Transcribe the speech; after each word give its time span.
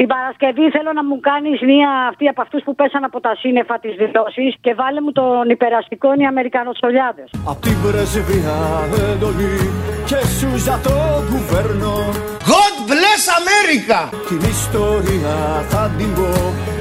Την 0.00 0.08
Παρασκευή 0.08 0.66
θέλω 0.76 0.92
να 0.98 1.04
μου 1.08 1.16
κάνεις 1.20 1.58
μία 1.70 1.90
αυτή 2.10 2.24
από 2.32 2.40
αυτούς 2.44 2.62
που 2.66 2.74
πέσαν 2.74 3.04
από 3.04 3.20
τα 3.20 3.32
σύννεφα 3.42 3.76
της 3.84 3.94
δηλώσης 4.00 4.50
και 4.64 4.72
βάλε 4.80 5.00
μου 5.00 5.12
τον 5.12 5.44
υπεραστικό 5.56 6.08
οι 6.18 6.24
Αμερικανοτσολιάδε. 6.32 7.24
Απ' 7.52 7.60
την 7.66 7.76
πρεσβεία 7.82 8.58
εντολή 9.12 9.56
και 10.08 10.20
σου 10.38 10.50
για 10.64 10.76
το 10.86 10.96
κουβέρνο 11.30 11.94
God 12.52 12.76
bless 12.90 13.24
America! 13.40 14.00
Την 14.28 14.40
ιστορία 14.56 15.36
θα 15.72 15.90
την 15.98 16.14
πω, 16.14 16.30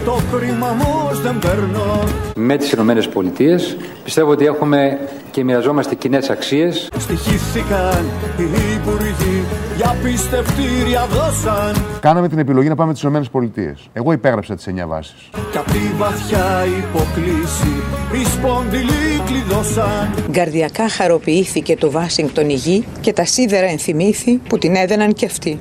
το 0.06 0.16
χρήμα 0.32 0.70
όμως 0.70 1.22
δεν 1.22 1.40
παίρνω 1.40 2.04
Με 2.36 2.58
τις 2.58 2.72
Ηνωμένες 2.72 3.10
Πολιτείες 3.10 3.78
πιστεύω 4.04 4.32
ότι 4.32 4.46
έχουμε 4.46 5.00
και 5.32 5.44
μοιραζόμαστε 5.44 5.96
κοινές 5.96 6.30
αξίες. 6.30 6.90
Στοιχήθηκαν 6.98 8.06
οι 8.38 8.74
υπουργοί 8.76 9.44
για 9.76 9.96
πιστευτήρια 10.04 11.06
δώσαν 11.06 11.86
Κάναμε 12.00 12.28
την 12.28 12.40
επιλογή 12.40 12.68
να 12.68 12.76
πάμε 12.76 12.94
στι 12.94 13.00
ΗΠΑ. 13.16 13.76
Εγώ 13.94 14.12
υπέγραψα 14.12 14.56
τις 14.56 14.68
9 14.68 14.88
βάσεις. 14.88 15.30
Κι 15.52 15.58
απ' 15.58 15.72
τη 15.72 15.80
βαθιά 15.98 16.66
υποκλήση 16.66 17.84
οι 18.14 18.26
σπονδυλοί 18.26 19.22
κλειδώσαν 19.26 20.14
Γκαρδιακά 20.32 20.90
χαροποιήθηκε 20.90 21.76
το 21.76 21.92
Βάσιγκτον 21.92 22.50
η 22.50 22.54
γη 22.54 22.86
και 23.02 23.14
τα 23.14 23.26
σίδερα 23.26 23.68
ενθυμήθη 23.68 24.38
που 24.38 24.58
την 24.58 24.76
έδαιναν 24.76 25.14
κι 25.14 25.26
αυτοί. 25.26 25.60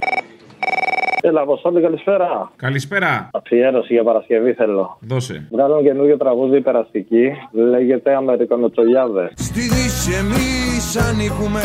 Έλα, 1.21 1.41
Αποστόλη, 1.41 1.81
καλησπέρα. 1.81 2.51
Καλησπέρα. 2.57 3.31
Αφιέρωση 3.33 3.93
για 3.93 4.05
Παρασκευή 4.05 4.53
θέλω. 4.53 4.99
Δώσε. 5.01 5.47
Βγάλω 5.51 5.83
καινούργιο 5.83 6.17
τραγούδι 6.17 6.61
περαστική. 6.61 7.33
Λέγεται 7.53 8.15
Αμερικανοτσολιάδε. 8.15 9.31
Στη 9.35 9.61
Δύση 9.61 10.13
εμείς 10.13 10.97
ανήκουμε 10.97 11.63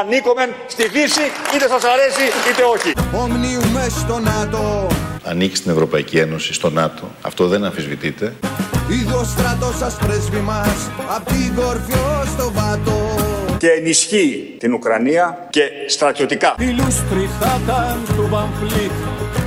Ανήκουμε 0.00 0.42
στη 0.66 0.88
Δύση, 0.88 1.26
είτε 1.54 1.66
σας 1.68 1.84
αρέσει 1.84 2.26
είτε 2.48 2.62
όχι. 2.74 2.90
Ομνίουμε 3.22 3.82
στο 3.88 4.18
ΝΑΤΟ 4.18 4.86
ανήκει 5.26 5.56
στην 5.56 5.70
Ευρωπαϊκή 5.70 6.18
Ένωση, 6.18 6.52
στο 6.52 6.70
ΝΑΤΟ. 6.70 7.02
Αυτό 7.22 7.46
δεν 7.46 7.64
αμφισβητείται. 7.64 8.32
Είδω 8.90 9.24
στρατός 9.24 9.76
σας 9.76 9.96
πρέσβη 9.96 10.40
μας 10.40 10.90
Απ' 11.16 11.26
την 11.26 11.54
κορφή 11.54 11.92
ως 11.92 12.36
το 12.36 12.52
βάτο 12.52 13.14
Και 13.58 13.68
ενισχύει 13.68 14.56
την 14.58 14.74
Ουκρανία 14.74 15.46
και 15.50 15.62
στρατιωτικά. 15.86 16.54
Οι 16.58 16.64
λούστροι 16.64 17.28
θα 17.40 17.60
ήταν 17.64 18.16
του 18.16 18.26
Βαμφλίτ 18.30 18.90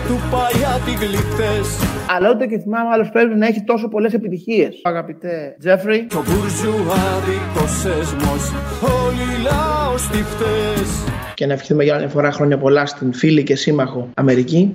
του 0.08 0.20
Παγιάτη 0.31 1.06
γλυκτές 1.06 1.68
Αλλά 2.16 2.30
ούτε 2.30 2.46
και 2.46 2.59
θυμάμαι 2.59 2.90
άλλο 2.94 3.09
πρέπει 3.12 3.36
να 3.36 3.48
έχει 3.48 3.64
τόσο 3.64 3.88
πολλές 3.88 4.14
επιτυχίες. 4.14 4.80
Αγαπητέ 4.84 5.56
Τζέφρι. 5.59 6.06
Κι 6.09 6.16
ο 6.16 6.24
μπουρζουάδικος 6.28 7.72
σεσμός 7.81 8.53
όλοι 8.81 9.42
λαός 9.44 10.08
τυφτές 10.08 10.90
Και 11.34 11.46
να 11.46 11.53
ευχηθούμε 11.53 11.84
για 11.84 11.94
άλλη 11.94 12.03
μια 12.03 12.12
φορά 12.12 12.31
χρόνια 12.31 12.58
πολλά 12.58 12.86
στην 12.86 13.14
φίλη 13.14 13.44
και 13.44 13.56
σύμμαχο 13.56 14.09
Αμερική. 14.14 14.72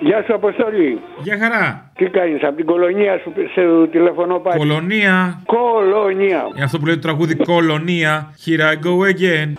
Γεια 0.00 0.22
σου 0.26 0.34
Αποστολή. 0.34 1.00
Γεια 1.22 1.38
χαρά. 1.38 1.90
Τι 1.94 2.04
κάνεις, 2.06 2.42
από 2.42 2.56
την 2.56 2.66
κολονία 2.66 3.18
σου 3.18 3.32
σε 3.54 3.90
τηλεφωνώ 3.90 4.38
πάλι. 4.38 4.58
Κολονία. 4.58 5.42
Κολονία. 5.46 6.46
Είναι 6.54 6.64
αυτό 6.64 6.78
που 6.78 6.86
λέει 6.86 6.94
το 6.94 7.00
τραγούδι 7.00 7.36
Κολονία. 7.36 8.34
Here 8.46 8.60
I 8.60 8.74
go 8.86 8.94
again. 9.12 9.52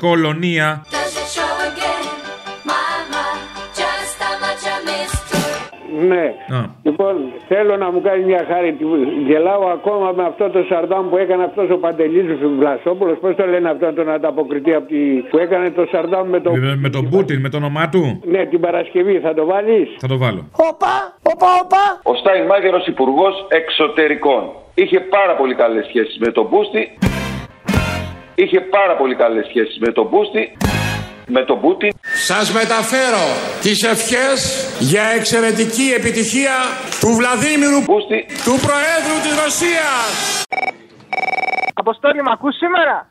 Κολονία. 0.00 0.82
Ναι. 6.06 6.34
Α. 6.56 6.64
Λοιπόν, 6.82 7.14
θέλω 7.48 7.76
να 7.76 7.90
μου 7.92 8.00
κάνει 8.00 8.24
μια 8.24 8.46
χάρη. 8.48 8.76
Γελάω 9.26 9.66
ακόμα 9.68 10.12
με 10.16 10.24
αυτό 10.24 10.50
το 10.50 10.64
σαρδάμ 10.68 11.08
που 11.08 11.16
έκανε 11.16 11.44
αυτός 11.44 11.70
ο 11.70 11.76
Παντελής 11.76 12.26
Βλασόπουλος. 12.58 13.18
Πώς 13.18 13.34
το 13.36 13.46
λένε 13.46 13.70
αυτό 13.70 13.92
τον 13.92 14.10
ανταποκριτή 14.10 14.74
από 14.74 14.86
τη... 14.86 14.96
που 15.30 15.38
έκανε 15.38 15.70
το 15.70 15.86
σαρδάμ 15.90 16.28
με 16.28 16.40
το. 16.40 16.50
Με, 16.50 16.76
με 16.76 16.88
τον 16.88 17.08
Πούτιν, 17.08 17.40
με 17.40 17.48
το 17.48 17.56
όνομά 17.56 17.88
του; 17.88 18.20
Ναι, 18.24 18.46
την 18.46 18.60
Παρασκευή 18.60 19.18
θα 19.18 19.34
το 19.34 19.44
βάλεις; 19.44 19.88
Θα 19.98 20.08
το 20.08 20.18
βάλω. 20.18 20.48
Όπα, 20.70 21.18
όπα, 21.22 21.46
όπα. 21.62 21.82
Ο 22.02 22.14
Στάιν 22.14 22.44
Μάγερος 22.46 22.86
Υπουργός 22.86 23.46
Εξωτερικών. 23.48 24.42
Είχε 24.74 25.00
πάρα 25.00 25.34
πολύ 25.36 25.54
καλές 25.54 25.86
σχέσεις 25.86 26.18
με 26.18 26.32
τον 26.32 26.48
Πούστη. 26.48 26.98
Είχε 28.34 28.60
πάρα 28.60 28.96
πολύ 28.96 29.14
καλές 29.14 29.46
σχέσεις 29.46 29.78
με 29.78 29.92
τον 29.92 30.10
Πούστη. 30.10 30.56
Με 31.28 31.44
τον 31.44 31.60
Πούτιν. 31.60 31.90
Σας 32.26 32.52
μεταφέρω 32.52 33.26
τις 33.62 33.82
ευχές 33.82 34.66
για 34.78 35.02
εξαιρετική 35.16 35.92
επιτυχία 35.96 36.54
του 37.00 37.08
Βλαδίμηρου 37.12 37.82
Πούστη. 37.82 38.26
του 38.44 38.58
Προέδρου 38.66 39.16
της 39.22 39.34
Ρωσίας 39.44 40.46
Αποστόλη, 41.82 42.22
μ' 42.22 42.28
ακούς 42.36 42.54
σήμερα; 42.56 43.06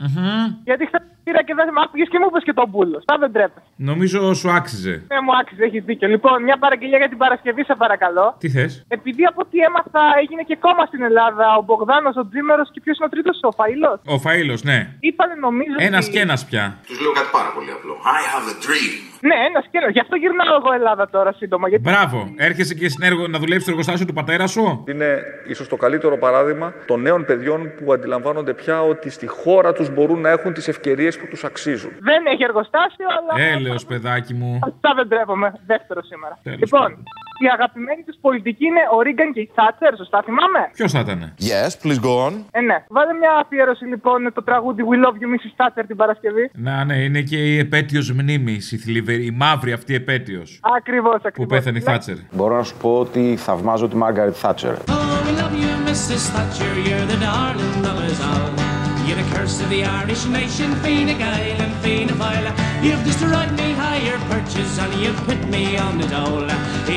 Γιατί 0.64 0.86
χθες 0.86 1.02
πήρα 1.24 1.42
και 1.44 1.54
δεν 1.60 1.68
μ' 1.76 1.80
άκουγες 1.84 2.08
και 2.12 2.20
μου 2.20 2.28
είπες 2.30 2.44
και 2.44 2.54
τον 2.54 2.72
πούλο. 2.72 2.98
Θα 3.10 3.18
δεν 3.22 3.32
τρέπε. 3.36 3.60
Νομίζω 3.76 4.34
σου 4.34 4.50
άξιζε. 4.52 4.96
Ναι, 5.12 5.18
μου 5.26 5.34
άξιζε, 5.40 5.64
έχεις 5.64 5.84
δίκιο. 5.84 6.08
Λοιπόν, 6.08 6.44
μια 6.44 6.58
παραγγελία 6.64 6.98
για 6.98 7.10
την 7.10 7.18
Παρασκευή, 7.18 7.64
σε 7.64 7.76
παρακαλώ. 7.84 8.36
Τι 8.40 8.50
θες; 8.50 8.86
Επειδή 8.88 9.24
από 9.32 9.40
ό,τι 9.46 9.58
έμαθα 9.68 10.02
έγινε 10.22 10.42
και 10.50 10.56
κόμμα 10.66 10.86
στην 10.86 11.02
Ελλάδα 11.10 11.46
ο 11.60 11.62
Μπογδάνος, 11.62 12.16
ο 12.22 12.28
Τζίμερος 12.30 12.68
και 12.74 12.80
ποιος 12.84 12.96
είναι 12.98 13.06
ο 13.10 13.10
τρίτος, 13.14 13.40
ο 13.50 13.52
Φαήλο. 13.60 13.92
Ο 14.16 14.18
Φαήλο, 14.26 14.56
ναι. 14.64 14.80
Είπανε 15.00 15.34
νομίζω. 15.48 15.76
Ένας 15.90 16.04
ότι- 16.06 16.14
και 16.14 16.20
ένας 16.28 16.46
πια. 16.50 16.66
Τους 16.88 17.00
λέω 17.02 17.12
κάτι 17.20 17.30
πάρα 17.38 17.50
πολύ 17.56 17.72
απλό. 17.78 17.94
I 18.18 18.20
have 18.34 18.46
a 18.54 18.56
dream. 18.66 18.94
Ναι, 19.22 19.36
ένα 19.48 19.62
και 19.62 19.78
ένα. 19.82 19.90
Γι' 19.90 20.00
αυτό 20.00 20.16
γυρνάω 20.16 20.56
εγώ 20.56 20.74
Ελλάδα 20.74 21.10
τώρα 21.10 21.32
σύντομα. 21.34 21.70
Γιατί... 21.70 21.84
Μπράβο. 21.90 22.34
Έρχεσαι 22.36 22.74
και 22.74 22.90
στην 22.90 23.04
έργο 23.04 23.28
να 23.28 23.40
δουλεύει 23.40 23.62
στο 23.62 23.72
εργοστάσιο 23.72 24.06
του 24.06 24.14
πατέρα 24.14 24.48
σου; 24.48 24.84
Είναι 24.88 25.24
ίσως 25.48 25.68
το 25.68 25.76
καλύτερο 25.76 26.18
παράδειγμα 26.18 26.74
των 26.86 27.02
νέων 27.02 27.26
παιδιών 27.26 27.72
που 27.78 27.94
αντιλαμβάνονται 27.94 28.54
πια 28.54 28.82
ότι 28.84 29.10
στη 29.10 29.28
χώρα 29.28 29.74
τους 29.74 29.90
μπορούν 29.94 30.22
να 30.22 30.30
έχουν 30.30 30.54
τις 30.54 30.68
ευκαιρίες 30.68 31.18
που 31.18 31.28
τους 31.28 31.44
αξίζουν. 31.44 31.92
Δεν 32.00 32.26
έχει 32.26 32.44
εργοστάσιο, 32.44 33.08
αλλά. 33.18 33.48
Έλεος 33.56 33.86
παιδάκι 33.86 34.34
μου. 34.34 34.60
Αυτά 34.64 34.94
δεν 34.96 35.08
τρέπομαι. 35.10 35.54
Δεύτερο 35.66 36.04
σήμερα. 36.04 36.40
Τέλος 36.44 36.60
λοιπόν, 36.60 37.04
η 37.46 37.48
αγαπημένη 37.56 38.02
του 38.08 38.16
πολιτική 38.26 38.66
είναι 38.66 38.84
ο 38.96 39.02
Ρίγκαν 39.02 39.34
και 39.34 39.40
η 39.40 39.50
Θάτσερ, 39.58 39.92
σωστά 39.96 40.20
θυμάμαι; 40.28 40.62
Ποιος 40.74 40.92
θα 40.92 41.00
ήταν. 41.00 41.20
Yes, 41.52 41.72
please 41.84 42.02
go 42.08 42.14
on 42.26 42.34
Ε, 42.52 42.62
ναι. 42.62 42.78
Βάλε 42.96 43.14
μια 43.14 43.34
αφιέρωση 43.42 43.86
λοιπόν 43.86 44.20
το 44.34 44.44
τραγούδι 44.44 44.84
We 44.90 44.96
Love 45.06 45.18
You 45.22 45.28
Mrs. 45.34 45.54
Thatcher 45.60 45.84
την 45.88 45.96
Παρασκευή. 45.96 46.50
Να, 46.54 46.84
ναι, 46.84 46.96
είναι 46.96 47.22
και 47.22 47.38
η 47.38 47.58
επέτειος 47.58 48.12
μνήμης, 48.12 48.72
η 48.72 48.78
θλιβερή, 48.78 49.26
η 49.26 49.32
μαύρη 49.32 49.72
αυτή 49.72 49.94
επέτειος. 49.96 50.60
Ακριβώς, 50.78 51.16
ακριβώς. 51.16 51.34
Που 51.38 51.46
πέθανε 51.46 51.78
η 51.78 51.82
Θάτσερ. 51.82 52.16
Μπορώ 52.32 52.56
να 52.56 52.64
σου 52.64 52.76
πω 52.78 53.00
ότι 53.00 53.36
θαυμάζω 53.38 53.88
τη 53.88 53.96
Μάργαρετ 53.96 54.36
Θάτσερ. 54.38 54.76
You're 56.88 57.06
the 57.06 58.67
curse 59.43 59.61
of 59.61 59.69
the 59.71 59.83
Irish 59.85 60.25
nation, 60.27 60.69
Fine 60.83 61.13
Gael 61.23 61.61
and 61.65 61.75
Fine 61.83 62.13
Gael. 62.21 62.47
You've 62.87 63.05
destroyed 63.11 63.53
me 63.61 63.69
higher 63.83 64.19
perches 64.31 64.73
and 64.83 64.93
you've 65.03 65.21
put 65.29 65.41
me 65.55 65.65
on 65.87 65.99
the 66.01 66.07
dole. 66.15 66.49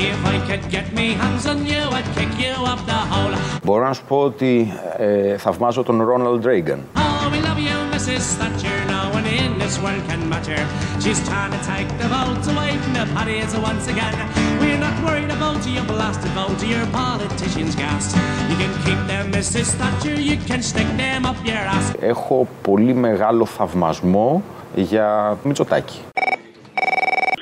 If 0.08 0.20
I 0.34 0.36
could 0.48 0.64
get 0.70 0.86
me 0.98 1.06
hands 1.20 1.46
on 1.52 1.58
you, 1.70 1.82
I'd 1.98 2.08
kick 2.16 2.32
you 2.44 2.54
up 2.72 2.80
the 2.86 3.00
hole. 3.12 3.36
Μπορώ 3.64 3.86
να 3.86 3.92
σου 3.92 4.04
πω 4.08 4.20
ότι 4.20 4.72
ε, 4.96 5.36
θαυμάζω 5.36 5.82
τον 5.82 6.02
Ρόναλντ 6.02 6.44
Ρέιγκαν. 6.44 6.84
Oh, 7.31 7.35
we 7.37 7.41
love 7.49 7.59
you, 7.59 7.77
Mrs. 7.95 8.23
Thatcher. 8.39 8.77
No 8.95 9.09
one 9.17 9.25
in 9.25 9.57
this 9.57 9.75
world 9.83 10.03
can 10.09 10.27
match 10.27 10.47
her. 10.47 10.63
She's 11.03 11.19
trying 11.29 11.51
to 11.57 11.61
take 11.73 11.87
the 12.01 12.07
votes 12.15 12.47
away 12.53 12.71
from 12.81 12.93
the 12.99 13.05
parties 13.15 13.51
once 13.69 13.85
again. 13.93 14.15
We're 14.59 14.81
not 14.87 14.95
worried 15.05 15.31
about 15.37 15.61
your 15.75 15.85
blasted 15.91 16.31
vote, 16.37 16.61
your 16.73 16.85
politicians' 17.01 17.75
gas. 17.75 18.05
You 18.49 18.55
can 18.61 18.73
keep 18.85 18.99
them, 19.11 19.25
Mrs. 19.31 19.69
Thatcher. 19.79 20.15
You 20.29 20.37
can 20.49 20.61
stick 20.61 20.89
them 20.97 21.25
up 21.25 21.37
your 21.45 21.63
ass. 21.75 21.95
Έχω 22.01 22.47
πολύ 22.61 22.93
μεγάλο 22.93 23.45
θαυμασμό 23.45 24.43
για 24.75 25.37
Μητσοτάκη. 25.43 25.99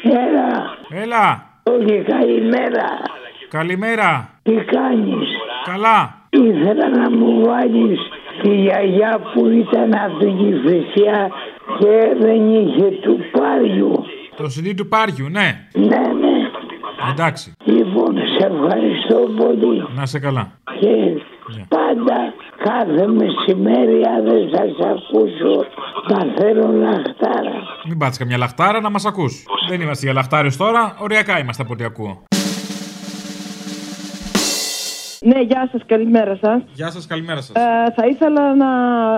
Έλα, 0.04 0.78
Έλα. 1.04 1.46
όχι 1.64 2.04
καλημέρα. 2.04 2.88
Καλημέρα. 3.50 4.30
Τι 4.44 4.52
κάνεις. 4.52 5.28
Καλά. 5.66 6.18
Ήθελα 6.30 6.90
να 6.90 7.10
μου 7.10 7.46
βάλεις 7.46 8.00
τη 8.42 8.56
γιαγιά 8.56 9.20
που 9.34 9.48
ήταν 9.48 9.94
από 10.06 10.18
την 10.20 10.38
Κηφισιά 10.38 11.30
και 11.80 11.94
δεν 12.20 12.50
είχε 12.50 12.90
του 13.02 13.18
πάριου. 13.32 14.06
Το 14.36 14.46
CD 14.46 14.74
του 14.76 14.88
Πάριου, 14.88 15.30
ναι. 15.30 15.68
Ναι, 15.74 16.04
ναι. 16.22 16.36
Εντάξει. 17.12 17.54
Λοιπόν, 17.64 18.16
σε 18.18 18.46
ευχαριστώ 18.52 19.20
πολύ. 19.38 19.88
Να 19.96 20.06
σε 20.06 20.20
καλά. 20.20 20.52
Και 20.80 21.22
πάντα 21.68 22.34
κάθε 22.64 23.08
μεσημέρι 23.08 24.02
αν 24.16 24.24
δεν 24.24 24.50
σας 24.54 24.88
ακούσω 24.92 25.66
θα 26.08 26.34
θέλω 26.38 26.72
λαχτάρα. 26.72 27.58
Μην 27.88 27.98
πάτε 27.98 28.16
καμιά 28.18 28.38
λαχτάρα 28.38 28.82
να 28.82 28.90
μας 28.90 29.06
ακούς. 29.06 29.46
Δεν 29.70 29.82
είμαστε 29.82 30.06
για 30.06 30.14
λαχτάριου 30.14 30.52
τώρα, 30.58 30.96
οριακά 31.00 31.40
είμαστε 31.40 31.64
από 31.64 31.74
ό,τι 31.74 31.84
ακούω. 31.84 32.24
Ναι, 35.22 35.42
γεια 35.42 35.70
σας, 35.72 35.82
καλημέρα 35.86 36.38
σας. 36.42 36.62
Γεια 36.74 36.92
σας, 36.92 37.08
καλημέρα 37.08 37.42
σας. 37.42 37.56
Ε, 37.56 37.94
θα 37.96 38.08
ήθελα 38.08 38.56
να 38.56 38.68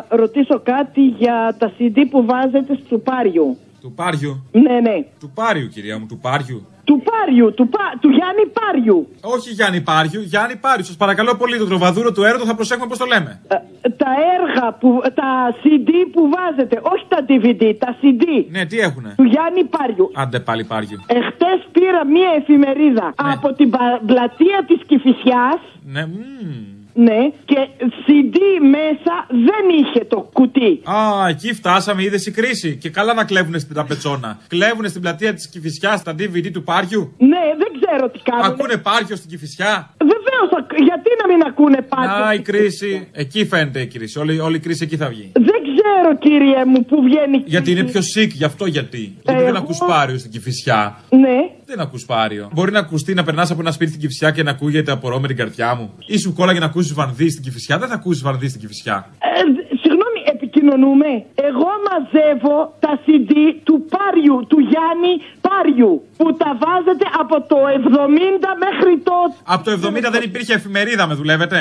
ρωτήσω 0.10 0.60
κάτι 0.60 1.02
για 1.02 1.56
τα 1.60 1.72
CD 1.78 1.98
που 2.10 2.26
βάζετε 2.26 2.80
στο 2.86 2.98
Πάριου. 2.98 3.58
Του 3.82 3.92
Πάριου. 3.94 4.46
Ναι, 4.52 4.80
ναι. 4.80 4.96
Του 5.20 5.32
Πάριου, 5.34 5.68
κυρία 5.68 6.00
μου, 6.00 6.06
του 6.06 6.18
Πάριου. 6.18 6.66
Του 6.84 7.02
Πάριου, 7.10 7.54
του, 7.54 7.70
πα... 7.70 7.80
του 8.02 8.10
Γιάννη 8.10 8.46
Πάριου. 8.60 9.08
Όχι 9.22 9.50
Γιάννη 9.50 9.82
Πάριου, 9.82 10.22
Γιάννη 10.22 10.56
Πάριου. 10.56 10.86
Σας 10.86 10.96
παρακαλώ 10.98 11.36
πολύ, 11.36 11.58
το 11.58 11.66
τροβαδούρο 11.66 12.12
του 12.12 12.24
έρωτο 12.24 12.46
θα 12.46 12.56
προσέχουμε 12.56 12.88
πώς 12.88 12.98
το 12.98 13.06
λέμε. 13.06 13.42
Ε, 13.48 13.90
τα 13.90 14.12
έργα, 14.38 14.74
που, 14.80 15.02
τα 15.14 15.56
CD 15.64 15.90
που 16.14 16.30
βάζετε, 16.36 16.82
όχι 16.94 17.06
τα 17.08 17.20
DVD, 17.30 17.76
τα 17.80 17.96
CD. 18.02 18.24
Ναι, 18.50 18.66
τι 18.66 18.80
έχουνε; 18.80 19.14
Του 19.18 19.24
Γιάννη 19.24 19.64
Πάριου. 19.64 20.12
Άντε 20.14 20.40
πάλι 20.40 20.64
Πάριου. 20.64 21.00
Εχθές 21.08 21.60
πήρα 21.72 22.06
μία 22.06 22.30
εφημερίδα 22.40 23.14
από 23.16 23.54
την 23.54 23.70
πα- 23.70 24.02
πλατεία 24.06 24.64
της 24.68 24.80
Κηφισιάς 24.88 25.60
Ναι, 25.86 26.06
μμμ. 26.06 26.81
Ναι, 26.94 27.18
και 27.46 27.58
CD 28.06 28.36
μέσα 28.62 29.14
δεν 29.30 29.64
είχε 29.80 30.06
το 30.06 30.30
κουτί. 30.34 30.82
Α, 30.84 31.28
εκεί 31.30 31.54
φτάσαμε, 31.54 32.04
είδες 32.04 32.26
η 32.26 32.32
κρίση. 32.32 32.76
Και 32.76 32.90
καλά 32.90 33.14
να 33.14 33.24
κλέβουνε 33.26 33.60
στην 33.60 33.74
τραπεζόνα. 33.74 34.40
Κλέβουνε 34.48 34.88
στην 34.88 35.02
πλατεία 35.02 35.34
της 35.34 35.48
Κυφυσιά 35.50 36.02
τα 36.04 36.12
DVD 36.20 36.50
του 36.54 36.64
Πάριου. 36.64 37.14
Ναι, 37.18 37.44
δεν 37.58 37.68
ξέρω 37.82 38.10
τι 38.10 38.20
κάνουν. 38.20 38.46
Ακούνε 38.46 38.78
Πάριο 38.78 39.16
στην 39.16 39.30
Κυφυσιά; 39.30 39.94
Βεβαίως, 39.98 40.66
γιατί 40.86 41.10
να 41.22 41.34
μην 41.34 41.44
ακούνε 41.48 41.82
πάντα. 41.82 42.26
Α, 42.28 42.34
η 42.34 42.40
κρίση. 42.40 43.08
Εκεί 43.12 43.46
φαίνεται 43.46 43.80
η 43.82 43.88
κρίση. 43.88 44.20
Όλη, 44.20 44.40
όλη 44.40 44.56
η 44.56 44.60
κρίση 44.60 44.84
εκεί 44.84 44.98
θα 44.98 45.08
βγει. 45.10 45.32
Δεν 45.34 45.60
ξέρω, 45.76 46.18
κύριε 46.18 46.66
μου, 46.66 46.86
που 46.86 47.02
βγαίνει. 47.02 47.38
η 47.38 47.44
Γιατί 47.46 47.72
είναι 47.72 47.82
κρίση. 47.84 48.12
πιο 48.14 48.24
sick, 48.24 48.30
γι' 48.30 48.44
αυτό 48.44 48.66
γιατί. 48.66 49.16
Γιατί 49.24 49.40
δεν 49.40 49.48
Εγώ- 49.48 49.58
ακούς 49.58 49.78
Πάριο 49.88 50.18
στην 50.18 50.32
Κυφυσιά. 50.32 51.00
Ναι. 51.10 51.38
Δεν 51.74 51.80
ακούς 51.80 52.06
Πάριο. 52.06 52.50
Μπορεί 52.54 52.72
να 52.72 52.80
ακουστεί 52.80 53.14
να 53.14 53.24
περνάς 53.24 53.52
από 53.52 53.62
ένα 53.62 53.72
σπίτι 53.72 53.90
στην 53.90 54.02
Κυφυσιά 54.02 54.32
και 54.32 54.44
να 54.44 54.52
ακούγεται 54.52 54.92
απορώ 54.92 55.20
με 55.20 55.28
την 55.28 55.38
καρδιά 55.38 55.76
μου. 55.76 55.94
Ή 56.06 56.18
σου 56.18 56.34
κόλλαγε 56.34 56.60
να 56.60 56.66
ακούσεις 56.66 56.94
βανδύ 56.94 57.30
στην 57.30 57.44
Κυφυσιά. 57.44 57.78
Δεν 57.78 57.88
θα 57.88 57.94
ακούσεις 57.94 58.22
βανδύ 58.22 58.48
στην 58.48 58.62
Κυφυσιά. 58.62 58.98
Ε, 59.20 59.42
συγγνώμη, 59.82 60.20
επικοινωνούμε. 60.34 61.10
Εγώ 61.50 61.70
μαζεύω 61.88 62.58
τα 62.80 63.00
CD 63.06 63.32
του 63.64 63.76
Πάριου, 63.94 64.38
του 64.50 64.60
Γιάννη 64.70 65.14
Πάριου, 65.46 65.94
που 66.18 66.28
τα 66.42 66.50
βάζετε 66.64 67.06
από 67.22 67.36
το 67.52 67.58
70 67.66 68.48
μέχρι 68.66 68.94
το... 69.08 69.16
Από 69.54 69.64
το 69.66 69.72
70 69.72 70.12
δεν 70.16 70.24
υπήρχε 70.30 70.54
εφημερίδα, 70.54 71.08
με 71.08 71.14
δουλεύετε; 71.14 71.58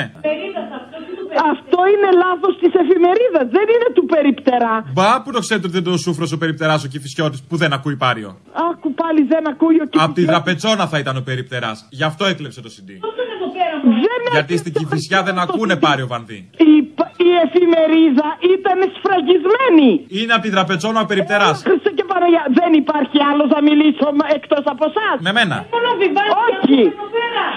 Αυτό 1.51 1.70
είναι 1.91 2.09
λάθος 2.23 2.53
της 2.61 2.73
εφημερίδας, 2.83 3.45
δεν 3.57 3.67
είναι 3.73 3.89
του 3.97 4.05
περιπτερά. 4.13 4.75
Μπα, 4.95 5.21
που 5.23 5.31
το 5.35 5.39
ξέρετε 5.45 5.65
ότι 5.67 5.75
δεν 5.79 5.85
το 5.91 5.97
σούφρος 5.97 6.31
ο 6.31 6.37
περιπτεράς 6.37 6.83
ο 6.83 6.87
Κυφυσιώτη 6.87 7.37
που 7.49 7.55
δεν 7.61 7.73
ακούει 7.73 7.95
Πάριο. 7.95 8.31
Άκου 8.69 8.93
πάλι 8.93 9.21
δεν 9.33 9.43
ακούει 9.51 9.75
ο 9.81 9.85
Από 10.05 10.13
τη 10.13 10.23
δραπετσόνα 10.25 10.87
θα 10.87 10.97
ήταν 11.03 11.17
ο 11.17 11.21
περιπτεράς. 11.21 11.87
Γι' 11.89 12.03
αυτό 12.03 12.25
έκλεψε 12.25 12.61
το 12.61 12.69
CD. 12.75 12.89
Δεν 13.83 14.19
Γιατί 14.31 14.57
στην 14.57 14.73
Κυφυσιά 14.73 15.23
δεν 15.23 15.39
ακούνε 15.39 15.75
Πάριο 15.75 16.07
Βανδύ. 16.07 16.49
η, 16.57 16.71
η 17.27 17.29
εφημερίδα 17.45 18.27
ήταν 18.55 18.77
σφραγισμένη. 18.95 20.05
Είναι 20.07 20.33
από 20.33 20.41
τη 20.41 20.49
δραπετσόνα 20.49 20.99
ο 21.01 21.05
περιπτεράς. 21.05 21.63
Χριστέ 22.21 22.35
και 22.35 22.41
Παναγία, 22.41 22.43
δεν 22.59 22.71
υπάρχει 22.81 23.17
άλλος 23.29 23.47
να 23.55 23.59
μιλήσω 23.67 24.07
εκτός 24.37 24.63
από 24.73 24.83
εσάς. 24.89 25.15
Με 25.27 25.31
μένα. 25.37 25.57
Όχι. 26.47 26.79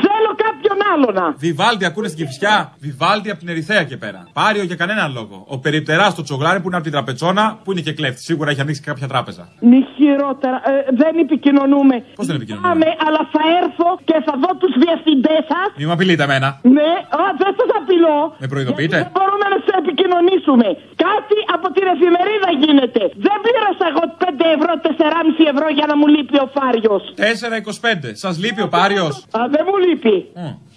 Θέλω 0.06 0.31
κάποιον 0.44 0.78
άλλο 0.93 1.08
να. 1.19 1.26
Βιβάλτι 1.46 1.84
ακούνε 1.90 2.08
στην 2.08 2.19
Κυφυσιά; 2.20 2.56
Βιβάλτι 2.87 3.28
από 3.32 3.38
την 3.43 3.49
Ερυθέα 3.55 3.82
και 3.90 3.96
πέρα. 4.05 4.20
Πάριο 4.40 4.64
για 4.70 4.76
κανέναν 4.82 5.08
λόγο. 5.19 5.37
Ο 5.55 5.56
περιπτεράς 5.64 6.11
στο 6.16 6.22
τσογλάρι 6.26 6.58
που 6.61 6.69
είναι 6.69 6.78
από 6.81 6.87
τη 6.88 6.93
τραπετσόνα 6.96 7.44
που 7.64 7.69
είναι 7.72 7.82
και 7.87 7.94
κλέφτη. 7.99 8.20
Σίγουρα 8.28 8.49
έχει 8.50 8.61
ανοίξει 8.64 8.82
κάποια 8.90 9.06
τράπεζα. 9.12 9.43
Μη 9.70 9.81
χειρότερα. 9.96 10.58
Ε, 10.70 10.72
δεν 11.02 11.12
επικοινωνούμε. 11.25 11.94
Πώς 12.19 12.26
δεν 12.28 12.37
επικοινωνούμε; 12.38 12.69
Πάμε, 12.69 12.87
αλλά 13.06 13.22
θα 13.34 13.43
έρθω 13.61 13.88
και 14.08 14.16
θα 14.26 14.34
δω 14.43 14.50
τους 14.61 14.72
διευθυντές 14.84 15.43
σας. 15.52 15.69
Μη 15.78 15.84
μου 15.88 15.94
απειλείτε 15.96 16.22
εμένα. 16.28 16.49
Ναι, 16.76 16.90
α, 17.20 17.22
δεν 17.43 17.52
σας 17.58 17.70
απειλώ. 17.81 18.19
Με 18.43 18.46
προειδοποιείτε; 18.52 18.96
Δεν 19.02 19.11
μπορούμε 19.16 19.46
να 19.52 19.58
σε 19.66 19.72
επικοινωνήσουμε. 19.82 20.66
Κάτι 21.06 21.37
από 21.56 21.66
την 21.76 21.84
εφημερίδα 21.94 22.50
γίνεται. 22.62 23.02
Δεν 23.26 23.37
πλήρωσα 23.44 23.84
εγώ 23.93 24.02
5 24.22 24.53
ευρώ, 24.56 24.72
4,5 24.82 25.44
ευρώ 25.54 25.66
για 25.78 25.86
να 25.90 25.94
μου 25.98 26.06
λείπει 26.14 26.36
ο 26.44 26.46
Φάριος. 26.56 27.02
4,25. 27.16 28.14
Σας 28.24 28.34
λείπει 28.42 28.62
ο 28.62 28.68
Πάριος. 28.68 29.14
Α, 29.38 29.40
δεν 29.54 29.64
μου 29.68 29.76
λείπει. 29.86 30.16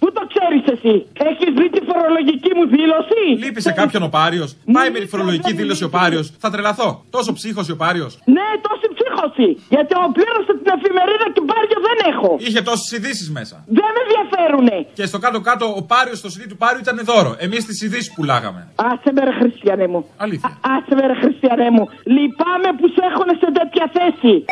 Πού 0.00 0.12
το 0.16 0.22
ξέρεις 0.32 0.62
εσύ, 0.74 0.94
Έχεις 1.30 1.50
δει 1.58 1.66
τη 1.76 1.80
φορολογική 1.90 2.50
μου 2.56 2.64
δήλωση; 2.76 3.22
Λείπει 3.44 3.60
σε 3.68 3.72
κάποιον 3.80 4.02
ο 4.08 4.10
Πάριος. 4.18 4.50
Πάει 4.76 4.90
με 4.94 4.98
τη 5.02 5.06
φορολογική 5.06 5.52
δήλωση 5.60 5.84
ο 5.84 5.90
Πάριος. 5.98 6.26
Θα 6.42 6.48
τρελαθώ. 6.50 6.88
Τόσο 7.16 7.30
ψύχος 7.38 7.68
ο 7.74 7.76
Πάριος. 7.82 8.12
Ναι, 8.36 8.46
τόση 8.66 8.86
ψύχωση. 8.96 9.48
Γιατί 9.74 9.92
ο 10.04 10.06
πλήρωσα 10.16 10.52
την 10.62 10.70
εφημερίδα 10.76 11.26
και 11.34 11.42
Πάριο 11.52 11.78
δεν 11.88 11.98
έχω. 12.12 12.30
Είχε 12.46 12.60
τόσες 12.68 12.88
ειδήσεις 12.96 13.28
μέσα. 13.38 13.56
Δεν 13.78 13.88
με 13.94 14.00
ενδιαφέρουνε. 14.06 14.76
Και 14.98 15.06
στο 15.10 15.18
κάτω-κάτω 15.24 15.64
ο 15.80 15.82
Πάριος 15.92 16.18
στο 16.22 16.28
CD 16.34 16.42
του 16.52 16.56
Πάριου 16.62 16.80
ήταν 16.86 16.96
δώρο. 17.10 17.32
Εμείς 17.46 17.62
τις 17.68 17.78
ειδήσεις 17.84 18.12
πουλάγαμε. 18.14 18.60
Άσε 18.90 19.10
με 19.16 19.20
ρε 19.28 19.32
χριστιανέ 19.40 19.86
μου. 19.92 20.00
Αλήθεια. 20.24 20.48
Α- 20.48 20.56
Άσε 20.74 20.92
με 20.98 21.04
ρε 21.10 21.16
χριστιανέ 21.22 21.68
μου. 21.76 21.84
Λυπάμαι 22.16 22.68
που 22.78 22.86
σε 22.94 23.02
έχουν 23.10 23.28
σε 23.42 23.46
que 23.68 23.80
é 23.80 23.84
a 23.84 23.88
fez. 23.88 24.44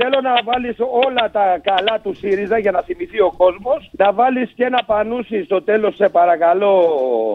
Θέλω 0.00 0.18
να 0.28 0.34
βάλεις 0.44 0.76
όλα 1.04 1.24
τα 1.36 1.46
καλά 1.70 1.94
του 2.02 2.14
ΣΥΡΙΖΑ 2.20 2.58
για 2.58 2.70
να 2.70 2.80
θυμηθεί 2.82 3.20
ο 3.20 3.32
κόσμος. 3.36 3.90
Να 3.92 4.12
βάλεις 4.12 4.50
και 4.56 4.64
ένα 4.64 4.80
πανούσι 4.86 5.44
στο 5.44 5.62
τέλος, 5.62 5.94
σε 5.94 6.08
παρακαλώ, 6.08 6.74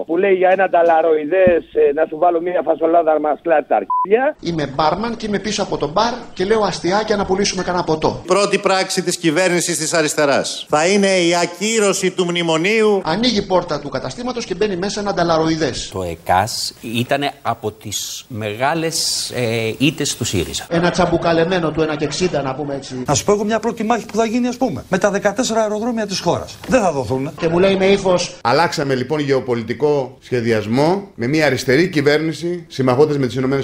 που 0.07 0.17
λέει 0.17 0.33
για 0.33 0.49
ένα 0.49 0.69
ταλαροειδέ. 0.69 1.47
Να 1.95 2.05
σου 2.09 2.17
βάλω 2.17 2.41
μια 2.41 2.61
φασολάδα 2.65 3.13
να 3.13 3.19
μα 3.19 3.33
κλάτει 3.41 3.67
τα 3.67 3.75
αρχίδια. 3.75 4.35
Είμαι 4.39 4.65
μπάρμαν 4.75 5.17
και 5.17 5.25
είμαι 5.25 5.39
πίσω 5.39 5.63
από 5.63 5.77
τον 5.77 5.91
μπαρ 5.91 6.13
και 6.33 6.45
λέω 6.45 6.61
αστιάκια 6.61 7.15
να 7.15 7.25
πουλήσουμε 7.25 7.63
κανένα 7.63 7.83
ποτό. 7.83 8.23
Πρώτη 8.27 8.57
πράξη 8.59 9.03
της 9.03 9.17
κυβέρνησης 9.17 9.77
της 9.77 9.93
αριστεράς 9.93 10.65
θα 10.69 10.87
είναι 10.87 11.07
η 11.07 11.35
ακύρωση 11.35 12.11
του 12.11 12.25
μνημονίου. 12.25 13.01
Ανοίγει 13.05 13.37
η 13.37 13.45
πόρτα 13.45 13.79
του 13.79 13.89
καταστήματος 13.89 14.45
και 14.45 14.55
μπαίνει 14.55 14.75
μέσα 14.75 14.99
ένα 14.99 15.13
νταλαροειδές. 15.13 15.89
Το 15.93 16.03
ΕΚΑΣ 16.03 16.73
ήταν 16.81 17.29
από 17.41 17.71
τις 17.71 18.25
μεγάλες 18.27 19.29
ε, 19.35 19.73
ήττες 19.77 20.15
του 20.15 20.23
ΣΥΡΙΖΑ. 20.23 20.65
Ένα 20.69 20.89
τσαμπουκαλεμένο 20.89 21.71
του 21.71 21.81
1,60 21.81 22.48
να 22.49 22.55
πούμε 22.55 22.75
έτσι. 22.75 23.03
Να 23.05 23.13
σου 23.13 23.23
πω 23.23 23.31
εγώ 23.31 23.43
μια 23.43 23.59
πρώτη 23.59 23.83
μάχη 23.83 24.05
που 24.05 24.15
θα 24.15 24.25
γίνει, 24.25 24.47
ας 24.47 24.57
πούμε, 24.57 24.83
με 24.89 24.97
τα 24.97 25.11
14 25.11 25.57
αεροδρόμια 25.61 26.07
της 26.07 26.19
χώρας. 26.19 26.57
Δεν 26.67 26.81
θα 26.81 26.91
δοθούν. 26.91 27.31
Και 27.39 27.47
μου 27.47 27.59
λέει 27.59 27.75
με 27.75 27.85
ύφος. 27.85 28.37
Αλλάξαμε 28.41 28.95
λοιπόν 28.95 29.19
γεωπολιτικό 29.19 30.17
σχεδιασμό 30.21 31.11
με 31.15 31.27
μια 31.27 31.45
αριστερή 31.45 31.87
κυβέρνηση 31.89 32.65
συμμαχώντας 32.67 33.17
με 33.17 33.27
τις 33.27 33.35
ΗΠΑ. 33.35 33.59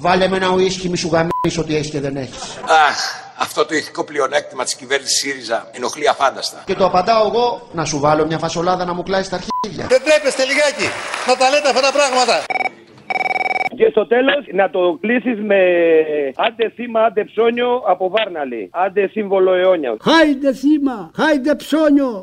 Βάλε 0.00 0.28
με 0.28 0.36
ένα 0.36 0.48
ουίσκι 0.50 0.88
μη 0.88 0.96
σου 0.96 1.08
γαμίσεις 1.12 1.58
ότι 1.58 1.76
έχεις 1.76 1.90
και 1.90 2.00
δεν 2.00 2.16
έχεις. 2.16 2.40
Αχ, 2.88 2.98
αυτό 3.38 3.66
το 3.66 3.74
ηθικό 3.74 4.04
πλεονέκτημα 4.04 4.64
της 4.64 4.74
κυβέρνησης 4.74 5.18
ΣΥΡΙΖΑ 5.18 5.68
ενοχλεί 5.72 6.08
αφάνταστα. 6.08 6.62
Και 6.66 6.74
το 6.74 6.84
απαντάω 6.84 7.26
εγώ 7.26 7.68
να 7.72 7.84
σου 7.84 7.98
βάλω 7.98 8.26
μια 8.26 8.38
φασολάδα 8.38 8.84
να 8.84 8.94
μου 8.94 9.02
κλάει 9.02 9.22
στα 9.22 9.40
αρχίδια. 9.40 9.86
Δεν 9.88 10.02
τρέπεστε 10.04 10.44
λιγάκι 10.44 10.88
να 11.26 11.36
τα 11.36 11.50
λέτε 11.50 11.68
αυτά 11.68 11.80
τα 11.80 11.92
πράγματα. 11.92 12.44
Και 13.82 13.90
στο 13.90 14.06
τέλος 14.06 14.46
να 14.52 14.70
το 14.70 14.98
κλείσεις 15.00 15.38
με 15.40 15.60
άντε 16.36 16.72
θύμα, 16.74 17.00
άντε 17.00 17.24
ψώνιο 17.24 17.82
από 17.86 18.10
Βάρναλη. 18.10 18.70
Άντε 18.72 19.06
σύμβολο 19.06 19.52
αιώνια. 19.54 19.96
Χάιντε 20.00 20.52
θύμα, 20.52 21.10
χάιντε 21.14 21.54
ψώνιο. 21.54 22.20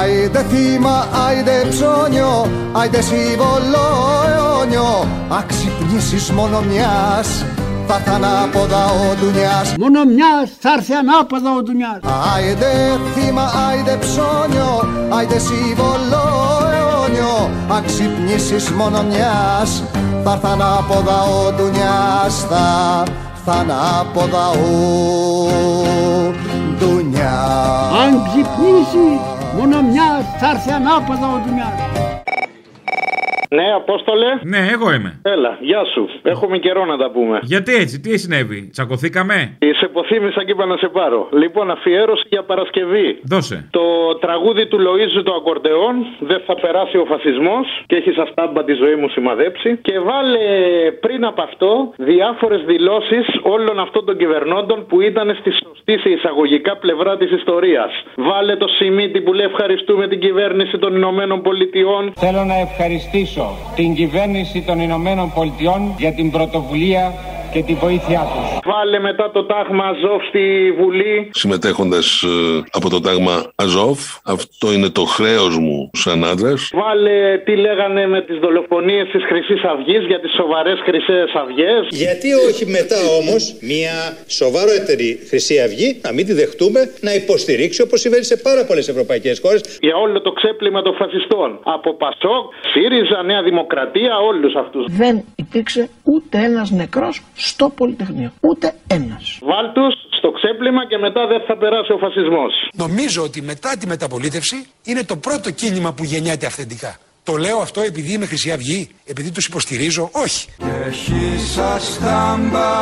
Άιντε 0.00 0.42
θύμα, 0.50 0.96
άιντε 1.26 1.56
ψώνιο, 1.68 2.32
άιντε 2.80 3.00
σύμβολο 3.00 3.84
αιώνιο 4.28 4.90
Αξυπνήσεις 5.38 6.30
μόνο 6.32 6.60
μιας, 6.60 7.28
θα 7.88 7.94
έρθει 7.94 8.10
ανάποδα 8.10 8.84
ο 8.84 9.14
Ντουνιάς 9.18 9.74
Μόνο 9.78 10.04
μιας 10.04 10.48
θα 10.60 10.72
έρθει 10.76 10.94
ανάποδα 10.94 11.50
ο 11.58 11.62
Ντουνιάς. 11.62 12.00
Άιντε 12.34 12.72
θύμα, 13.14 13.46
άιντε 13.68 13.96
ψώνιο, 14.00 14.72
άιντε 15.08 15.38
σύμβολο 15.38 16.24
αιώνιο 16.76 17.50
Αξυπνήσεις 17.76 18.70
μόνο 18.70 19.02
μιας, 19.02 19.82
θα 20.24 20.32
έρθει 20.32 20.46
ανάποδα 20.46 21.18
ο 21.22 21.52
Ντουνιάς 21.52 22.34
Θα 22.50 22.66
έρθει 23.04 23.60
ανάποδα 23.60 24.48
ο 24.48 24.58
Ντουνιάς 26.78 27.92
Αν 28.04 28.12
ξυπνήσεις, 28.26 29.20
μόνο 29.58 29.82
μιας 29.82 30.24
θα 30.40 30.50
έρθει 30.50 30.70
ανάποδα 30.70 31.26
ο 31.34 31.38
Ντουνιάς. 31.44 32.17
Ναι, 33.48 33.66
Απόστολε. 33.76 34.26
Ναι, 34.42 34.60
εγώ 34.74 34.92
είμαι. 34.92 35.20
Έλα, 35.22 35.58
γεια 35.60 35.84
σου. 35.94 36.08
Έχουμε 36.22 36.58
καιρό 36.58 36.84
να 36.84 36.96
τα 36.96 37.10
πούμε. 37.10 37.38
Γιατί 37.42 37.74
έτσι, 37.74 38.00
τι 38.00 38.18
συνέβη, 38.18 38.68
τσακωθήκαμε; 38.72 39.56
Σε 39.78 39.84
υποθύμησα 39.84 40.44
και 40.44 40.50
είπα 40.50 40.66
να 40.66 40.76
σε 40.76 40.88
πάρω. 40.88 41.28
Λοιπόν, 41.32 41.70
αφιέρωση 41.70 42.24
για 42.28 42.42
Παρασκευή. 42.42 43.18
Δώσε. 43.22 43.68
Το 43.70 43.84
τραγούδι 44.20 44.66
του 44.66 44.78
Λοίζου 44.78 45.22
το 45.22 45.32
ακορντεόν 45.34 45.94
Δεν 46.18 46.40
θα 46.46 46.54
περάσει 46.54 46.96
ο 46.96 47.04
φασισμός 47.04 47.66
και 47.86 47.96
έχει 47.96 48.10
σαν 48.12 48.26
στάμπα 48.32 48.64
τη 48.64 48.72
ζωή 48.72 48.94
μου 48.94 49.08
σημαδέψει. 49.08 49.76
Και 49.82 49.98
βάλε 49.98 50.46
πριν 51.00 51.24
από 51.24 51.42
αυτό 51.42 51.92
διάφορες 51.96 52.62
δηλώσεις 52.64 53.26
όλων 53.42 53.78
αυτών 53.80 54.04
των 54.04 54.16
κυβερνώντων 54.16 54.86
που 54.86 55.00
ήταν 55.00 55.36
στη 55.40 55.50
σωστή 55.50 55.98
σε 55.98 56.08
εισαγωγικά 56.08 56.76
πλευρά 56.76 57.16
της 57.16 57.30
ιστορίας. 57.30 57.90
Βάλε 58.16 58.56
το 58.56 58.68
Σιμίτι 58.68 59.20
που 59.20 59.32
λέει 59.32 59.46
ευχαριστούμε 59.46 60.08
την 60.08 60.20
κυβέρνηση 60.20 60.78
των 60.78 60.96
Ηνωμένων 60.96 61.42
Πολιτειών. 61.42 62.12
Θέλω 62.16 62.44
να 62.44 62.56
ευχαριστήσω 62.66 63.37
την 63.74 63.94
κυβέρνηση 63.94 64.62
των 64.62 64.80
Ηνωμένων 64.80 65.32
Πολιτειών 65.34 65.94
για 65.98 66.12
την 66.12 66.30
πρωτοβουλία 66.30 67.14
και 67.52 67.62
τη 67.62 67.74
βοήθειά 67.74 68.22
τους. 68.34 68.72
Βάλε 68.72 68.98
μετά 68.98 69.30
το 69.30 69.44
τάγμα 69.44 69.84
Αζόφ 69.84 70.22
στη 70.28 70.72
Βουλή. 70.78 71.30
συμμετέχοντας 71.32 72.22
ε, 72.22 72.62
από 72.70 72.90
το 72.90 73.00
τάγμα 73.00 73.52
Αζόφ. 73.54 74.00
Αυτό 74.24 74.72
είναι 74.72 74.88
το 74.88 75.04
χρέος 75.04 75.58
μου 75.58 75.90
σαν 75.92 76.24
άντρας. 76.24 76.70
Βάλε 76.72 77.38
τι 77.44 77.56
λέγανε 77.56 78.06
με 78.06 78.20
τις 78.22 78.38
δολοφονίες 78.38 79.08
της 79.08 79.24
χρυσής 79.24 79.62
Αυγής 79.62 80.06
για 80.06 80.20
τις 80.20 80.32
σοβαρές 80.34 80.78
χρυσές 80.84 81.32
αυγές. 81.34 81.86
Γιατί 81.90 82.28
όχι 82.48 82.66
μετά 82.66 82.96
όμως 83.20 83.56
μια 83.60 83.96
σοβαρότερη 84.26 85.18
Χρυσή 85.28 85.60
Αυγή 85.60 86.00
να 86.02 86.12
μην 86.12 86.26
τη 86.26 86.32
δεχτούμε 86.32 86.80
να 87.00 87.14
υποστηρίξει 87.14 87.82
όπως 87.82 88.00
συμβαίνει 88.00 88.24
σε 88.24 88.36
πάρα 88.36 88.64
πολλές 88.64 88.88
ευρωπαϊκές 88.88 89.40
χώρες. 89.40 89.78
Για 89.80 89.96
όλο 89.96 90.20
το 90.20 90.32
ξέπλυμα 90.32 90.82
των 90.82 90.94
φασιστών. 90.94 91.58
Από 91.62 91.94
Πασόκ, 91.94 92.44
ΣΥΡΙΖΑ, 92.72 93.22
Νέα 93.30 93.42
Δημοκρατία, 93.42 94.12
όλους 94.30 94.52
αυτούς. 94.62 94.84
Δεν 95.02 95.24
υπήρξε 95.36 95.82
ούτε 96.12 96.36
ένας 96.48 96.70
νεκρός 96.70 97.22
στο 97.34 97.66
Πολυτεχνείο. 97.78 98.30
Ούτε 98.40 98.66
ένας. 98.86 99.38
Βάλ 99.50 99.66
τους 99.76 99.94
στο 100.18 100.28
ξέπλυμα 100.30 100.82
και 100.90 100.98
μετά 101.06 101.22
δεν 101.26 101.40
θα 101.46 101.54
περάσει 101.62 101.92
ο 101.92 101.98
φασισμός. 102.04 102.52
Νομίζω 102.84 103.22
ότι 103.22 103.42
μετά 103.42 103.70
τη 103.78 103.86
μεταπολίτευση 103.86 104.56
είναι 104.84 105.02
το 105.04 105.16
πρώτο 105.16 105.50
κίνημα 105.50 105.90
που 105.92 106.04
γεννιέται 106.04 106.46
αυθεντικά. 106.46 106.92
Το 107.28 107.36
λέω 107.36 107.58
αυτό 107.58 107.80
επειδή 107.80 108.12
είμαι 108.12 108.26
Χρυσή 108.26 108.50
Αυγή, 108.52 108.88
επειδή 109.04 109.30
τους 109.32 109.46
υποστηρίζω, 109.46 110.10
όχι. 110.12 110.48
Έχει 110.86 111.38
σαν 111.54 111.80
στάμπα 111.80 112.72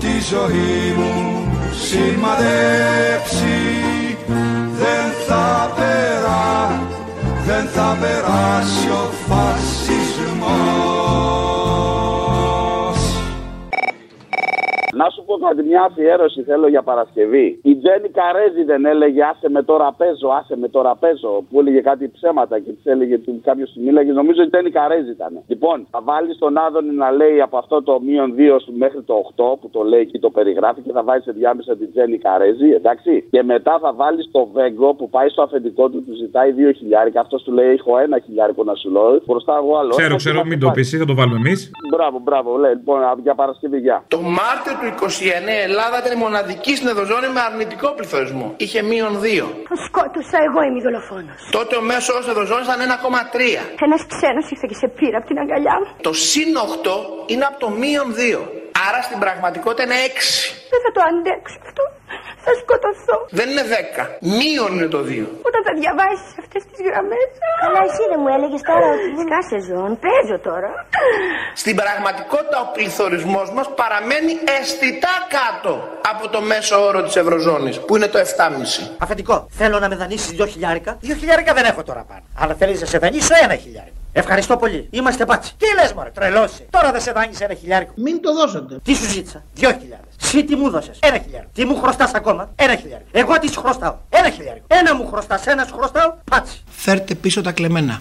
τη 0.00 0.14
ζωή 0.32 0.94
μου 0.96 1.14
σημαδέψει 1.86 3.58
Δεν 4.80 5.06
θα 5.26 5.72
περά, 5.76 6.80
δεν 7.46 7.66
θα 7.66 7.96
περάσει 8.00 8.88
ο 8.90 9.15
φασισμός 10.46 11.36
Να 14.92 15.10
σου 15.36 15.42
πω 15.42 15.46
κάτι, 15.48 15.62
μια 15.68 15.82
αφιέρωση 15.82 16.42
θέλω 16.42 16.68
για 16.68 16.82
Παρασκευή. 16.82 17.46
Η 17.62 17.76
Τζέννη 17.76 18.08
Καρέζη 18.08 18.62
δεν 18.64 18.84
έλεγε 18.84 19.22
Άσε 19.30 19.48
με 19.50 19.62
τώρα 19.62 19.92
παίζω, 19.98 20.28
άσε 20.38 20.56
με 20.56 20.68
τώρα 20.68 20.94
παίζω. 21.02 21.44
Που 21.50 21.60
έλεγε 21.60 21.80
κάτι 21.80 22.08
ψέματα 22.08 22.58
και 22.58 22.70
της 22.70 22.84
έλεγε 22.84 23.16
κάποιος 23.42 23.72
της 23.72 23.82
μίλαγε. 23.84 24.12
Νομίζω 24.12 24.42
η 24.42 24.48
Τζέννη 24.50 24.70
Καρέζη 24.70 25.10
ήταν. 25.10 25.32
Λοιπόν, 25.46 25.86
θα 25.90 26.00
βάλει 26.02 26.36
τον 26.36 26.56
Άδωνη 26.58 26.94
να 26.94 27.10
λέει 27.10 27.40
από 27.40 27.56
αυτό 27.58 27.82
το 27.82 28.00
μείον 28.06 28.34
2 28.38 28.56
σου 28.64 28.72
μέχρι 28.76 29.02
το 29.02 29.14
8 29.36 29.58
που 29.60 29.68
το 29.70 29.82
λέει 29.82 30.00
εκεί 30.00 30.18
το 30.18 30.30
περιγράφει 30.30 30.80
και 30.80 30.92
θα 30.92 31.02
βάλει 31.02 31.22
σε 31.22 31.32
διάμεσα 31.32 31.76
την 31.76 31.88
Τζέννη 31.92 32.18
Καρέζη, 32.18 32.68
εντάξει. 32.70 33.12
Και 33.30 33.42
μετά 33.42 33.78
θα 33.82 33.92
βάλει 33.92 34.28
το 34.30 34.48
Βέγκο 34.52 34.94
που 34.94 35.10
πάει 35.10 35.28
στο 35.28 35.42
αφεντικό 35.42 35.88
του, 35.88 36.04
του 36.06 36.14
ζητάει 36.22 36.50
2 36.58 36.74
χιλιάρικα. 36.76 37.20
Αυτός 37.20 37.42
του 37.42 37.52
λέει: 37.52 37.70
Έχω 37.72 37.98
ένα 37.98 38.18
χιλιάρικο 38.18 38.64
να 38.64 38.74
σου 38.74 38.90
λέω. 38.90 39.20
Μπροστά 39.26 39.54
εγώ 39.62 39.76
άλλο. 39.78 39.90
Ξέρω, 39.90 40.04
Αυτό 40.06 40.16
ξέρω, 40.16 40.38
θα 40.38 40.46
μην 40.46 40.58
το 40.58 40.66
το 40.66 40.72
πάρει. 40.72 40.80
πεις, 40.80 40.98
θα 40.98 41.04
το 41.04 41.14
βάλουμε 41.14 41.36
εμείς. 41.36 41.70
Μπράβο, 41.90 42.18
μπράβο. 42.24 42.56
Λέει, 42.56 42.72
λοιπόν, 42.72 42.98
για 43.22 43.34
Παρασκευή, 43.34 43.78
γεια. 43.78 44.04
Το 44.08 44.20
Μάρτιο 44.20 44.72
του 44.80 44.86
29 45.04 45.25
η 45.26 45.60
Ελλάδα 45.68 45.96
ήταν 46.02 46.12
η 46.18 46.20
μοναδική 46.26 46.72
στην 46.76 46.88
Ευρωζώνη 46.94 47.28
με 47.36 47.40
αρνητικό 47.48 47.88
πληθωρισμό. 47.96 48.46
Είχε 48.56 48.80
μείον 48.90 49.12
2. 49.22 49.24
Σκότωσα, 49.86 50.38
εγώ 50.48 50.58
είμαι 50.66 50.78
η 50.80 50.82
δολοφόνος. 50.86 51.38
Τότε 51.50 51.76
ο 51.76 51.82
μέσος 51.90 52.08
όρος 52.14 52.28
Ευρωζώνης 52.34 52.66
ήταν 52.68 52.80
1,3. 52.80 53.60
Ένας 53.86 54.02
ξένος 54.12 54.44
ήρθε 54.52 54.66
και 54.70 54.78
σε 54.82 54.88
πήρα 54.98 55.16
από 55.18 55.26
την 55.30 55.38
αγκαλιά 55.42 55.74
μου. 55.80 55.86
Το 56.08 56.12
συν 56.12 56.50
8 56.56 56.96
είναι 57.32 57.44
από 57.50 57.58
το 57.64 57.68
μείον 57.80 58.08
2. 58.14 58.40
Άρα 58.88 59.00
στην 59.08 59.18
πραγματικότητα 59.24 59.82
είναι 59.86 59.98
6. 60.06 60.28
Δεν 60.72 60.80
θα 60.84 60.90
το 60.96 61.00
αντέξω 61.10 61.56
αυτό. 61.66 61.82
Θα 62.46 62.52
σκοτωθώ. 62.62 63.16
Δεν 63.38 63.46
είναι 63.50 63.64
10. 63.72 64.02
Μείον 64.38 64.70
είναι 64.76 64.90
το 64.96 65.00
2. 65.10 65.26
Όταν 65.48 65.60
θα 65.66 65.72
διαβάσεις 65.80 66.30
αυτές 66.42 66.62
τις 66.68 66.78
γραμμές. 66.86 67.28
Αλλά 67.64 67.80
εσύ 67.88 68.02
δεν 68.10 68.18
μου 68.22 68.30
έλεγες 68.36 68.62
τώρα 68.70 68.86
ότι 68.94 69.08
σκάσε 69.24 69.58
ζών. 69.68 69.90
Παίζω 70.04 70.36
τώρα. 70.48 70.70
Στην 71.62 71.74
πραγματικότητα 71.80 72.56
ο 72.64 72.66
πληθωρισμός 72.76 73.46
μας 73.56 73.68
παραμένει 73.80 74.32
αισθητά 74.56 75.14
κάτω 75.38 75.72
από 76.12 76.24
το 76.34 76.40
μέσο 76.50 76.76
όρο 76.88 77.00
της 77.06 77.16
Ευρωζώνης 77.22 77.76
που 77.84 77.92
είναι 77.96 78.08
το 78.14 78.18
7,5. 78.18 78.90
Αφεντικό, 79.04 79.36
θέλω 79.60 79.76
να 79.78 79.88
με 79.90 79.96
δανείσεις 80.02 80.30
δύο 80.36 80.46
χιλιάρικα. 80.52 80.90
Δύο 81.00 81.14
χιλιάρικα 81.20 81.52
δεν 81.58 81.64
έχω 81.70 81.82
τώρα 81.82 82.02
πάνω. 82.10 82.24
Αλλά 82.40 82.54
θέλεις 82.60 82.80
να 82.80 82.86
σε 82.86 82.98
δανείσω 82.98 83.34
ένα 83.44 83.56
χιλιάρικο. 83.64 83.95
Ευχαριστώ 84.18 84.56
πολύ. 84.56 84.88
Είμαστε 84.90 85.24
πάτσι. 85.24 85.52
Τι 85.56 85.66
λες, 85.80 85.92
Μωρέ, 85.92 86.10
τρελώσει. 86.10 86.66
Τώρα 86.70 86.92
δεν 86.92 87.00
σε 87.00 87.12
δάνεισε 87.12 87.44
ένα 87.44 87.54
χιλιάρικο. 87.54 87.92
Μην 87.96 88.22
το 88.22 88.32
δώσετε. 88.34 88.78
Τι 88.82 88.94
σου 88.94 89.04
ζήτησα; 89.04 89.44
Δύο 89.54 89.70
χιλιάδες. 89.80 90.14
Συ 90.16 90.44
τι 90.44 90.56
μου 90.56 90.70
δώσες; 90.70 90.98
Ένα 91.02 91.18
χιλιάρικο. 91.18 91.50
Τι 91.54 91.64
μου 91.64 91.76
χρωστάς 91.76 92.14
ακόμα; 92.14 92.52
Ένα 92.56 92.76
χιλιάρικο. 92.76 93.08
Εγώ 93.12 93.38
τι 93.38 93.50
σου 93.52 93.60
χρωστάω; 93.60 93.94
Ένα 94.08 94.30
χιλιάρικο. 94.30 94.66
Ένα 94.68 94.94
μου 94.94 95.06
χρωστάς, 95.06 95.46
ένας 95.46 95.68
σου 95.68 95.74
χρωστάω. 95.74 96.14
Πάτσι. 96.30 96.62
Φέρτε 96.66 97.14
πίσω 97.14 97.40
τα 97.42 97.52
κλεμμένα. 97.52 98.00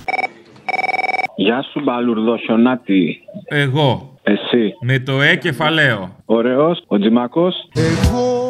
Γεια 1.36 1.62
σου 1.72 1.82
Μπαλουρδό 1.84 2.38
χιονάτη. 2.38 3.20
Εγώ. 3.46 4.14
Εσύ. 4.24 4.74
Με 4.82 5.00
το 5.00 5.22
ε 5.22 5.36
κεφαλαίο. 5.36 6.16
Ωραίος, 6.26 6.84
ο 6.88 7.00
Τζιμάκος. 7.00 7.56
Εγώ 7.74 8.44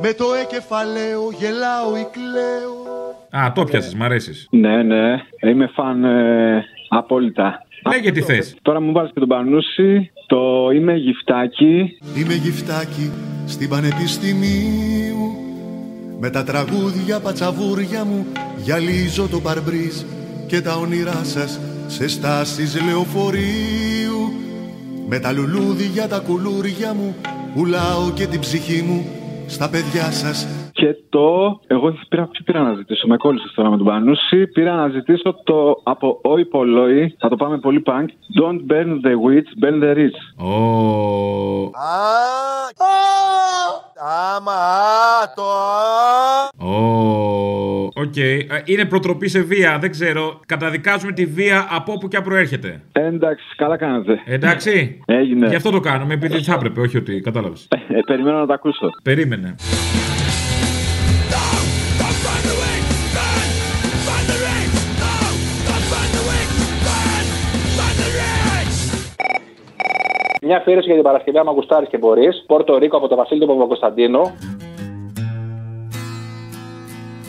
με 0.00 0.12
το 0.12 0.24
εκεφαλαίο 0.42 1.30
γελάω 1.38 1.96
ή 1.96 2.06
κλαίω 2.12 3.03
Α, 3.36 3.52
το 3.52 3.64
πιάσες, 3.64 3.94
μ' 3.94 4.02
αρέσεις. 4.02 4.48
Ναι, 4.50 4.82
ναι. 4.82 5.22
Είμαι 5.40 5.66
φαν 5.74 6.04
ε, 6.04 6.64
απόλυτα. 6.88 7.66
Λέγε 7.92 8.10
τι 8.10 8.20
θες. 8.20 8.56
Τώρα 8.62 8.80
μου 8.80 8.92
βάλεις 8.92 9.12
και 9.12 9.18
τον 9.18 9.28
Πανούση. 9.28 10.10
Το 10.26 10.70
είμαι 10.74 10.94
γυφτάκι. 10.94 11.98
Είμαι 12.16 12.34
γυφτάκι 12.34 13.12
στην 13.46 13.68
πανεπιστημίου 13.68 15.36
Με 16.20 16.30
τα 16.30 16.44
τραγούδια 16.44 17.20
πατσαβούρια 17.20 18.04
μου 18.04 18.26
Γυαλίζω 18.56 19.28
το 19.28 19.40
παρμπρίζ 19.40 20.02
Και 20.46 20.60
τα 20.60 20.74
όνειρά 20.74 21.24
σας 21.24 21.60
σε 21.86 22.08
στάσεις 22.08 22.82
λεωφορείου 22.84 24.32
Με 25.08 25.18
τα 25.18 25.32
λουλούδια 25.32 26.08
τα 26.08 26.18
κουλούρια 26.18 26.94
μου 26.94 27.16
Πουλάω 27.54 28.12
και 28.14 28.26
την 28.26 28.40
ψυχή 28.40 28.82
μου 28.82 29.06
Στα 29.54 29.70
παιδιά 29.70 30.10
σας 30.10 30.46
Και 30.72 30.96
το. 31.08 31.60
Εγώ 31.66 31.94
πήρα, 32.08 32.28
τι 32.28 32.42
πήρα 32.42 32.60
να 32.60 32.74
ζητήσω. 32.74 33.06
Με 33.06 33.16
κόλλησε 33.16 33.46
τώρα 33.54 33.70
με 33.70 33.76
τον 33.76 33.86
Πανούση. 33.86 34.46
Πήρα 34.46 34.74
να 34.74 34.88
ζητήσω 34.88 35.36
το 35.44 35.80
από 35.82 36.20
Oi 36.24 36.56
Polloi. 36.56 37.06
Θα 37.18 37.28
το 37.28 37.36
πάμε 37.36 37.58
πολύ 37.58 37.82
punk. 37.86 38.06
Don't 38.40 38.72
burn 38.72 39.00
the 39.06 39.14
witch, 39.24 39.64
burn 39.64 39.82
the 39.82 39.94
rich. 39.96 40.46
Ω. 40.46 41.70
Άμα 44.34 44.52
το 45.34 45.42
Ω. 46.66 47.73
Οκ. 47.96 48.16
Ε, 48.16 48.36
Είναι 48.64 48.84
προτροπή 48.84 49.28
σε 49.28 49.40
βία, 49.40 49.78
δεν 49.80 49.90
ξέρω. 49.90 50.40
Καταδικάζουμε 50.46 51.12
τη 51.12 51.26
βία 51.26 51.66
από 51.70 51.92
όπου 51.92 52.08
και 52.08 52.16
αν 52.16 52.22
προέρχεται. 52.22 52.82
Εντάξει, 52.92 53.44
καλά 53.56 53.76
κάνατε. 53.76 54.20
Εντάξει. 54.24 55.00
Έγινε. 55.06 55.48
Γι' 55.48 55.54
αυτό 55.54 55.70
το 55.70 55.80
κάνουμε, 55.80 56.14
επειδή 56.14 56.42
θα 56.42 56.54
έπρεπε, 56.54 56.80
όχι 56.80 56.96
ότι 56.96 57.20
κατάλαβες. 57.20 57.68
Ε, 57.70 58.00
περιμένω 58.06 58.38
να 58.38 58.46
τα 58.46 58.54
ακούσω. 58.54 58.88
Περίμενε. 59.02 59.54
Μια 70.46 70.56
αφιέρωση 70.56 70.86
για 70.86 70.94
την 70.94 71.04
Παρασκευή, 71.04 71.38
άμα 71.38 71.52
γουστάρεις 71.52 71.88
και 71.88 71.98
μπορείς. 71.98 72.44
Πόρτο 72.46 72.78
Ρίκο 72.78 72.96
από 72.96 73.08
τον 73.08 73.16
Βασίλη 73.16 73.40
του 73.40 73.46
Παπακοσταντίνου. 73.46 74.20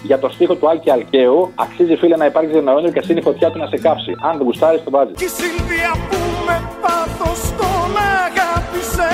Για 0.05 0.19
το 0.19 0.29
στίχο 0.29 0.55
του 0.55 0.69
Άλκη 0.69 0.89
Αλκαίου, 0.91 1.51
αξίζει 1.55 1.95
φίλε 1.95 2.15
να 2.15 2.25
υπάρχει 2.25 2.49
διανοόνιο 2.51 2.91
και 2.91 3.01
στην 3.01 3.17
η 3.17 3.21
φωτιά 3.21 3.51
του 3.51 3.57
να 3.57 3.67
σε 3.67 3.77
κάψει. 3.77 4.11
Αν 4.21 4.37
δεν 4.37 4.45
γουστάρεις, 4.45 4.83
το 4.83 4.89
βάζεις. 4.89 5.15
Κι 5.17 5.23
η 5.23 5.27
Σίλβια 5.27 5.91
που 6.09 6.19
με 6.47 6.57
πάθος 6.81 7.41
τον 7.59 7.91
αγάπησε 8.25 9.11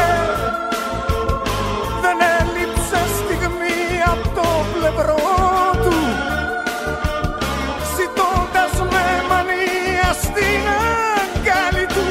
Δεν 2.03 2.17
έλειψε 2.37 3.01
στιγμή 3.19 3.79
από 4.11 4.27
το 4.37 4.47
πλευρό 4.73 5.19
του 5.83 5.97
Ζητώντας 7.95 8.73
με 8.93 9.05
μανία 9.29 10.09
στην 10.25 10.63
αγκάλι 11.21 11.85
του 11.95 12.07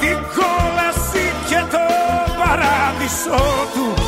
Την 0.00 0.18
κόλαση 0.36 1.24
και 1.48 1.60
το 1.74 1.84
παράδεισό 2.40 3.44
του 3.74 4.07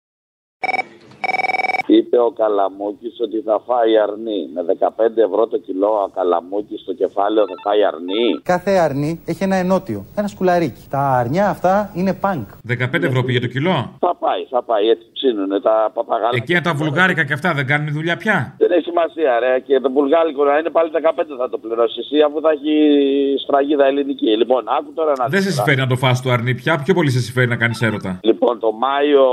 Η 1.91 1.95
είπε 1.97 2.17
ο 2.17 2.31
Καλαμούκης 2.41 3.15
ότι 3.25 3.37
θα 3.47 3.61
φάει 3.67 3.93
αρνί. 4.05 4.39
Με 4.53 4.61
15 4.79 5.17
ευρώ 5.27 5.47
το 5.47 5.57
κιλό 5.57 5.91
ο 6.05 6.09
Καλαμούκης 6.17 6.79
στο 6.81 6.93
κεφάλαιο 6.93 7.45
θα 7.51 7.57
φάει 7.65 7.81
αρνί. 7.91 8.25
Κάθε 8.43 8.71
αρνί 8.85 9.11
έχει 9.25 9.43
ένα 9.43 9.55
ενότιο, 9.55 9.99
ένα 10.15 10.27
σκουλαρίκι. 10.27 10.81
Τα 10.89 10.99
αρνιά 11.21 11.49
αυτά 11.49 11.91
είναι 11.99 12.13
πανκ. 12.13 12.47
15 12.69 13.03
ευρώ 13.09 13.23
πήγε 13.23 13.39
το 13.39 13.47
κιλό; 13.47 13.75
Θα 13.99 14.15
πάει, 14.23 14.41
θα 14.49 14.61
πάει. 14.63 14.89
Έτσι 14.89 15.05
ψήνουνε 15.13 15.59
τα 15.59 15.91
παπαγάλα. 15.93 16.35
Εκείνα 16.41 16.61
τα 16.61 16.73
βουλγάρικα 16.73 17.23
και 17.25 17.33
αυτά 17.33 17.53
δεν 17.53 17.65
κάνουν 17.67 17.93
δουλειά 17.93 18.17
πια; 18.17 18.55
Δεν 18.57 18.71
έχει 18.71 18.83
σημασία, 18.83 19.39
ρε. 19.39 19.59
Και 19.59 19.79
το 19.79 19.91
βουλγάρικο 19.91 20.43
να 20.43 20.57
είναι 20.57 20.69
πάλι 20.69 20.89
15 20.93 20.99
θα 21.37 21.49
το 21.49 21.57
πληρώσει 21.57 21.99
εσύ 21.99 22.21
αφού 22.21 22.41
θα 22.41 22.49
έχει 22.51 22.73
σφραγίδα 23.43 23.85
ελληνική. 23.85 24.37
Λοιπόν, 24.37 24.63
άκου 24.77 24.91
τώρα 24.93 25.13
να 25.17 25.25
Δεν 25.27 25.39
σε 25.41 25.45
δεις. 25.45 25.55
συμφέρει 25.55 25.77
να 25.77 25.87
το 25.87 25.95
φας 25.95 26.21
το 26.21 26.29
αρνί 26.31 26.53
πια, 26.55 26.81
πιο 26.83 26.93
πολύ 26.93 27.09
σε 27.11 27.19
συμφέρει 27.19 27.47
να 27.47 27.55
κάνεις 27.55 27.81
έρωτα. 27.81 28.19
Λοιπόν, 28.23 28.59
το 28.59 28.71
Μάιο 28.71 29.25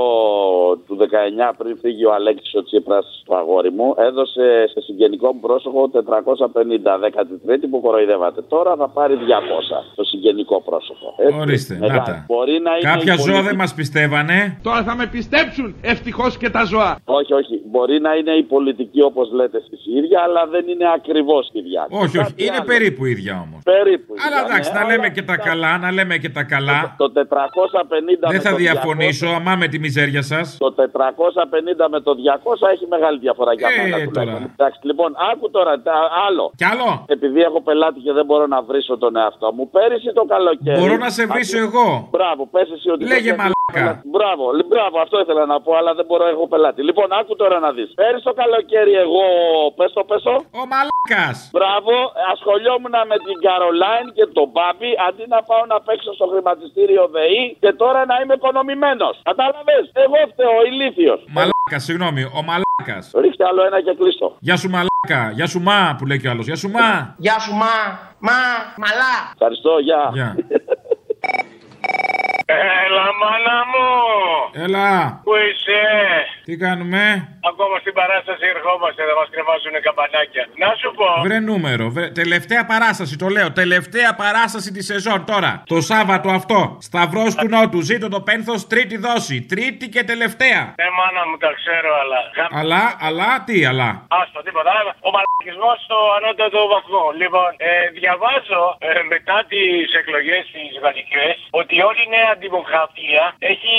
του 0.86 0.96
19 1.00 1.52
πριν 1.58 1.78
φύγει 1.82 2.04
ο 2.04 2.12
Αλέξης 2.14 2.47
ο 2.54 2.62
Τσίπρας 2.62 3.22
το 3.26 3.36
αγόρι 3.36 3.70
μου, 3.70 3.94
έδωσε 3.96 4.44
σε 4.72 4.80
συγγενικό 4.80 5.32
μου 5.32 5.40
πρόσωπο 5.40 5.90
450 5.94 6.98
13η 7.06 7.64
που 7.70 7.80
κοροϊδεύατε. 7.80 8.40
Τώρα 8.42 8.76
θα 8.76 8.88
πάρει 8.88 9.14
200 9.14 9.84
το 9.94 10.04
συγγενικό 10.04 10.62
πρόσωπο. 10.68 11.14
Έτσι. 11.16 11.38
Ορίστε, 11.40 11.74
Μεγάλη. 11.80 11.98
να 11.98 12.04
τα. 12.04 12.24
Μπορεί 12.26 12.52
να 12.66 12.72
είναι 12.76 12.90
Κάποια 12.92 13.12
η 13.12 13.16
ζώα 13.16 13.24
πολιτική- 13.26 13.46
δεν 13.48 13.56
μας 13.56 13.74
πιστεύανε. 13.74 14.58
Τώρα 14.62 14.82
θα 14.82 14.94
με 14.96 15.06
πιστέψουν 15.06 15.74
ευτυχώς 15.80 16.36
και 16.36 16.50
τα 16.50 16.64
ζώα. 16.64 16.98
Όχι, 17.04 17.32
όχι. 17.34 17.54
Μπορεί 17.70 18.00
να 18.00 18.14
είναι 18.14 18.32
η 18.32 18.42
πολιτική 18.42 19.02
όπως 19.02 19.30
λέτε 19.32 19.56
εσείς 19.56 19.80
η 19.86 19.92
ίδια, 19.98 20.20
αλλά 20.26 20.46
δεν 20.46 20.64
είναι 20.68 20.86
ακριβώς 20.94 21.50
ίδια. 21.52 21.86
Όχι, 21.90 22.04
όχι. 22.04 22.16
Κάτι 22.18 22.44
Είναι 22.44 22.56
άλλο. 22.56 22.64
περίπου 22.64 23.04
ίδια 23.04 23.34
όμως. 23.46 23.60
Περίπου. 23.64 24.14
Αλλά 24.26 24.36
ίδια, 24.36 24.46
εντάξει, 24.48 24.70
ναι, 24.72 24.78
να 24.78 24.84
αλλά 24.84 24.90
λέμε 24.94 25.08
και 25.16 25.22
τα 25.22 25.36
καλά, 25.36 25.78
να 25.78 25.92
λέμε 25.92 26.16
και 26.22 26.28
τα 26.38 26.42
καλά. 26.54 26.94
Το 26.98 27.08
450 27.10 28.26
Δεν 28.32 28.36
με 28.36 28.38
θα 28.46 28.50
το 28.50 28.56
διαφωνήσω, 28.56 29.26
200, 29.26 29.34
αμά 29.38 29.56
με 29.56 29.66
τη 29.72 29.78
μιζέρια 29.78 30.22
σας. 30.22 30.56
Το 30.58 30.70
450 30.72 31.88
με 31.94 32.00
το 32.00 32.12
200 32.14 32.37
έχει 32.72 32.86
μεγάλη 32.94 33.18
διαφορά 33.18 33.52
για 33.54 33.68
Ε, 33.68 33.82
μένα. 33.82 33.96
τώρα. 33.96 34.08
τουλάχιστον. 34.08 34.50
Εντάξει, 34.56 34.78
λοιπόν, 34.82 35.10
άκου 35.32 35.50
τώρα 35.50 35.72
τα- 35.82 36.10
άλλο. 36.28 36.44
Κι 36.56 36.64
άλλο. 36.72 37.04
Επειδή 37.06 37.40
έχω 37.40 37.60
πελάτη 37.62 38.00
και 38.00 38.12
δεν 38.12 38.24
μπορώ 38.24 38.46
να 38.46 38.62
βρίσω 38.62 38.98
τον 38.98 39.16
εαυτό 39.16 39.52
μου, 39.52 39.70
πέρυσι 39.70 40.10
το 40.18 40.24
καλοκαίρι. 40.24 40.80
Μπορώ 40.80 40.96
να 40.96 41.10
σε 41.10 41.26
βρίσω 41.26 41.58
Άκου- 41.58 41.74
εγώ. 41.74 42.08
Μπράβο, 42.10 42.46
πες 42.46 42.70
εσύ 42.70 42.88
ότι. 42.90 43.04
Λέγε 43.04 43.20
δεν- 43.30 43.36
μαλάκα. 43.36 43.56
Μπράβο, 44.16 44.44
λι- 44.56 44.66
μπράβο, 44.72 44.96
αυτό 45.04 45.16
ήθελα 45.24 45.44
να 45.52 45.56
πω, 45.64 45.70
αλλά 45.80 45.92
δεν 45.98 46.04
μπορώ, 46.08 46.24
έχω 46.34 46.44
πελάτη. 46.52 46.80
Λοιπόν, 46.88 47.08
άκου 47.20 47.36
τώρα 47.42 47.58
να 47.64 47.70
δεις. 47.76 47.88
Πέρυσι 48.00 48.24
το 48.30 48.34
καλοκαίρι, 48.42 48.94
εγώ. 49.04 49.24
Πες 49.78 49.90
το, 49.96 50.02
πέσω. 50.10 50.34
Ο 50.60 50.62
μαλάκας. 50.72 51.36
Μπράβο, 51.56 51.94
ασχολιόμουν 52.32 52.94
με 53.10 53.16
την 53.26 53.36
Καρολάιν 53.46 54.06
και 54.16 54.26
τον 54.36 54.46
Μπάμπη 54.54 54.90
αντί 55.08 55.24
να 55.34 55.40
πάω 55.48 55.64
να 55.72 55.78
παίξω 55.86 56.10
στο 56.18 56.26
χρηματιστήριο 56.32 57.02
ΔΕΗ 57.14 57.42
και 57.62 57.70
τώρα 57.82 58.00
να 58.10 58.14
είμαι 58.20 58.34
οικονομημένος. 58.38 59.14
Κατάλαβες, 59.30 59.84
εγώ 60.04 60.18
φταίω, 60.32 60.56
ηλίθιος. 60.70 61.18
Μαλάκας, 61.36 61.82
συγγνώμη, 61.88 62.22
ο 62.38 62.40
μαλάκας. 62.48 63.04
Ρίξτε 63.22 63.44
άλλο 63.50 63.60
ένα 63.68 63.78
και 63.86 63.92
κλείστο. 64.00 64.26
Γεια 64.46 64.56
σου 64.60 64.68
μαλάκα, 64.74 65.20
γεια 65.36 65.46
σου 65.52 65.60
μα 65.68 65.78
που 65.98 66.04
λέει 66.08 66.18
κι 66.22 66.28
άλλος. 66.32 66.44
Γεια 66.48 66.58
σου 66.62 66.68
μα. 66.76 66.86
Γεια 67.26 67.36
σου 67.44 67.52
μα, 67.62 67.74
μα, 68.28 68.38
μαλά. 68.82 69.14
Ευχαριστώ, 69.36 69.72
γεια. 69.88 70.02
Γεια. 70.18 70.28
Έλα, 72.50 73.06
μάνα 73.20 73.56
μου! 73.70 73.88
Έλα, 74.64 75.20
Πού 75.24 75.32
είσαι; 75.48 75.82
τι 76.44 76.56
κάνουμε; 76.56 77.02
Ακόμα 77.50 77.76
στην 77.82 77.92
παράσταση 78.00 78.44
ερχόμαστε, 78.54 79.00
θα 79.08 79.14
μας 79.20 79.28
κρεβάζουν 79.34 79.74
καμπανάκια. 79.86 80.44
Να 80.62 80.70
σου 80.80 80.88
πω. 80.98 81.08
Βρε 81.26 81.38
νούμερο. 81.50 81.84
Βρε... 81.94 82.06
Τελευταία 82.22 82.62
παράσταση, 82.72 83.14
το 83.22 83.28
λέω. 83.36 83.48
Τελευταία 83.62 84.10
παράσταση 84.22 84.68
της 84.76 84.84
σεζόν 84.90 85.20
τώρα. 85.32 85.52
Το 85.72 85.78
Σάββατο 85.90 86.28
αυτό. 86.40 86.60
Σταυρός 86.88 87.32
του 87.34 87.48
Νότου. 87.54 87.80
Ζήτω 87.90 88.08
το 88.08 88.20
πένθος, 88.28 88.60
τρίτη 88.72 88.96
δόση. 89.06 89.36
Τρίτη 89.52 89.84
και 89.94 90.02
τελευταία. 90.12 90.60
Ναι, 90.80 90.88
μάνα 90.98 91.22
μου, 91.28 91.36
τα 91.44 91.50
ξέρω, 91.60 91.90
αλλά. 92.02 92.20
Αλλά, 92.60 92.82
αλλά, 93.06 93.30
τι, 93.46 93.58
αλλά; 93.70 93.90
Άστο, 94.20 94.38
τίποτα. 94.46 94.74
Ο 95.06 95.08
μαλακισμός 95.14 95.76
στο 95.86 95.98
ανώτατο 96.16 96.60
βαθμό. 96.74 97.04
Λοιπόν, 97.20 97.50
ε, 97.68 97.70
διαβάζω 97.98 98.62
ε, 98.78 98.90
μετά 99.12 99.36
τις 99.50 99.86
εκλογές 100.00 100.42
τι 100.52 100.62
γαλλικέ 100.84 101.26
ότι 101.60 101.74
όλη 101.88 102.00
η 102.06 102.12
νέα 102.16 102.32
δημοκρατία 102.44 103.22
έχει 103.38 103.74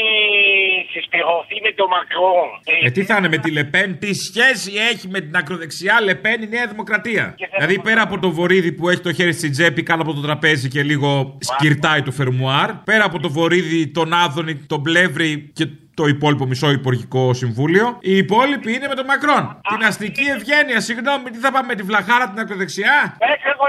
συσπηρωθεί 0.91 1.57
με 1.65 1.71
το 1.79 1.85
Μακρόν. 1.87 2.49
Ε, 2.85 2.89
τι 2.91 3.03
θα 3.03 3.15
είναι 3.17 3.29
με 3.29 3.37
τη 3.37 3.51
Λεπέν, 3.51 3.99
τι 3.99 4.13
σχέση 4.13 4.71
έχει 4.91 5.07
με 5.07 5.19
την 5.19 5.35
ακροδεξιά 5.35 6.01
Λεπέν 6.01 6.41
η 6.41 6.47
Νέα 6.47 6.67
Δημοκρατία; 6.67 7.35
Δηλαδή 7.55 7.79
πέρα 7.79 8.01
από 8.01 8.19
το 8.19 8.31
βορίδι 8.31 8.71
που 8.71 8.89
έχει 8.89 9.01
το 9.01 9.13
χέρι 9.13 9.33
στην 9.33 9.51
τσέπη 9.51 9.83
κάτω 9.83 10.01
από 10.01 10.13
το 10.13 10.21
τραπέζι 10.21 10.67
και 10.67 10.83
λίγο 10.83 11.37
σκυρτάει 11.39 12.01
το 12.01 12.11
φερμουάρ, 12.11 12.73
πέρα 12.73 13.03
από 13.05 13.19
το 13.19 13.29
βορίδι, 13.29 13.87
τον 13.87 14.13
Άδωνη, 14.13 14.55
τον 14.55 14.81
Πλεύρη 14.83 15.51
και 15.53 15.65
το 15.93 16.05
υπόλοιπο 16.05 16.45
μισό 16.45 16.71
υπουργικό 16.71 17.33
συμβούλιο, 17.33 17.97
οι 18.01 18.17
υπόλοιποι 18.17 18.73
είναι 18.75 18.87
με 18.87 18.95
τον 18.95 19.05
Μακρόν. 19.05 19.61
Την 19.69 19.85
αστική 19.89 20.25
ευγένεια, 20.35 20.79
συγγνώμη, 20.79 21.29
τι 21.33 21.39
θα 21.45 21.51
πάμε 21.51 21.67
με 21.67 21.75
τη 21.75 21.83
βλαχάρα 21.83 22.29
την 22.29 22.39
ακροδεξιά; 22.39 22.95
Έξω 23.33 23.49
εγώ 23.53 23.65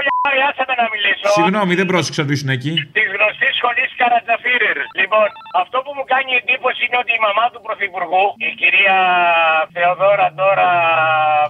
άσε 0.49 0.63
με 0.67 0.73
να 0.81 0.85
μιλήσω. 0.93 1.27
Συγγνώμη, 1.37 1.73
δεν 1.75 1.85
πρόσεξα 1.85 2.25
του 2.25 2.31
ήσουν 2.31 2.49
εκεί. 2.49 2.73
Τη 2.97 3.01
γνωστή 3.01 3.10
σχολής 3.61 3.91
Καρατζαφίρερ. 4.01 4.77
Λοιπόν, 5.01 5.27
αυτό 5.63 5.77
που 5.83 5.91
μου 5.97 6.05
κάνει 6.13 6.31
εντύπωση 6.41 6.81
είναι 6.85 6.99
ότι 7.03 7.13
η 7.19 7.21
μαμά 7.27 7.45
του 7.51 7.61
Πρωθυπουργού, 7.65 8.25
η 8.47 8.49
κυρία 8.61 8.97
Θεοδόρα 9.73 10.27
τώρα 10.41 10.69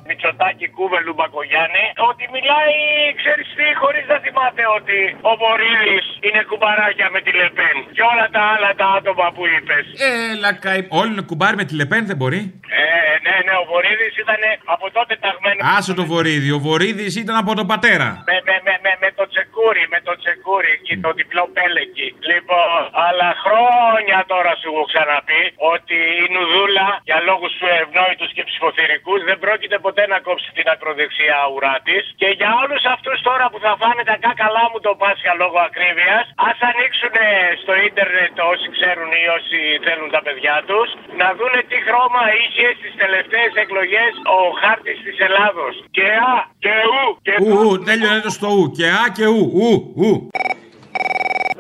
Μητσοτάκη 0.08 0.68
Κούβελου 0.76 1.14
Μπακογιάννη, 1.18 1.86
ότι 2.10 2.24
μιλάει, 2.36 2.76
ξέρεις 3.20 3.48
τι, 3.58 3.68
χωρίς 3.82 4.06
να 4.12 4.18
θυμάται 4.26 4.64
ότι 4.78 5.00
ο 5.30 5.32
Βορύδη 5.42 5.96
είναι 6.26 6.42
κουμπαράκια 6.50 7.08
με 7.16 7.20
τη 7.26 7.32
Λεπέν. 7.40 7.76
Και 7.96 8.04
όλα 8.12 8.26
τα 8.36 8.42
άλλα 8.54 8.70
τα 8.82 8.88
άτομα 8.98 9.28
που 9.36 9.44
είπες. 9.54 9.86
Έλα, 10.32 10.50
καη... 10.64 10.80
Όλοι 11.00 11.12
είναι 11.14 11.26
κουμπάρι 11.32 11.56
με 11.62 11.66
τη 11.70 11.74
Λεπέν, 11.80 12.04
δεν 12.12 12.18
μπορεί. 12.20 12.42
Ε, 12.82 12.86
ναι, 13.26 13.36
ναι, 13.46 13.54
ο 13.62 13.64
Βορύδης 13.72 14.14
ήταν 14.24 14.42
από 14.76 14.86
τότε 14.98 15.14
ταγμένος. 15.24 15.62
Άσε 15.78 15.94
το 16.00 16.04
βορίδι. 16.12 16.50
Ο 16.58 16.60
βορίδι 16.68 17.06
ήταν 17.24 17.36
από 17.44 17.52
τον 17.60 17.68
πατέρα. 17.72 18.08
Με, 18.30 18.38
με, 18.48 18.56
με, 18.66 18.74
με, 18.86 18.92
με 19.04 19.10
το 19.18 19.24
τσεκούρι, 19.32 19.84
με 19.94 20.00
το 20.08 20.14
τσεκούρι 20.22 20.74
και 20.86 20.96
το 21.06 21.10
διπλό 21.20 21.44
πέλεκι. 21.56 22.08
Λοιπόν, 22.32 22.80
αλλά 23.06 23.30
χρόνια 23.46 24.18
τώρα 24.32 24.52
σου 24.60 24.68
έχω 24.72 24.84
ξαναπεί 24.92 25.44
ότι 25.74 25.98
η 26.24 26.26
Νουδούλα 26.34 26.88
για 27.10 27.20
λόγους 27.30 27.54
ευνόητους 27.82 28.30
και 28.36 28.44
ψηφοθυρικούς 28.50 29.20
δεν 29.30 29.38
πρόκειται 29.44 29.78
ποτέ 29.86 30.04
να 30.14 30.18
κόψει 30.28 30.50
την 30.58 30.68
ακροδεξιά 30.74 31.40
ουρά 31.54 31.76
της. 31.88 32.04
Και 32.22 32.30
για 32.40 32.52
όλους 32.62 32.84
αυτούς 32.96 33.18
τώρα 33.30 33.46
που 33.52 33.60
θα 33.66 33.74
φάνε 33.82 34.04
τα 34.10 34.16
κάκαλά 34.26 34.66
μου 34.72 34.80
το 34.88 34.92
Πάσχα 35.02 35.34
λόγω 35.42 35.58
ακρίβεια, 35.68 36.11
ας 36.50 36.58
ανοίξουν 36.70 37.16
στο 37.62 37.74
ίντερνετ 37.88 38.34
όσοι 38.52 38.68
ξέρουν 38.76 39.10
ή 39.22 39.24
όσοι 39.38 39.58
θέλουν 39.86 40.10
τα 40.16 40.22
παιδιά 40.26 40.56
τους, 40.70 40.90
να 41.22 41.28
δούνε 41.38 41.60
τι 41.70 41.78
χρώμα 41.88 42.24
είχε 42.40 42.66
στις 42.80 42.94
τελευταίες 43.04 43.52
εκλογές 43.64 44.12
ο 44.38 44.40
χάρτης 44.62 45.00
της 45.06 45.18
Ελλάδος. 45.28 45.74
Και 45.98 46.08
α, 46.32 46.36
και 46.64 46.74
ου, 46.92 47.02
και 47.26 47.34
Ου, 47.44 47.50
ου, 47.62 47.70
τέλειωνε 47.88 48.22
το 48.28 48.32
στο 48.38 48.50
ου. 48.58 48.64
Και 48.78 48.88
α 49.02 49.04
και 49.18 49.26
ου, 49.36 49.42
ου, 49.58 49.70
ου. 50.02 50.12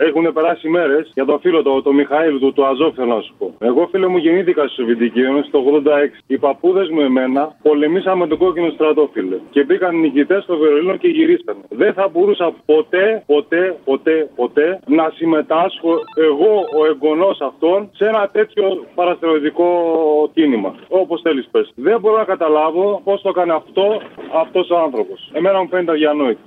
Έχουν 0.08 0.34
περάσει 0.34 0.68
μέρες 0.70 1.12
για 1.14 1.26
τον 1.26 1.40
φίλο 1.40 1.62
το, 1.62 1.82
το 1.82 1.94
Μιχαήλ 1.94 2.40
του, 2.40 2.54
του 2.54 2.66
Αζόφ, 2.66 2.96
θέλω 2.96 3.16
να 3.16 3.22
σου 3.22 3.34
πω. 3.38 3.54
Εγώ, 3.60 3.88
φίλε 3.92 4.08
μου, 4.08 4.18
γεννήθηκα 4.18 4.64
στη 4.68 4.74
Σοβιετική 4.74 5.20
Ένωση 5.20 5.50
το 5.52 5.82
86. 5.86 5.90
Οι 6.28 6.38
παππούδες 6.38 6.90
μου 6.90 7.02
εμένα 7.02 7.56
πολεμήσαμε 7.62 8.28
τον 8.28 8.38
κόκκινο 8.38 8.70
στρατό, 8.70 9.10
φίλε. 9.14 9.38
Και 9.50 9.64
μπήκαν 9.64 10.00
νικητές 10.00 10.44
στο 10.44 10.58
Βερολίνο 10.58 10.96
και 10.96 11.08
γυρίσανε. 11.08 11.60
Δεν 11.70 11.94
θα 11.94 12.08
μπορούσα 12.08 12.54
ποτέ, 12.66 13.24
ποτέ, 13.26 13.78
ποτέ, 13.86 14.30
ποτέ 14.36 14.80
να 14.88 15.12
συμμετάσχω 15.16 15.92
εγώ, 16.16 16.54
ο 16.80 16.86
εγγονός 16.86 17.42
αυτών, 17.42 17.90
σε 17.94 18.06
ένα 18.06 18.30
τέτοιο 18.32 18.86
παραστρατιωτικό 18.96 19.70
κίνημα. 20.34 20.76
Όπως 20.88 21.22
θέλεις, 21.22 21.48
πες. 21.52 21.72
Δεν 21.76 22.00
μπορώ 22.00 22.18
να 22.18 22.24
καταλάβω 22.24 23.02
πώς 23.04 23.22
το 23.22 23.30
έκανε 23.30 23.54
αυτό 23.54 24.02
αυτός 24.42 24.70
ο 24.70 24.78
άνθρωπος. 24.78 25.30
Εμένα 25.34 25.60
μου 25.60 25.68
φαίνεται 25.68 25.92
αδιανόητο. 25.92 26.42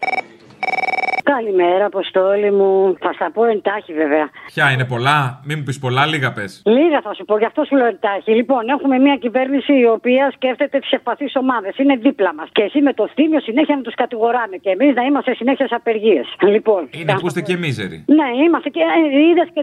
Καλημέρα, 1.33 1.85
Αποστόλη 1.85 2.51
μου. 2.59 2.97
Θα 3.05 3.13
στα 3.13 3.31
πω 3.35 3.45
εντάχει, 3.45 3.93
βέβαια. 4.03 4.27
Ποια 4.53 4.71
είναι 4.73 4.85
πολλά, 4.85 5.19
μην 5.47 5.57
μου 5.59 5.65
πεις 5.65 5.79
πολλά, 5.79 6.07
λίγα 6.07 6.33
πες. 6.33 6.63
Λίγα 6.65 7.01
θα 7.07 7.15
σου 7.15 7.25
πω, 7.25 7.39
γι' 7.39 7.45
αυτό 7.45 7.65
σου 7.65 7.77
λέω 7.77 7.87
εντάχει. 7.87 8.31
Λοιπόν, 8.41 8.63
έχουμε 8.69 8.99
μια 8.99 9.17
κυβέρνηση 9.17 9.73
η 9.85 9.87
οποία 9.97 10.31
σκέφτεται 10.37 10.79
τις 10.79 10.91
ευπαθείς 10.91 11.37
ομάδες. 11.37 11.73
Είναι 11.77 11.97
δίπλα 11.97 12.35
μας. 12.35 12.49
Και 12.53 12.63
εσύ 12.63 12.81
με 12.81 12.93
το 12.93 13.09
θύμιο 13.15 13.41
συνέχεια 13.41 13.77
να 13.77 13.83
τους 13.83 13.95
κατηγοράμε. 13.95 14.57
Και 14.57 14.71
εμείς 14.71 14.95
να 14.95 15.03
είμαστε 15.03 15.35
συνέχεια 15.35 15.67
σε 15.67 15.75
απεργίες. 15.75 16.27
Λοιπόν. 16.41 16.89
Είναι 16.91 17.13
που 17.21 17.27
είστε 17.27 17.41
και 17.41 17.57
μίζεροι. 17.57 18.05
Ναι, 18.07 18.29
είμαστε 18.45 18.69
και 18.69 18.83
είδες 19.29 19.49
και 19.55 19.63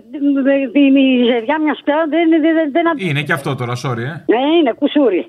η 0.79 0.91
μιζεριά 0.91 1.57
μιας 1.63 1.79
πια 1.83 2.05
δεν, 2.09 2.29
δεν, 2.29 2.41
δεν, 2.41 2.71
δεν 2.71 2.85
Είναι 3.07 3.21
και 3.21 3.33
αυτό 3.33 3.55
τώρα, 3.55 3.73
sorry, 3.83 4.05
ε. 4.11 4.13
Ναι, 4.33 4.41
είναι 4.59 4.73
κουσούρι. 4.79 5.27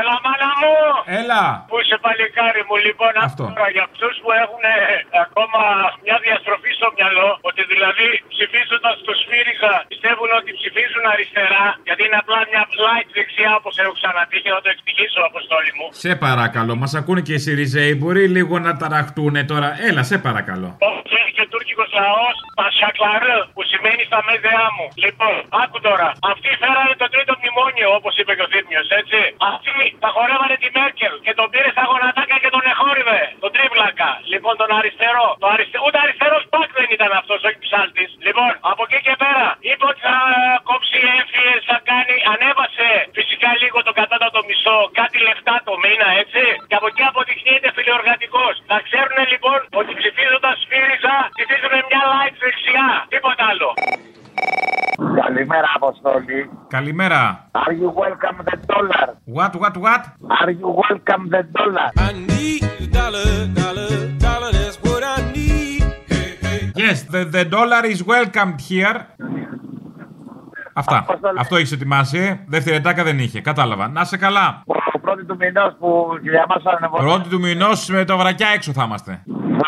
Έλα, 0.00 0.14
μάνα 0.24 0.50
μου! 0.60 0.74
Έλα! 1.20 1.42
Πού 1.70 1.76
είσαι, 1.80 1.96
παλικάρι 2.04 2.62
μου, 2.68 2.76
λοιπόν, 2.86 3.12
Αυτό. 3.28 3.42
τώρα 3.54 3.68
για 3.74 3.84
αυτούς 3.88 4.14
που 4.22 4.30
έχουν 4.44 4.62
ε, 4.74 4.76
ακόμα 5.24 5.60
μια 6.04 6.16
διαστροφή 6.24 6.70
στο 6.78 6.88
μυαλό, 6.96 7.28
ότι 7.48 7.62
δηλαδή 7.72 8.06
ψηφίζοντας 8.34 8.94
το 9.08 9.12
Σφύριζα 9.20 9.72
πιστεύουν 9.92 10.30
ότι 10.40 10.50
ψηφίζουν 10.58 11.04
αριστερά, 11.14 11.64
γιατί 11.88 12.02
είναι 12.06 12.18
απλά 12.22 12.38
μια 12.50 12.62
light 12.84 13.08
δεξιά, 13.16 13.50
όπως 13.60 13.74
έχω 13.82 13.92
ξαναπεί 14.00 14.36
και 14.44 14.50
θα 14.54 14.60
το 14.64 14.68
εξηγήσω, 14.74 15.20
Αποστόλη 15.30 15.70
μου. 15.78 15.86
Σε 16.04 16.12
παρακαλώ, 16.26 16.72
μας 16.82 16.92
ακούνε 17.00 17.20
και 17.26 17.34
οι 17.36 17.40
Σιριζέοι. 17.44 17.92
Μπορεί 18.00 18.24
λίγο 18.36 18.54
να 18.66 18.72
ταραχτούν 18.80 19.34
τώρα. 19.52 19.68
Έλα, 19.88 20.02
σε 20.10 20.16
παρακαλώ. 20.26 20.68
Όχι, 20.90 21.14
έχει 21.20 21.32
και 21.38 21.46
τουρκικό 21.54 21.84
λαός 22.02 22.36
Πασακλαρού, 22.60 23.38
που 23.54 23.62
σημαίνει 23.70 24.02
στα 24.10 24.20
μέδεά 24.28 24.66
μου. 24.76 24.86
Λοιπόν, 25.04 25.34
άκου 25.62 25.78
τώρα. 25.88 26.08
Αυτοί 26.32 26.50
φέρανε 26.62 26.94
το 27.02 27.06
τρίτο 27.14 27.32
μνημόνιο, 27.40 27.88
όπως 27.98 28.12
είπε 28.18 28.32
και 28.36 28.44
ο 28.46 28.48
Θήμιο, 28.52 28.82
έτσι. 29.00 29.20
Αυτοί 29.52 29.70
τα 30.04 30.08
χορεύανε 30.14 30.56
τη 30.62 30.68
Μέρκελ 30.78 31.14
και 31.26 31.32
τον 31.38 31.46
πήρε 31.52 31.70
στα 31.76 31.84
γονατάκια 31.90 32.38
και 32.42 32.50
τον 32.54 32.64
εχόρυβε. 32.72 33.20
Τον 33.42 33.50
τρίβλακα. 33.56 34.10
Λοιπόν, 34.32 34.54
τον 34.60 34.70
αριστερό. 34.78 35.28
Το 35.42 35.46
αριστε... 35.54 35.76
Ούτε 35.86 35.98
αριστερός 36.04 36.42
πακ 36.52 36.68
δεν 36.78 36.88
ήταν 36.96 37.10
αυτός, 37.20 37.38
όχι 37.48 37.58
ψάλτης. 37.66 38.10
Λοιπόν, 38.26 38.50
από 38.72 38.82
εκεί 38.86 38.98
και 39.06 39.14
πέρα 39.22 39.46
είπε 39.68 39.84
ότι 39.90 40.00
θα 40.08 40.18
ε, 40.36 40.42
κόψει 40.68 40.98
έμφυε, 41.18 41.52
θα 41.68 41.76
κάνει. 41.90 42.16
Ανέβασε 42.32 42.88
φυσικά 43.18 43.50
λίγο 43.62 43.78
το 43.88 43.92
κατώτατο 44.00 44.40
μισό, 44.48 44.78
κάτι 45.00 45.18
λεφτά 45.26 45.54
το 45.68 45.74
μήνα, 45.82 46.08
έτσι. 46.22 46.44
Και 46.68 46.76
από 46.80 46.86
εκεί 46.90 47.02
αποδεικνύεται 47.10 47.68
φιλοεργατικό. 47.76 48.44
Θα 48.70 48.78
ξέρουν 48.86 49.18
λοιπόν 49.32 49.58
ότι 49.80 49.92
ψηφίζοντας 50.00 50.54
ΣΦΥΡΙΖΑ 50.62 51.16
ψηφίζουν 51.36 51.74
μια 51.90 52.02
light 52.12 52.34
δεξιά. 52.42 52.88
Τίποτα 53.12 53.44
άλλο. 53.52 53.70
Καλημέρα, 55.22 55.66
Αποστόλη. 55.74 56.50
Καλημέρα. 56.68 57.50
Are 57.52 57.72
you 57.72 57.88
welcome 58.02 58.38
the 58.44 58.56
dollar? 58.72 59.08
What, 59.34 59.52
what, 59.62 59.76
what? 59.76 60.02
Are 60.40 60.50
you 60.60 60.68
welcome 60.82 61.22
the 61.34 61.42
dollar? 61.58 61.88
Yes, 66.76 66.98
the, 67.14 67.24
the 67.36 67.44
dollar 67.44 67.82
is 67.92 68.00
welcomed 68.12 68.60
here. 68.70 68.98
Αυτά. 70.72 71.06
Αυτό 71.38 71.56
έχεις 71.56 71.72
ετοιμάσει. 71.72 72.44
Δεύτερη 72.46 72.76
ετάκα 72.76 73.04
δεν 73.04 73.18
είχε. 73.18 73.40
Κατάλαβα. 73.40 73.88
Να 73.88 74.04
σε 74.04 74.16
καλά. 74.16 74.62
Ο 74.92 74.98
πρώτη 74.98 75.24
του 75.24 75.36
μηνός 75.36 75.76
που 75.78 76.18
για 76.22 76.44
μας 76.48 76.62
ανεβολεύει. 76.64 77.10
Πρώτη 77.10 77.28
του 77.28 77.40
μηνός 77.40 77.88
με 77.88 78.04
το 78.04 78.16
βρακιά 78.16 78.48
έξω 78.48 78.72
θα 78.72 78.84
είμαστε. 78.84 79.22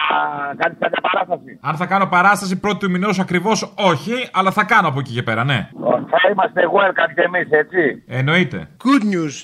Θα 0.09 0.54
κάνει 0.56 0.74
κάποια 0.78 1.00
παράσταση. 1.00 1.59
Αν 1.61 1.74
θα 1.76 1.87
κάνω 1.87 2.06
παράσταση 2.06 2.61
πρώτη 2.61 2.78
του 2.78 2.90
μηνός 2.90 3.18
ακριβώς 3.18 3.72
όχι, 3.76 4.28
αλλά 4.32 4.50
θα 4.50 4.64
κάνω 4.64 4.88
από 4.88 4.98
εκεί 4.98 5.12
και 5.12 5.22
πέρα, 5.22 5.44
ναι. 5.44 5.68
Θα 6.11 6.28
είμαστε 6.30 6.61
welcome 6.76 7.12
κι 7.14 7.20
εμείς, 7.20 7.48
έτσι. 7.50 8.02
Εννοείται. 8.06 8.68
Good 8.85 9.02
news. 9.02 9.35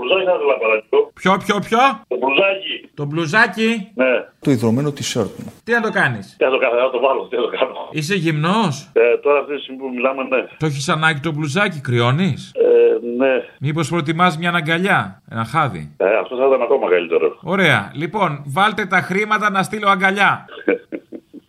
Το 0.00 0.06
μπλουζάκι 0.06 0.26
θα 0.30 0.34
ήθελα 0.36 0.56
παρακαλώ. 0.64 1.00
Ποιο, 1.20 1.32
ποιο, 1.44 1.56
ποιο; 1.68 1.78
Το 2.08 2.16
μπλουζάκι. 2.20 2.74
Το 2.94 3.04
μπλουζάκι; 3.04 3.70
Ναι. 3.94 4.12
Το 4.44 4.50
ιδρωμένο 4.50 4.88
t-shirt 4.96 5.32
μου. 5.42 5.52
Τι 5.64 5.72
να 5.72 5.80
το 5.80 5.90
κάνεις; 5.90 6.34
Τι 6.38 6.44
να 6.44 6.50
το 6.50 6.58
κάνω, 6.58 6.74
θα 6.84 6.90
το 6.90 7.00
βάλω, 7.00 7.22
τι 7.30 7.36
να 7.36 7.42
το 7.42 7.48
κάνω. 7.58 7.88
Είσαι 7.90 8.14
γυμνός; 8.14 8.90
Ε, 8.92 9.16
τώρα 9.24 9.38
αυτή 9.40 9.54
τη 9.54 9.60
στιγμή 9.62 9.80
που 9.80 9.90
μιλάμε, 9.94 10.22
ναι. 10.22 10.40
Το 10.58 10.66
έχεις 10.66 10.88
ανάγκη 10.88 11.20
το 11.20 11.32
μπλουζάκι, 11.32 11.80
κρυώνεις; 11.80 12.52
Ε, 12.54 13.06
ναι. 13.16 13.34
Μήπως 13.60 13.88
προτιμάς 13.88 14.38
μια 14.38 14.52
αγκαλιά, 14.54 15.22
ένα 15.30 15.44
χάδι; 15.44 15.94
Ε, 15.96 16.16
αυτό 16.22 16.36
θα 16.36 16.46
ήταν 16.46 16.62
ακόμα 16.62 16.88
καλύτερο. 16.90 17.36
Ωραία. 17.42 17.90
Λοιπόν, 17.94 18.42
βάλτε 18.46 18.86
τα 18.86 19.00
χρήματα 19.00 19.50
να 19.50 19.62
στείλω 19.62 19.88
αγκαλιά. 19.88 20.44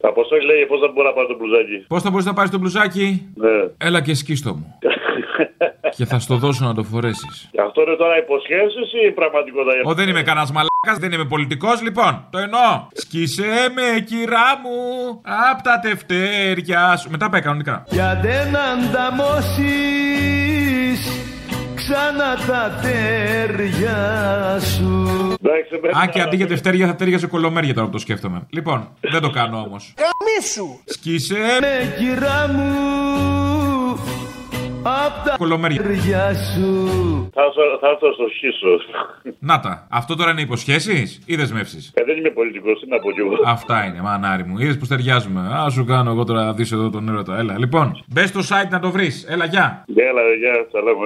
Αποστόλη 0.03 0.45
λέει 0.45 0.65
πώς 0.65 0.79
θα 0.79 0.87
μπορώ 0.93 1.07
να 1.07 1.13
πάρω 1.13 1.27
το 1.27 1.35
μπλουζάκι; 1.37 1.85
Πώς 1.87 2.01
θα 2.01 2.09
μπορείς 2.09 2.25
να 2.25 2.33
πάρεις 2.33 2.51
το 2.51 2.57
μπλουζάκι; 2.57 3.27
Ναι. 3.35 3.49
Έλα 3.77 4.01
και 4.01 4.13
σκίστο 4.13 4.53
μου. 4.53 4.77
και 5.95 6.05
θα 6.05 6.19
στο 6.19 6.35
δώσω 6.35 6.65
να 6.65 6.73
το 6.73 6.83
φορέσεις. 6.83 7.49
Και 7.51 7.61
αυτό 7.61 7.81
είναι 7.81 7.95
τώρα 7.95 8.17
υποσχέσεις 8.17 8.87
ή 9.07 9.11
πραγματικότητα. 9.11 9.89
Ω, 9.89 9.93
δεν 9.93 10.07
είμαι 10.09 10.21
κανένας 10.21 10.51
μαλάκας, 10.51 10.97
δεν 10.99 11.11
είμαι 11.11 11.25
πολιτικός. 11.25 11.81
Λοιπόν, 11.81 12.27
το 12.29 12.37
εννοώ. 12.37 12.87
Σκίσε 12.93 13.71
με, 13.75 13.99
κυρά 13.99 14.49
μου, 14.63 14.77
απ' 15.51 15.61
τα 15.61 15.79
τευτέρια 15.79 16.97
σου. 16.97 17.09
Μετά 17.09 17.29
πάει 17.29 17.41
κανονικά. 17.41 17.83
Για 17.89 18.19
δεν 18.21 18.55
ανταμώσεις 18.71 19.51
ξανά 21.75 22.35
τα 22.47 22.79
τέρια 22.81 23.99
σου 24.59 25.35
Α, 26.01 26.07
και 26.07 26.21
αντί 26.21 26.35
για 26.35 26.47
τευτέρια 26.47 26.87
θα 26.87 26.95
τέριαζε 26.95 27.27
κολομέρια 27.27 27.73
τώρα 27.73 27.85
που 27.85 27.91
το 27.91 27.97
σκέφτομαι. 27.97 28.47
Λοιπόν, 28.49 28.89
δεν 28.99 29.21
το 29.21 29.29
κάνω 29.29 29.57
όμως. 29.57 29.93
Καμίσου 29.95 30.79
Σκίσε 30.85 31.57
με 31.61 31.95
κυρά 31.97 32.47
μου 32.47 32.90
Απ' 35.07 35.27
τα 35.27 35.35
κολομέρια. 35.37 35.81
τέρια 35.81 36.33
σου 36.33 36.65
Θα 37.33 37.41
έρθω- 37.41 37.77
θα 37.81 37.87
έρθω 37.87 38.13
στο 38.13 38.23
χίσο. 38.39 38.73
Να 39.39 39.59
τα. 39.59 39.87
Αυτό 39.91 40.15
τώρα 40.15 40.31
είναι 40.31 40.41
υποσχέσεις 40.41 41.21
ή 41.25 41.35
δεσμεύσεις; 41.35 41.91
Ε, 41.93 42.03
δεν 42.03 42.17
είμαι 42.17 42.29
πολιτικός, 42.29 42.79
τι 42.79 42.87
να 42.89 42.99
πω 42.99 43.11
κι 43.11 43.19
εγώ. 43.19 43.33
Αυτά 43.45 43.85
είναι, 43.85 44.01
μανάρι 44.01 44.43
μου. 44.43 44.57
Είδες 44.59 44.77
που 44.77 44.85
ταιριάζουμε. 44.87 45.39
Α 45.41 45.69
σου 45.69 45.85
κάνω 45.85 46.11
εγώ 46.11 46.23
τώρα 46.23 46.43
να 46.43 46.53
δεις 46.53 46.71
εδώ 46.71 46.89
τον 46.89 47.09
έρωτα. 47.09 47.37
Έλα, 47.37 47.57
λοιπόν. 47.59 48.03
Μπες 48.07 48.29
στο 48.29 48.39
site 48.39 48.69
να 48.69 48.79
το 48.79 48.89
βρεις. 48.91 49.25
Έλα, 49.29 49.45
γεια. 49.45 49.85
Έλα, 49.95 50.21
γεια, 50.41 50.65
σαλάμ. 50.71 50.97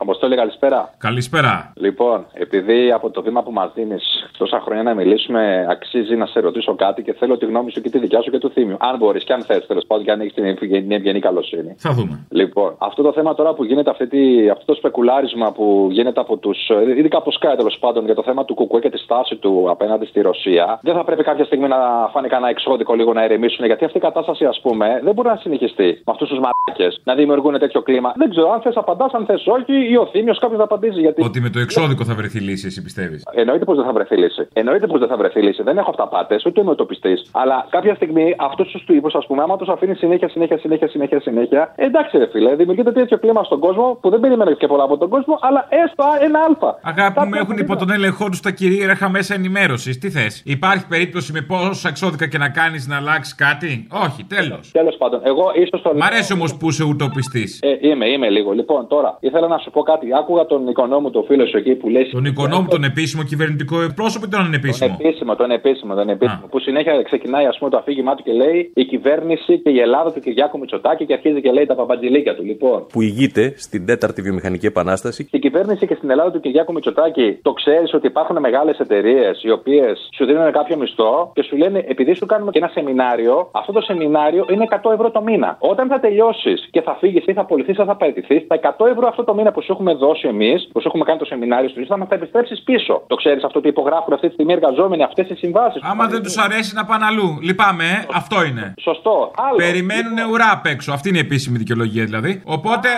Αποστόλη, 0.00 0.36
καλησπέρα. 0.36 0.94
Καλησπέρα. 0.98 1.72
Λοιπόν, 1.76 2.26
επειδή 2.32 2.92
από 2.92 3.10
το 3.10 3.22
βήμα 3.22 3.42
που 3.42 3.52
μας 3.52 3.70
δίνεις 3.74 4.30
τόσα 4.38 4.60
χρόνια 4.60 4.82
να 4.82 4.94
μιλήσουμε, 4.94 5.66
αξίζει 5.70 6.16
να 6.16 6.26
σε 6.26 6.40
ρωτήσω 6.40 6.74
κάτι 6.74 7.02
και 7.02 7.12
θέλω 7.12 7.38
τη 7.38 7.44
γνώμη 7.46 7.70
σου 7.70 7.80
και 7.80 7.90
τη 7.90 7.98
δικιά 7.98 8.22
σου 8.22 8.30
και 8.30 8.38
του 8.38 8.50
θύμιου. 8.50 8.76
Αν 8.78 8.96
μπορείς 8.96 9.24
και 9.24 9.32
αν 9.32 9.42
θες, 9.42 9.66
τέλος 9.66 9.84
πάντων, 9.86 10.04
και 10.04 10.10
αν 10.10 10.20
έχεις 10.20 10.34
την 10.34 10.44
ευγενή- 10.44 10.82
την 10.82 10.92
ευγενή 10.92 11.20
καλοσύνη. 11.20 11.74
Θα 11.78 11.92
δούμε. 11.92 12.26
Λοιπόν, 12.30 12.74
αυτό 12.78 13.02
το 13.02 13.12
θέμα 13.12 13.34
τώρα 13.34 13.54
που 13.54 13.64
γίνεται, 13.64 13.90
αυτή 13.90 14.06
τη, 14.06 14.50
αυτό 14.50 14.64
το 14.64 14.74
σπεκουλάρισμα 14.74 15.52
που 15.52 15.88
γίνεται 15.90 16.20
από 16.20 16.36
τους. 16.36 16.70
ειδικά 16.96 17.16
από 17.18 17.30
Sky 17.40 17.54
τέλος 17.56 17.78
πάντων 17.80 18.04
για 18.04 18.14
το 18.14 18.22
θέμα 18.22 18.44
του 18.44 18.54
Κουκουέ 18.54 18.80
και 18.80 18.90
τη 18.90 18.98
στάση 18.98 19.36
του 19.36 19.66
απέναντι 19.70 20.06
στη 20.06 20.20
Ρωσία, 20.20 20.78
δεν 20.82 20.94
θα 20.94 21.04
πρέπει 21.04 21.22
κάποια 21.22 21.44
στιγμή 21.44 21.68
να 21.68 22.08
φάνει 22.12 22.28
κανένα 22.28 22.50
εξώδικο 22.50 22.94
λίγο 22.94 23.12
να 23.12 23.24
ηρεμήσουν. 23.24 23.64
Γιατί 23.66 23.84
αυτή 23.84 23.98
η 23.98 24.00
κατάσταση, 24.00 24.44
ας 24.44 24.60
πούμε, 24.60 25.00
δεν 25.04 25.14
μπορεί 25.14 25.28
να 25.28 25.36
συνεχιστεί 25.36 25.84
με 25.84 26.12
αυτούς 26.12 26.28
τους 26.28 26.38
μαράκε 26.38 26.96
να 27.04 27.14
δημιουργούν 27.14 27.58
τέτοιο 27.58 27.82
κλίμα. 27.82 28.12
Δεν 28.16 28.30
ξέρω 28.30 28.52
αν 28.52 28.60
θες 28.60 28.76
απαντάς, 28.76 29.12
αν 29.12 29.24
θες 29.26 29.46
όχι, 29.46 29.72
ή 29.92 29.96
ο 29.96 30.06
Θήμιο 30.12 30.34
κάποιος 30.34 30.58
να 30.58 30.64
απαντήσει. 30.64 31.00
Γιατί... 31.00 31.22
Ότι 31.24 31.40
με 31.40 31.50
το 31.50 31.58
εξώδικο 31.58 32.04
θα 32.04 32.14
βρεθεί 32.14 32.38
λύση, 32.38 32.66
εσύ 32.66 32.82
πιστεύεις; 32.82 33.22
Εννοείται 33.32 33.64
πως 33.64 33.76
δεν 33.76 33.84
θα 33.84 33.92
βρεθεί 33.92 34.16
λύση. 34.16 34.48
Εννοείται 34.52 34.86
πως 34.86 34.98
δεν 34.98 35.08
θα 35.08 35.16
βρεθεί 35.16 35.40
λύση. 35.42 35.62
Δεν 35.62 35.78
έχω 35.78 35.90
αυταπάτε, 35.90 36.34
ούτε 36.46 36.60
είμαι 36.60 36.70
утοπιστή. 36.70 37.14
Αλλά 37.32 37.66
κάποια 37.70 37.94
στιγμή 37.94 38.34
αυτού 38.38 38.62
τους 38.64 38.84
τύπους, 38.84 39.14
ας 39.14 39.26
πούμε, 39.26 39.42
άμα 39.42 39.56
τους 39.56 39.68
αφήνει 39.68 39.94
συνέχεια, 39.94 40.28
συνέχεια, 40.28 40.58
συνέχεια, 40.58 40.88
συνέχεια, 40.88 41.20
συνέχεια. 41.20 41.72
Εντάξει, 41.76 42.18
ρε 42.18 42.28
φίλε, 42.32 42.54
δημιουργείται 42.54 42.92
τέτοιο 42.92 43.18
κλίμα 43.18 43.42
στον 43.44 43.58
κόσμο 43.60 43.98
που 44.00 44.10
δεν 44.10 44.20
περιμένω 44.20 44.52
και 44.52 44.66
πολλά 44.66 44.82
από 44.82 44.96
τον 44.98 45.08
κόσμο, 45.08 45.38
αλλά 45.40 45.66
έστω 45.68 46.04
ένα 46.20 46.38
αλφα. 46.48 46.78
Αγάπη 46.82 47.20
μου, 47.26 47.34
έχουν 47.34 47.56
υπό 47.56 47.76
τον 47.76 47.90
έλεγχό 47.90 48.28
τους 48.28 48.40
τα 48.40 48.50
κυρίαρχα 48.50 49.08
μέσα 49.08 49.34
ενημέρωσης. 49.34 49.98
Τι 49.98 50.10
θες. 50.10 50.42
Υπάρχει 50.44 50.86
περίπτωση 50.86 51.32
με 51.32 51.40
πόσα 51.40 51.88
εξώδικα 51.88 52.26
και 52.28 52.38
να 52.38 52.48
κάνεις 52.48 52.86
να 52.86 52.96
αλλάξεις 52.96 53.34
κάτι; 53.34 53.86
Όχι, 54.04 54.24
τέλος. 54.24 54.70
Τέλος 54.72 54.96
πάντων, 54.96 55.20
εγώ 55.24 55.52
ίσως 55.54 55.82
το 55.82 55.92
Μ' 55.94 56.02
αρέσει 56.02 56.32
όμως 56.32 56.56
που 56.56 56.68
είσαι 56.68 56.84
ουτοπιστής. 56.84 57.60
Ε, 57.62 57.88
είμαι, 57.88 58.06
είμαι 58.08 58.28
λίγο. 58.30 58.52
Λοιπόν, 58.52 58.86
τώρα 58.88 59.16
ήθελα 59.20 59.46
να 59.46 59.58
σου 59.58 59.70
πω 59.70 59.77
κάτι. 59.82 60.06
Άκουγα 60.20 60.46
τον 60.46 60.68
οικονόμου, 60.68 61.10
τον 61.10 61.24
φίλο 61.24 61.46
σου 61.46 61.56
εκεί 61.56 61.74
που 61.74 61.88
λέει. 61.88 62.08
Τον 62.10 62.24
οικονόμου, 62.24 62.66
τον 62.68 62.84
επίσημο 62.84 63.22
κυβερνητικό 63.22 63.82
εκπρόσωπο 63.82 64.24
ή 64.26 64.28
τον 64.28 64.40
ανεπίσημο; 64.40 64.96
Τον 64.96 65.06
επίσημο, 65.06 65.36
τον 65.36 65.50
επίσημο, 65.50 65.94
τον 65.94 66.08
επίσημο. 66.08 66.46
Που 66.50 66.58
συνέχεια 66.58 67.02
ξεκινάει 67.02 67.46
ας 67.46 67.58
πούμε, 67.58 67.70
το 67.70 67.76
αφήγημά 67.76 68.14
του 68.14 68.22
και 68.22 68.32
λέει 68.32 68.70
η 68.74 68.84
κυβέρνηση 68.84 69.58
και 69.58 69.70
η 69.70 69.80
Ελλάδα 69.80 70.12
του 70.12 70.20
Κυριάκου 70.20 70.58
Μητσοτάκη 70.58 71.06
και 71.06 71.12
αρχίζει 71.12 71.40
και 71.40 71.52
λέει 71.52 71.66
τα 71.66 71.74
παπαντζηλίκια 71.74 72.34
του. 72.34 72.44
Λοιπόν, 72.44 72.86
που 72.92 73.00
ηγείται 73.02 73.52
στην 73.56 73.86
τέταρτη 73.86 74.22
βιομηχανική 74.22 74.66
επανάσταση. 74.66 75.24
στην 75.24 75.40
κυβέρνηση 75.40 75.86
και 75.86 75.94
στην 75.94 76.10
Ελλάδα 76.10 76.30
του 76.30 76.40
Κυριάκου 76.40 76.72
Μητσοτάκη 76.72 77.38
το 77.42 77.52
ξέρεις 77.52 77.94
ότι 77.94 78.06
υπάρχουν 78.06 78.36
μεγάλες 78.40 78.78
εταιρείες 78.78 79.42
οι 79.42 79.50
οποίες 79.50 80.08
σου 80.16 80.24
δίνουν 80.24 80.52
κάποιο 80.52 80.76
μισθό 80.76 81.32
και 81.34 81.42
σου 81.42 81.56
λένε 81.56 81.84
επειδή 81.88 82.14
σου 82.14 82.26
κάνουμε 82.26 82.50
και 82.50 82.58
ένα 82.58 82.68
σεμινάριο, 82.68 83.50
αυτό 83.52 83.72
το 83.72 83.80
σεμινάριο 83.80 84.46
είναι 84.50 84.66
100 84.82 84.92
ευρώ 84.92 85.10
το 85.10 85.22
μήνα. 85.22 85.56
Όταν 85.60 85.88
θα 85.88 86.00
τελειώσεις 86.00 86.68
και 86.70 86.80
θα 86.80 86.96
φύγεις 87.00 87.24
ή 87.26 87.32
θα 87.32 87.40
απολυθεί 87.40 87.70
ή 87.70 87.74
θα 87.74 87.96
παραιτηθείς, 87.96 88.46
τα 88.46 88.56
100 88.78 88.86
ευρώ 88.86 89.06
αυτό 89.08 89.24
το 89.24 89.34
μήνα 89.34 89.52
που 89.52 89.62
σου 89.68 89.74
έχουμε 89.76 89.92
δώσει 90.04 90.26
εμείς, 90.34 90.58
που 90.72 90.80
σου 90.80 90.88
έχουμε 90.90 91.04
κάνει 91.08 91.18
το 91.18 91.24
σεμινάριο 91.32 91.68
σου, 91.68 91.86
θα 91.92 91.96
μα 91.98 92.06
τα 92.06 92.14
επιστρέψεις 92.14 92.58
πίσω. 92.68 92.94
Το 93.06 93.16
ξέρεις 93.22 93.42
αυτό 93.44 93.58
ότι 93.58 93.68
υπογράφουν 93.68 94.12
αυτή 94.16 94.26
τη 94.28 94.32
στιγμή 94.32 94.52
οι 94.52 94.56
εργαζόμενοι 94.60 95.02
αυτές 95.02 95.26
τι 95.26 95.34
συμβάσεις. 95.44 95.80
Άμα 95.90 96.04
δεν 96.06 96.22
τους 96.22 96.36
αρέσει 96.46 96.74
να 96.74 96.84
πάνε 96.84 97.04
αλλού. 97.10 97.28
Λυπάμαι, 97.48 97.84
ε. 97.84 98.06
αυτό 98.20 98.36
είναι. 98.48 98.74
Σωστό. 98.88 99.30
Άλλο. 99.46 99.56
Περιμένουν 99.56 100.16
ουρά 100.32 100.48
απ' 100.56 100.66
έξω. 100.66 100.92
Αυτή 100.92 101.06
είναι 101.08 101.18
η 101.22 101.24
επίσημη 101.28 101.56
δικαιολογία 101.58 102.04
δηλαδή. 102.04 102.32
Οπότε, 102.56 102.88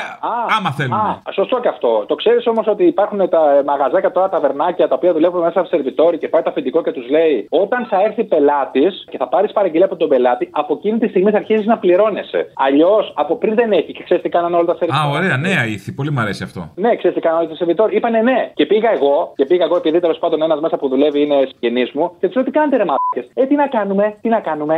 άμα 0.58 0.70
θέλουν. 0.78 0.92
Α, 0.92 1.20
σωστό 1.38 1.56
και 1.60 1.68
αυτό. 1.68 2.04
Το 2.08 2.14
ξέρεις 2.14 2.46
όμως 2.46 2.66
ότι 2.66 2.84
υπάρχουν 2.84 3.28
τα 3.28 3.40
μαγαζάκια 3.66 4.10
τώρα, 4.12 4.28
τα 4.28 4.40
βερνάκια 4.40 4.88
τα 4.88 4.94
οποία 4.94 5.12
δουλεύουν 5.12 5.40
μέσα 5.40 5.60
από 5.60 5.68
σερβιτόρι 5.68 6.18
και 6.18 6.28
πάει 6.28 6.42
το 6.42 6.50
αφεντικό 6.50 6.82
και 6.82 6.92
τους 6.92 7.08
λέει 7.08 7.46
όταν 7.50 7.86
θα 7.90 7.96
έρθει 8.06 8.24
πελάτης 8.24 9.04
και 9.10 9.16
θα 9.18 9.28
πάρεις 9.28 9.52
παραγγελία 9.52 9.86
από 9.86 9.96
τον 9.96 10.08
πελάτη, 10.08 10.48
από 10.50 10.74
εκείνη 10.78 10.98
τη 10.98 11.08
στιγμή 11.08 11.30
θα 11.30 11.36
αρχίζεις 11.36 11.66
να 11.66 11.78
πληρώνεσαι. 11.78 12.40
Αλλιώς 12.66 13.12
από 13.16 13.36
πριν 13.36 13.54
δεν 13.54 13.72
έχει 13.72 13.92
και 13.92 14.02
ξέρεις 14.02 14.22
τι 14.22 14.28
κάνανε 14.28 14.56
όλα 14.56 14.64
τα 14.64 14.72
Α, 14.72 14.76
σερβιτόρια. 14.76 15.18
ωραία, 15.18 15.36
νέα 15.36 15.66
ήθη. 15.66 15.92
Πολύ 15.92 16.10
μου 16.10 16.20
αρέσει 16.20 16.42
αυτό. 16.42 16.59
Ναι, 16.84 16.90
ξέρεις 16.98 17.14
τι 17.16 17.22
κάνανε 17.24 17.40
όλα 17.40 17.50
τα 17.52 17.56
σερβιτόρια. 17.60 17.96
Είπανε 17.98 18.20
ναι. 18.28 18.38
Και 18.58 18.66
πήγα 18.70 18.90
εγώ, 18.96 19.32
και 19.38 19.44
πήγα 19.50 19.64
εγώ 19.68 19.76
επειδή 19.82 19.98
τέλος 20.00 20.18
πάντων 20.22 20.42
ένας 20.42 20.60
μέσα 20.64 20.76
που 20.80 20.88
δουλεύει 20.92 21.20
είναι 21.24 21.38
συγγενής 21.50 21.90
μου 21.96 22.04
και 22.20 22.26
τους 22.26 22.34
λέω 22.36 22.44
τι 22.44 22.50
κάνετε 22.58 22.76
ρε 22.80 22.86
μάρκε. 22.90 23.20
Ε, 23.40 23.42
τι 23.48 23.54
να 23.62 23.66
κάνουμε, 23.76 24.04
τι 24.22 24.28
να 24.34 24.40
κάνουμε; 24.48 24.76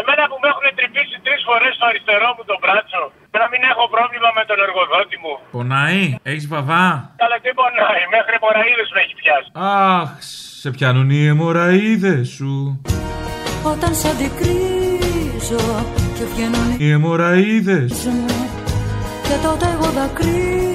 Εμένα 0.00 0.24
που 0.30 0.36
με 0.42 0.48
έχουν 0.52 0.66
τρυπήσει 0.78 1.16
τρεις 1.26 1.40
φορές 1.48 1.72
στο 1.78 1.84
αριστερό 1.90 2.28
μου 2.36 2.42
το 2.50 2.56
μπράτσο. 2.62 3.02
Και 3.30 3.38
να 3.42 3.46
μην 3.52 3.60
έχω 3.72 3.84
πρόβλημα 3.94 4.28
με 4.38 4.42
τον 4.50 4.58
εργοδότη 4.66 5.16
μου. 5.22 5.32
Πονάει, 5.56 6.02
έχεις 6.30 6.46
βαβά; 6.52 6.86
Καλά, 7.22 7.36
τι 7.42 7.50
πονάει, 7.58 8.02
μέχρι 8.16 8.34
μοραίδε 8.44 8.84
με 8.94 8.98
έχει 9.04 9.14
πιάσει. 9.20 9.48
Αχ, 9.74 10.08
σε 10.62 10.68
πιάνουν 10.76 11.08
οι 11.14 11.20
αιμοραίδε 11.30 12.16
σου. 12.36 12.52
Όταν 13.72 13.90
σ' 14.00 14.06
αντικρίζω 14.12 15.62
και 16.16 16.24
βγαίνουν 16.32 16.66
Οι 16.82 16.88
αιμοραίδε. 16.96 17.78
μου 18.18 18.26
Και 19.30 19.36
τότε 19.46 19.66
εγώ 19.74 19.88
δακρύζω 19.90 20.70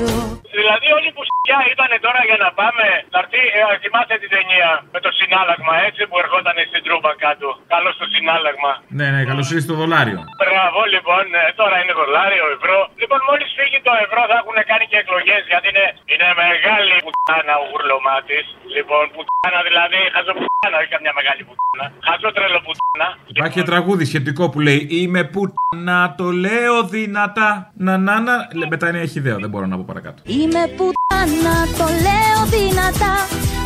ψηφίζω 0.00 0.40
Δηλαδή 0.58 0.88
όλοι 0.98 1.10
που 1.16 1.22
σκιά 1.30 1.60
ήταν 1.74 1.90
τώρα 2.06 2.20
για 2.28 2.38
να 2.44 2.48
πάμε 2.60 2.86
να 3.12 3.18
έρθει, 3.22 3.42
ε, 3.58 3.62
θυμάστε 3.82 4.14
την 4.22 4.30
ταινία 4.36 4.70
με 4.94 4.98
το 5.04 5.10
συνάλλαγμα 5.18 5.74
έτσι 5.88 6.02
που 6.08 6.16
ερχόταν 6.22 6.56
στην 6.70 6.82
τρούμπα 6.86 7.12
κάτω. 7.24 7.48
Καλό 7.74 7.90
στο 7.96 7.99
συνάλλαγμα. 8.14 8.72
Ναι, 8.98 9.06
ναι, 9.14 9.20
καλώς 9.30 9.46
ήρθες 9.52 9.68
το 9.72 9.76
δολάριο. 9.82 10.20
Μπράβο 10.42 10.80
λοιπόν, 10.94 11.24
ε, 11.40 11.42
τώρα 11.60 11.76
είναι 11.80 11.94
δολάριο, 12.00 12.44
ευρώ. 12.56 12.78
Λοιπόν, 13.02 13.18
μόλις 13.28 13.48
φύγει 13.58 13.78
το 13.86 13.92
ευρώ 14.04 14.20
θα 14.30 14.36
έχουν 14.42 14.56
κάνει 14.70 14.84
και 14.90 14.98
εκλογές 15.02 15.42
γιατί 15.52 15.66
είναι, 15.72 15.86
είναι 16.12 16.28
μεγάλη 16.44 16.94
πουτάνα 17.04 17.54
ο 17.62 17.64
γουρλωμάτης. 17.70 18.46
Λοιπόν, 18.76 19.02
πουτάνα 19.14 19.60
δηλαδή, 19.68 19.98
χαζό 20.14 20.32
πουτάνα, 20.40 20.76
όχι 20.80 20.90
καμιά 20.94 21.12
μεγάλη 21.18 21.40
πουτάνα. 21.48 21.86
Χαζό 22.08 22.28
τρελό 22.36 22.60
πουτάνα. 22.66 23.08
Υπάρχει 23.32 23.56
και 23.58 23.66
τραγούδι 23.70 24.04
σχετικό 24.10 24.44
που 24.52 24.60
λέει 24.66 24.80
Είμαι 25.00 25.22
που 25.32 25.42
να 25.88 25.98
το 26.18 26.26
λέω 26.44 26.76
δυνατά. 26.96 27.50
Να 27.86 27.94
να 28.06 28.14
να. 28.26 28.34
Λε, 28.58 28.64
Μετά 28.74 28.86
είναι 28.88 29.00
έχει 29.06 29.18
ιδέα, 29.22 29.36
δεν 29.44 29.50
μπορώ 29.52 29.66
να 29.72 29.76
πω 29.78 29.84
παρακάτω. 29.92 30.20
Είμαι 30.38 30.62
πουτάνα, 30.76 31.54
το 31.80 31.86
λέω 32.06 32.40
δυνατά 32.56 33.14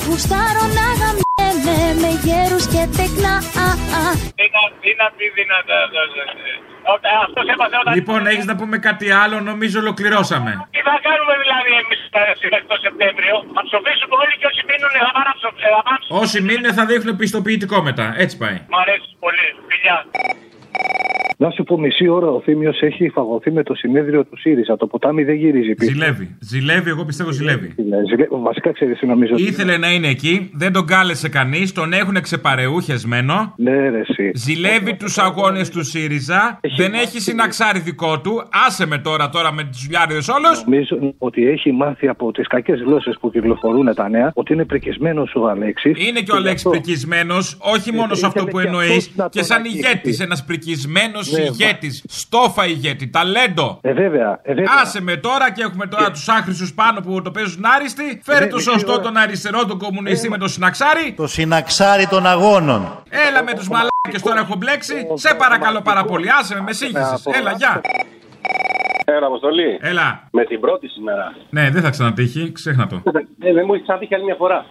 Γουστάρω 0.06 0.64
να 0.76 1.23
γαμιέμαι 1.44 2.00
με 2.02 2.10
γέρους 2.26 2.64
και 2.72 2.82
τεκνά 2.96 3.34
α, 3.66 3.68
α. 4.02 4.04
Τι 4.38 4.46
να, 4.54 4.62
τι 4.82 4.90
να 5.00 5.06
πει 5.16 5.24
δυνατά. 5.38 5.78
Αυτό 7.26 7.40
έπαθε 7.52 7.76
όταν. 7.82 7.94
Λοιπόν, 7.98 8.20
έχεις 8.32 8.46
να 8.50 8.54
πούμε 8.60 8.76
κάτι 8.88 9.06
άλλο, 9.22 9.36
νομίζω 9.50 9.76
ολοκληρώσαμε. 9.84 10.50
Τι 10.74 10.80
θα 10.88 10.94
κάνουμε 11.06 11.34
δηλαδή 11.44 11.70
εμείς 11.82 12.00
το 12.72 12.76
Σεπτέμβριο; 12.86 13.34
Θα 13.56 13.62
ψοφήσουμε 13.68 14.14
όλοι 14.22 14.34
και 14.40 14.46
όσοι 14.50 14.60
μείνουν 14.68 14.90
θα 15.04 15.10
πάνε 15.16 15.26
να 15.30 15.34
ψοφ- 15.40 15.60
ε, 15.66 15.68
θα 15.74 15.80
πάνε 15.86 15.96
να 15.96 16.00
ψοφ- 16.02 16.22
Όσοι 16.22 16.38
μείνουν 16.48 16.68
θα 16.78 16.84
δείχνουν 16.90 17.14
πιστοποιητικό 17.22 17.76
μετά. 17.88 18.06
Έτσι 18.24 18.34
πάει. 18.42 18.56
Μ' 18.72 18.78
αρέσει 18.84 19.08
πολύ. 19.24 19.46
Φιλιά. 19.70 19.96
Να 21.36 21.50
σου 21.50 21.62
πω, 21.64 21.78
μισή 21.78 22.08
ώρα 22.08 22.26
ο 22.26 22.40
Θήμιος 22.40 22.80
έχει 22.80 23.08
φαγωθεί 23.08 23.50
με 23.50 23.62
το 23.62 23.74
συνέδριο 23.74 24.24
του 24.24 24.38
ΣΥΡΙΖΑ. 24.38 24.76
Το 24.76 24.86
ποτάμι 24.86 25.24
δεν 25.24 25.34
γυρίζει 25.34 25.74
πίσω. 25.74 25.90
Ζηλεύει. 25.90 26.36
Ζηλεύει, 26.40 26.90
εγώ 26.90 27.04
πιστεύω 27.04 27.30
ζηλεύει. 27.30 27.74
Ναι, 27.88 27.96
ζηλε- 28.08 28.28
Βασικά 28.30 28.72
ξέρεις, 28.72 28.98
νομίζω. 29.02 29.32
ότι- 29.34 29.42
Ήθελε 29.42 29.76
να 29.76 29.92
είναι 29.92 30.08
εκεί, 30.08 30.50
δεν 30.54 30.72
τον 30.72 30.86
κάλεσε 30.86 31.28
κανείς, 31.28 31.72
τον 31.72 31.92
έχουν 31.92 32.20
ξεπαρεούχεσμένο. 32.20 33.54
Ναι, 33.56 33.88
ρε, 33.88 33.98
εσύ. 33.98 34.30
Ζηλεύει 34.34 34.96
τους 34.96 35.18
αγώνες 35.18 35.70
του 35.70 35.84
ΣΥΡΙΖΑ. 35.84 36.60
δεν 36.76 36.94
έχει 36.94 37.20
συναξάρι 37.20 37.78
δικό 37.78 38.20
του. 38.20 38.42
Άσε 38.66 38.86
με 38.86 38.98
τώρα, 38.98 39.28
τώρα 39.28 39.52
με 39.52 39.64
τους 39.64 39.82
δουλειάριδε 39.84 40.20
όλους. 40.36 40.64
Νομίζω 40.64 41.14
ότι 41.18 41.46
έχει 41.48 41.72
μάθει 41.72 42.08
από 42.08 42.32
τις 42.32 42.46
κακές 42.46 42.80
γλώσσες 42.80 43.16
που 43.20 43.30
κυκλοφορούν 43.30 43.94
τα 43.94 44.08
νέα 44.08 44.30
ότι 44.34 44.52
είναι 44.52 44.64
πρικισμένος 44.64 45.34
ο 45.34 45.48
Αλέξης. 45.48 46.06
Είναι 46.08 46.20
και 46.20 46.32
ο 46.32 46.36
Αλέξης 46.36 46.68
πρικισμένος, 46.70 47.58
όχι 47.60 47.92
μόνος 47.92 48.18
σε 48.18 48.26
αυτό 48.26 48.38
ήθελε 48.40 48.52
που 48.52 48.60
και 48.60 48.66
εννοείς, 48.66 48.96
αυτός 48.96 49.12
να 49.16 49.28
και 49.28 49.38
τον 49.38 49.46
σαν 49.46 49.56
αγγίξει. 49.62 49.78
ηγέτης. 49.78 50.20
Ένας 50.20 50.44
πρικισμένο 50.44 50.63
Ναι, 50.66 51.42
ηγέτης. 51.42 52.04
Στόφα 52.08 52.66
ηγέτη, 52.66 53.08
ταλέντο. 53.08 53.78
Ε, 53.82 53.92
βέβαια, 53.92 54.40
ε, 54.42 54.54
βέβαια. 54.54 54.72
Άσε 54.82 55.02
με 55.02 55.16
τώρα 55.16 55.52
και 55.52 55.62
έχουμε 55.62 55.86
τώρα 55.86 56.10
τους 56.10 56.28
άχρηστους 56.28 56.74
πάνω 56.74 57.00
που 57.00 57.22
το 57.22 57.30
παίζουν 57.30 57.64
άριστοι. 57.64 58.20
Φέρε 58.24 58.44
Ε, 58.44 58.48
το 58.48 58.56
μισή 58.56 58.70
σωστό 58.70 58.92
ώρα. 58.92 59.02
τον 59.02 59.16
αριστερό, 59.16 59.66
τον 59.66 59.78
κομμουνιστή 59.78 60.28
με 60.28 60.38
το 60.38 60.48
συναξάρι. 60.48 61.12
Το 61.16 61.26
συναξάρι 61.26 62.06
των 62.06 62.26
αγώνων. 62.26 63.02
Έλα 63.28 63.42
με 63.44 63.52
τους 63.54 63.68
μαλάκες 63.68 64.22
τώρα 64.22 64.40
έχω 64.40 64.54
μπλέξει. 64.56 64.94
Σε 65.14 65.34
παρακαλώ 65.34 65.80
πάρα 65.82 66.04
πολύ, 66.04 66.26
άσε 66.40 66.54
με, 66.54 66.60
με 66.60 66.72
σύγχυσες. 66.72 67.22
Έλα, 67.38 67.52
γεια. 67.52 67.80
Έλα, 69.06 69.26
Αποστολή. 69.26 69.78
Έλα. 69.80 70.28
Με 70.30 70.44
την 70.44 70.60
πρώτη 70.60 70.88
σήμερα. 70.88 71.34
Ναι, 71.50 71.70
δεν 71.70 71.82
θα 71.82 71.90
ξανατύχει, 71.90 72.52
ξέχνα 72.52 72.86
το. 72.86 73.02
Ε, 73.40 73.52
δεν 73.52 73.62
μου 73.66 73.72
έχεις 73.72 73.82
ξανατύχει 73.86 74.14
άλλη 74.14 74.24
μια 74.24 74.34
φορά. 74.34 74.66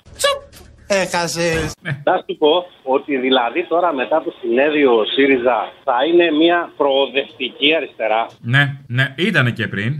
Έχασες. 1.01 1.73
Να 2.03 2.15
σου 2.17 2.37
πω 2.37 2.65
ότι 2.83 3.17
δηλαδή 3.17 3.65
τώρα 3.67 3.93
μετά 3.93 4.21
το 4.25 4.33
συνέδριο 4.41 4.91
ΣΥΡΙΖΑ 5.15 5.71
θα 5.83 5.93
είναι 6.11 6.31
μια 6.31 6.71
προοδευτική 6.77 7.75
αριστερά. 7.75 8.25
Ναι, 8.41 8.75
ναι, 8.87 9.13
ήταν 9.17 9.53
και 9.53 9.67
πριν. 9.67 9.93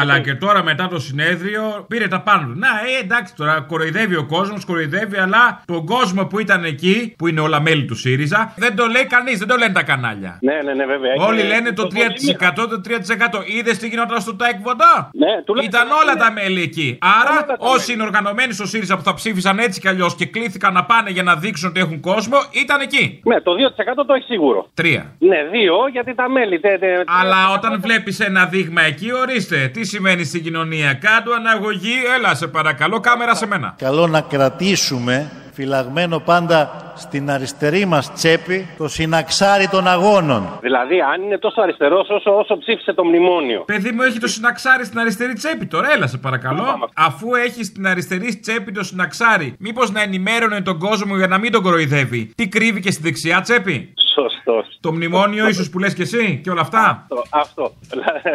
αλλά 0.00 0.20
και 0.20 0.34
τώρα 0.34 0.62
μετά 0.62 0.88
το 0.88 0.98
συνέδριο 0.98 1.84
πήρε 1.88 2.08
τα 2.08 2.20
πάνω 2.20 2.46
του. 2.46 2.58
Να, 2.58 2.68
ε, 2.68 3.02
εντάξει 3.02 3.34
τώρα, 3.36 3.60
κοροϊδεύει 3.60 4.16
ο 4.16 4.26
κόσμος, 4.26 4.64
κοροϊδεύει, 4.64 5.16
αλλά 5.16 5.62
τον 5.66 5.86
κόσμο 5.86 6.26
που 6.26 6.38
ήταν 6.38 6.64
εκεί, 6.64 7.14
που 7.18 7.26
είναι 7.28 7.40
όλα 7.40 7.60
μέλη 7.60 7.84
του 7.84 7.94
ΣΥΡΙΖΑ, 7.94 8.54
δεν 8.56 8.76
το 8.76 8.86
λέει 8.86 9.06
κανείς, 9.06 9.38
δεν 9.38 9.48
το 9.48 9.56
λένε 9.56 9.72
τα 9.72 9.82
κανάλια. 9.82 10.38
Ναι, 10.40 10.54
ναι, 10.64 10.74
ναι, 10.74 10.84
βέβαια. 10.86 11.12
Όλοι 11.18 11.38
Έχει- 11.38 11.48
λένε 11.48 11.72
το 11.72 11.86
3%, 11.86 12.68
το 12.68 12.80
3%. 12.80 13.42
Είδες 13.46 13.78
τι 13.78 13.88
γινόταν 13.88 14.20
στο 14.20 14.34
ΤΑΕΚ 14.36 14.60
Βοντά; 14.62 15.10
Ναι, 15.12 15.62
Ήταν 15.64 15.86
όλα 16.02 16.14
τα 16.16 16.32
μέλη 16.32 16.62
εκεί. 16.62 16.98
Άρα, 17.20 17.46
όσοι 17.58 17.92
είναι 17.92 18.02
οργανωμένοι 18.02 18.52
στο 18.52 18.66
ΣΥΡΙΖΑ 18.66 18.96
που 18.96 19.02
θα 19.02 19.14
ψήφισαν 19.14 19.58
έτσι 19.58 19.80
κι 19.80 19.88
αλλιώς 19.88 20.14
και 20.14 20.26
κλήθηκαν 20.34 20.72
να 20.72 20.84
πάνε 20.84 21.10
για 21.10 21.22
να 21.22 21.34
δείξουν 21.36 21.68
ότι 21.68 21.80
έχουν 21.80 22.00
κόσμο, 22.00 22.36
ήταν 22.62 22.80
εκεί. 22.80 23.20
Ναι, 23.24 23.40
το 23.40 23.52
2% 23.52 24.04
το 24.06 24.14
έχει 24.14 24.24
σίγουρο. 24.24 24.66
Τρία. 24.74 25.02
Ναι, 25.18 25.38
δύο 25.52 25.74
γιατί 25.92 26.14
τα 26.14 26.28
μέλη. 26.28 26.60
Τε, 26.60 26.78
τε, 26.78 26.86
Αλλά 27.20 27.40
όταν 27.56 27.80
βλέπεις 27.80 28.20
ένα 28.20 28.44
δείγμα 28.46 28.82
εκεί, 28.82 29.12
ορίστε, 29.12 29.70
τι 29.72 29.84
σημαίνει 29.84 30.24
στην 30.24 30.42
κοινωνία. 30.42 30.94
Κάντου 30.94 31.34
αναγωγή, 31.34 31.96
έλα 32.16 32.34
σε 32.34 32.46
παρακαλώ, 32.46 33.00
κάμερα 33.00 33.34
σε 33.34 33.46
μένα. 33.46 33.74
Καλό 33.78 34.06
να 34.06 34.20
κρατήσουμε 34.20 35.43
φυλαγμένο 35.54 36.18
πάντα 36.18 36.92
στην 36.96 37.30
αριστερή 37.30 37.84
μας 37.84 38.12
τσέπη 38.12 38.68
το 38.78 38.88
συναξάρι 38.88 39.68
των 39.68 39.88
αγώνων. 39.88 40.58
Δηλαδή, 40.60 41.00
αν 41.00 41.22
είναι 41.22 41.38
τόσο 41.38 41.60
αριστερός 41.60 42.08
όσο, 42.10 42.36
όσο 42.38 42.58
ψήφισε 42.58 42.92
το 42.92 43.04
μνημόνιο. 43.04 43.60
Παιδί 43.60 43.92
μου 43.92 44.02
έχει 44.02 44.18
το 44.18 44.28
συναξάρι 44.28 44.84
στην 44.84 44.98
αριστερή 44.98 45.32
τσέπη 45.32 45.66
τώρα, 45.66 45.92
έλα 45.92 46.06
σε 46.06 46.18
παρακαλώ. 46.18 46.88
Αφού 46.94 47.34
έχει 47.34 47.64
στην 47.64 47.86
αριστερή 47.86 48.36
τσέπη 48.36 48.72
το 48.72 48.82
συναξάρι, 48.82 49.54
μήπως 49.58 49.92
να 49.92 50.02
ενημέρωνε 50.02 50.60
τον 50.60 50.78
κόσμο 50.78 51.16
για 51.16 51.26
να 51.26 51.38
μην 51.38 51.52
τον 51.52 51.62
κοροϊδεύει. 51.62 52.32
Τι 52.34 52.48
κρύβει 52.48 52.80
και 52.80 52.90
στη 52.90 53.02
δεξιά 53.02 53.40
τσέπη; 53.40 53.94
Σωστό. 54.14 54.64
Το 54.80 54.92
μνημόνιο 54.92 55.48
ίσως 55.48 55.70
που 55.70 55.78
λες 55.78 55.94
και 55.94 56.02
εσύ 56.02 56.40
και 56.42 56.50
όλα 56.50 56.60
αυτά; 56.60 57.06
Αυτό, 57.06 57.22
αυτό. 57.30 57.72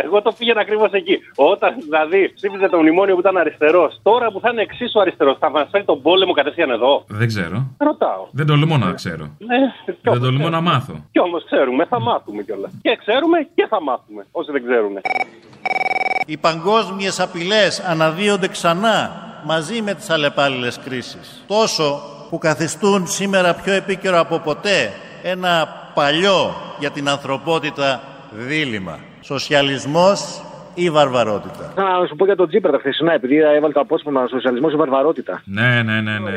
Εγώ 0.05 0.21
το 0.21 0.35
πήγαινα 0.37 0.61
ακριβώς 0.61 0.91
εκεί. 0.91 1.19
Όταν 1.35 1.75
δηλαδή 1.83 2.31
ψήφιζε 2.35 2.67
το 2.69 2.77
μνημόνιο 2.77 3.13
που 3.13 3.19
ήταν 3.19 3.37
αριστερός, 3.37 3.99
τώρα 4.03 4.31
που 4.31 4.39
θα 4.39 4.49
είναι 4.51 4.61
εξίσου 4.61 4.99
αριστερός, 4.99 5.37
θα 5.39 5.49
μας 5.49 5.67
φέρει 5.71 5.83
τον 5.83 6.01
πόλεμο 6.01 6.33
κατευθείαν 6.33 6.69
εδώ. 6.69 7.05
Δεν 7.11 7.27
ξέρω. 7.27 7.67
Ρωτάω. 7.77 8.27
Δεν 8.31 8.45
τολμώ 8.45 8.77
να 8.77 8.93
ξέρω. 8.93 9.35
Ναι, 9.37 9.57
Δεν 10.01 10.21
τολμώ 10.21 10.49
να 10.49 10.61
μάθω. 10.61 10.93
Κι 11.11 11.19
όμως 11.19 11.45
ξέρουμε, 11.45 11.85
θα 11.85 11.99
μάθουμε 11.99 12.43
κιόλας. 12.43 12.71
Και 12.81 12.97
ξέρουμε 13.05 13.37
και 13.55 13.67
θα 13.69 13.81
μάθουμε. 13.81 14.25
Όσοι 14.31 14.51
δεν 14.51 14.63
ξέρουν. 14.63 14.91
Οι 16.25 16.37
παγκόσμιες 16.37 17.19
απειλές 17.19 17.79
αναδύονται 17.79 18.47
ξανά 18.47 19.11
μαζί 19.45 19.81
με 19.81 19.93
τις 19.93 20.09
αλλεπάλληλες 20.09 20.79
κρίσεις. 20.79 21.43
Τόσο 21.47 22.01
που 22.29 22.37
καθιστούν 22.37 23.07
σήμερα 23.07 23.53
πιο 23.53 23.73
επίκαιρο 23.73 24.19
από 24.19 24.39
ποτέ 24.39 24.91
ένα 25.23 25.67
παλιό 25.93 26.55
για 26.79 26.91
την 26.91 27.09
ανθρωπότητα 27.09 28.01
δίλημα. 28.31 28.99
Σοσιαλισμός 29.21 30.41
ή 30.73 30.89
βαρβαρότητα. 30.89 31.71
Θα 31.75 32.05
σου 32.07 32.15
πω 32.15 32.25
για 32.25 32.35
τον 32.35 32.47
Τζίπρα 32.47 32.71
τα 32.71 32.77
χθεσινά, 32.77 33.13
επειδή 33.13 33.35
έβαλε 33.37 33.73
το 33.73 33.79
απόσπασμα 33.79 34.27
σοσιαλισμό 34.27 34.69
ή 34.71 34.75
βαρβαρότητα. 34.75 35.41
Ναι, 35.45 35.81
ναι, 35.85 36.01
ναι, 36.01 36.17
ναι. 36.19 36.29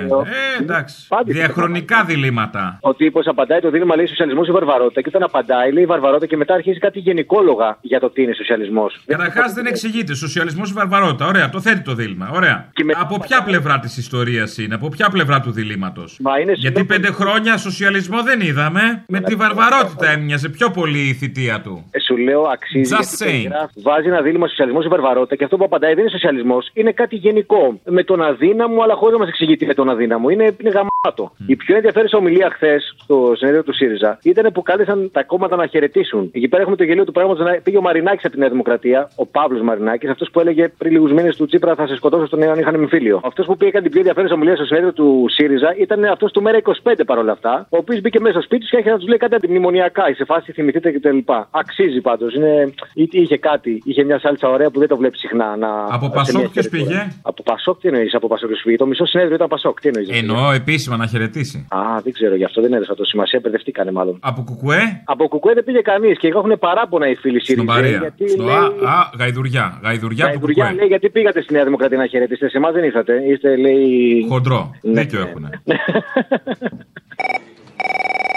Ε, 0.59 0.62
εντάξει. 0.62 1.07
Διαχρονικά 1.25 2.05
διλήμματα. 2.05 2.79
Ο 2.81 2.95
τύπο 2.95 3.21
απαντάει 3.25 3.61
το 3.61 3.71
δίλημα 3.71 3.97
λέει 3.97 4.07
σοσιαλισμός 4.07 4.49
ή 4.49 4.51
βαρβαρότητα 4.53 5.01
και 5.01 5.09
όταν 5.09 5.23
απαντάει 5.23 5.73
λέει 5.73 5.87
βαρβαρότητα 5.87 6.27
και 6.27 6.37
μετά 6.37 6.55
αρχίζει 6.55 6.79
κάτι 6.79 6.99
γενικόλογα 6.99 7.79
για 7.81 8.01
το 8.01 8.11
τι 8.11 8.23
είναι 8.23 8.33
σοσιαλισμός. 8.35 9.01
Καταρχάς 9.07 9.53
δεν 9.53 9.66
εξηγείται. 9.66 10.14
Σοσιαλισμός 10.14 10.71
ή 10.71 10.73
βαρβαρότητα. 10.73 11.27
Ωραία, 11.27 11.49
το 11.51 11.61
θέτει 11.61 11.81
το 11.81 11.95
δίλημα. 11.95 12.31
Ωραία. 12.35 12.68
Από 13.01 13.18
ποια 13.18 13.42
πλευρά 13.42 13.79
της 13.79 13.97
ιστορίας 13.97 14.59
είναι, 14.59 14.75
από 14.75 14.88
ποια 14.88 15.09
πλευρά 15.09 15.40
του 15.40 15.51
διλήμματος; 15.51 16.18
Γιατί 16.55 16.85
πέντε 16.85 17.11
χρόνια 17.11 17.57
σοσιαλισμό 17.57 18.23
δεν 18.23 18.40
είδαμε. 18.40 19.05
Με 19.07 19.21
τη 19.21 19.35
βαρβαρότητα 19.35 20.11
έμοιαζε 20.11 20.49
πιο 20.49 20.71
πολύ 20.71 20.99
η 20.99 21.12
θητεία 21.12 21.61
του. 21.61 21.85
Ε, 21.90 22.01
σου 22.01 22.16
λέω 22.16 22.42
αξίζει. 22.42 22.95
Just 22.95 23.01
γιατί 23.01 23.16
saying. 23.18 23.27
περιγράφει- 23.27 23.83
Βάζει 23.83 24.09
ένα 24.09 24.22
δίλημα 24.23 24.47
σοσιαλισμός 24.49 24.85
ή 24.85 24.89
βαρβαρότητα 24.89 25.37
και 25.37 25.45
αυτό 25.45 25.57
που 25.57 25.65
απαντάει 25.65 25.91
δεν 25.95 26.01
είναι 26.01 26.11
σοσιαλισμός, 26.11 26.71
είναι 26.75 26.93
κάτι 26.93 27.17
γενικό. 27.17 27.81
Με 27.85 28.03
τον 28.05 28.23
αδύναμο, 28.23 28.83
αλλά 28.83 28.95
χωρίς 28.95 29.13
να 29.13 29.19
μας 29.19 29.29
εξηγεί 29.29 29.57
τι 29.57 29.65
είναι 29.65 29.75
τον 29.75 29.89
αδύναμο. 29.91 30.29
Είναι, 30.29 30.45
είναι 30.61 30.71
γαμάτο. 30.71 31.33
Η 31.47 31.57
πιο 31.57 31.77
ενδιαφέρουσα 31.77 32.17
ομιλία 32.19 32.51
χθες 32.51 32.95
στο 33.03 33.33
συνέδριο 33.37 33.63
του 33.63 33.73
ΣΥΡΙΖΑ 33.75 34.19
ήταν 34.23 34.53
που 34.53 34.63
κάλεσαν 34.63 35.11
τα 35.13 35.23
κόμματα 35.23 35.57
να 35.57 35.67
χαιρετήσουν. 35.67 36.31
Εκεί 36.33 36.49
πέρα 36.49 36.63
έχουμε 36.63 36.77
το 36.77 36.85
γελίο 36.85 37.05
του 37.05 37.13
πράγματος 37.13 37.47
να 37.47 37.53
πήγε 37.63 37.77
ο 37.77 37.81
Μαρινάκης 37.81 38.25
από 38.25 38.35
τη 38.35 38.39
Νέα 38.41 38.49
Δημοκρατία, 38.49 39.11
ο 39.17 39.27
Παύλος 39.27 39.63
Μαρινάκης, 39.63 40.11
αυτός 40.11 40.31
που 40.31 40.41
έλεγε 40.41 40.69
πριν 40.79 40.93
λίγους 40.93 41.13
μήνες 41.13 41.37
του 41.37 41.47
Τσίπρα 41.47 41.75
θα 41.75 41.87
σε 41.87 41.97
σκοτώσω 41.97 42.27
στον 42.27 42.43
αν 42.43 42.59
είχαν 42.59 42.75
εμφύλιο. 42.75 43.21
Αυτός 43.25 43.47
που 43.47 43.57
πήγε 43.57 43.69
έκανε 43.71 43.83
την 43.83 43.91
πιο 43.91 44.01
ενδιαφέρουσα 44.01 44.35
ομιλία 44.35 44.55
στο 44.57 44.65
συνέδριο 44.65 44.93
του 44.93 45.25
ΣΥΡΙΖΑ 45.29 45.75
ήταν 45.79 46.05
αυτός 46.05 46.33
του 46.33 46.43
Μέρα 46.43 46.59
25 46.63 46.93
παρόλα 47.07 47.33
αυτά, 47.33 47.67
ο 47.71 47.77
οποίος 47.77 48.01
μπήκε 48.01 48.21
μέσα 48.21 48.33
στο 48.33 48.43
σπίτι 48.43 48.63
του 48.63 48.69
και 48.71 48.77
άρχισε 48.77 48.95
να 48.95 48.99
τους 49.01 49.09
λέει 49.09 49.19
κάτι 49.19 49.35
αντιμνημονιακά, 49.35 50.15
σε 50.15 50.25
φάση 50.25 50.53
θυμηθείτε 50.53 50.91
κτλ. 50.93 51.19
Αξίζει 51.51 52.01
πάντως. 52.01 52.35
Είναι... 52.35 52.73
ή- 52.95 53.09
Είχε 53.13 53.37
κάτι, 53.37 53.83
είχε 53.85 54.05
μια 54.05 54.12
σάλτσα 54.18 54.48
ωραία 54.48 54.70
που 54.70 54.79
δεν 54.79 54.88
το 54.88 54.96
βλέπεις 54.96 55.20
συχνά. 55.20 55.57
Να... 55.57 55.68
Από 55.90 56.05
σε 56.07 56.12
Πασόκ 56.12 56.40
μια 56.40 56.48
ποιος 56.48 56.66
χαιρετura. 56.66 56.88
πήγε; 56.88 57.12
Από 57.22 57.42
Πασόκ 57.42 57.81
τι 57.81 57.88
εννοείς, 57.88 58.14
από 58.14 58.27
Πασόκ 58.29 58.48
ποιος 58.48 58.62
πήγε; 58.64 58.77
Το 58.77 58.87
μισό 58.87 59.07
συνέδριο 59.07 59.35
ήταν 59.37 59.48
Πασόκ. 59.48 59.81
Τι 59.81 59.88
εννοείς. 59.88 60.09
Εννοώ 60.20 60.51
επίσημα 60.53 60.96
να 60.96 61.07
χαιρετήσει. 61.07 61.66
Α, 61.70 61.79
δεν 62.05 62.12
ξέρω 62.12 62.35
γι' 62.35 62.44
αυτό 62.44 62.61
δεν 62.62 62.72
έδωσα 62.72 62.94
το 62.94 63.05
σημασία, 63.05 63.38
μπερδευτήκανε 63.42 63.92
μάλλον. 63.92 64.18
Από 64.22 64.42
κουκουέ; 64.42 65.03
Από 65.05 65.29
κουκουέ 65.29 65.53
δεν 65.55 65.64
πήγε 65.64 65.81
κανείς 65.81 66.18
και 66.18 66.29
έχουν 66.29 66.59
παράπονα 66.59 67.09
οι 67.09 67.14
φίλοι 67.14 67.40
Στον 67.40 67.55
ΣΥΡΙΖΑ. 67.57 67.72
Παρία. 67.75 67.98
Γιατί 67.98 68.29
Στο 68.29 68.42
λέει... 68.42 68.55
Α, 68.55 68.92
α, 68.98 69.11
γαϊδουριά. 69.18 69.81
Γαϊδουριά 69.83 70.25
του 70.25 70.31
Γαϊδουριά 70.31 70.64
κουκουέ. 70.64 70.79
λέει 70.79 70.87
γιατί 70.88 71.11
πήγατε 71.11 71.42
στη 71.42 71.53
Νέα 71.53 71.64
Δημοκρατία 71.64 71.98
να 71.98 72.07
χαιρετήσετε. 72.07 72.48
Σε 72.48 72.57
εμάς 72.57 72.72
δεν 72.72 72.85
ήρθατε. 72.85 73.12
Είστε 73.31 73.57
λέει. 73.57 74.27
Χοντρό. 74.29 74.70
Ναι. 74.83 75.01
Δίκιο 75.01 75.20
έχουν. 75.20 75.48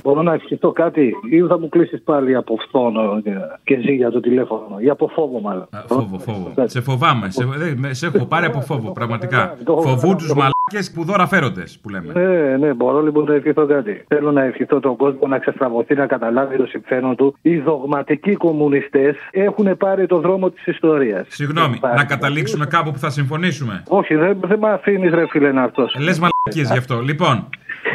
Μπορώ 0.05 0.21
να 0.21 0.33
ευχηθώ 0.33 0.71
κάτι 0.71 1.13
ή 1.29 1.39
θα 1.47 1.59
μου 1.59 1.69
κλείσεις 1.69 2.01
πάλι 2.01 2.35
από 2.35 2.57
φθόνο 2.67 3.21
και 3.63 3.73
εσύ 3.73 3.93
για 3.95 4.11
το 4.11 4.19
τηλέφωνο. 4.19 4.75
Ή 4.79 4.89
από 4.89 5.07
φόβο, 5.07 5.39
μάλλον. 5.39 5.67
Φόβο, 5.87 6.19
φόβο. 6.19 6.53
Σε 6.65 6.81
φοβάμαι. 6.81 7.29
Σε, 7.29 7.45
δε, 7.45 7.73
με- 7.75 7.93
σε 7.93 8.05
έχω 8.05 8.25
πάρει 8.25 8.45
από 8.45 8.61
φόβο, 8.61 8.91
πραγματικά. 8.91 9.57
Φοβού 9.65 10.15
τους 10.15 10.33
μαλάκες 10.33 10.91
που 10.93 11.03
δώρα 11.03 11.27
φέροντες, 11.27 11.79
που 11.81 11.89
λέμε. 11.89 12.13
Ναι, 12.13 12.57
ναι, 12.57 12.73
μπορώ 12.73 13.01
λοιπόν 13.01 13.23
να 13.23 13.33
ευχηθώ 13.33 13.65
κάτι. 13.65 14.03
Θέλω 14.07 14.31
να 14.31 14.43
ευχηθώ 14.43 14.79
τον 14.79 14.95
κόσμο 14.95 15.27
να 15.27 15.39
ξεστραβωθεί, 15.39 15.95
να 15.95 16.05
καταλάβει 16.05 16.57
το 16.57 16.65
συμφέρον 16.65 17.15
του. 17.15 17.35
Οι 17.41 17.57
δογματικοί 17.59 18.35
κομμουνιστές 18.35 19.15
έχουν 19.31 19.77
πάρει 19.77 20.05
το 20.05 20.19
δρόμο 20.19 20.49
της 20.49 20.65
ιστορίας. 20.67 21.25
Συγγνώμη, 21.29 21.79
να 21.95 22.03
καταλήξουμε 22.05 22.65
κάπου 22.65 22.91
που 22.91 22.99
θα 22.99 23.09
συμφωνήσουμε. 23.09 23.83
Όχι, 23.87 24.15
δεν, 24.15 24.37
δεν 24.45 24.59
με 24.59 24.69
αφήνεις, 24.71 25.13
ρε 25.13 25.27
φίλε, 25.27 25.51
να 25.51 25.63
αυτός. 25.63 25.95
Λες 25.99 26.19
μαλακίε 26.19 26.71
γι' 26.73 26.77
αυτό. 26.77 27.01
Λοιπόν, 27.01 27.47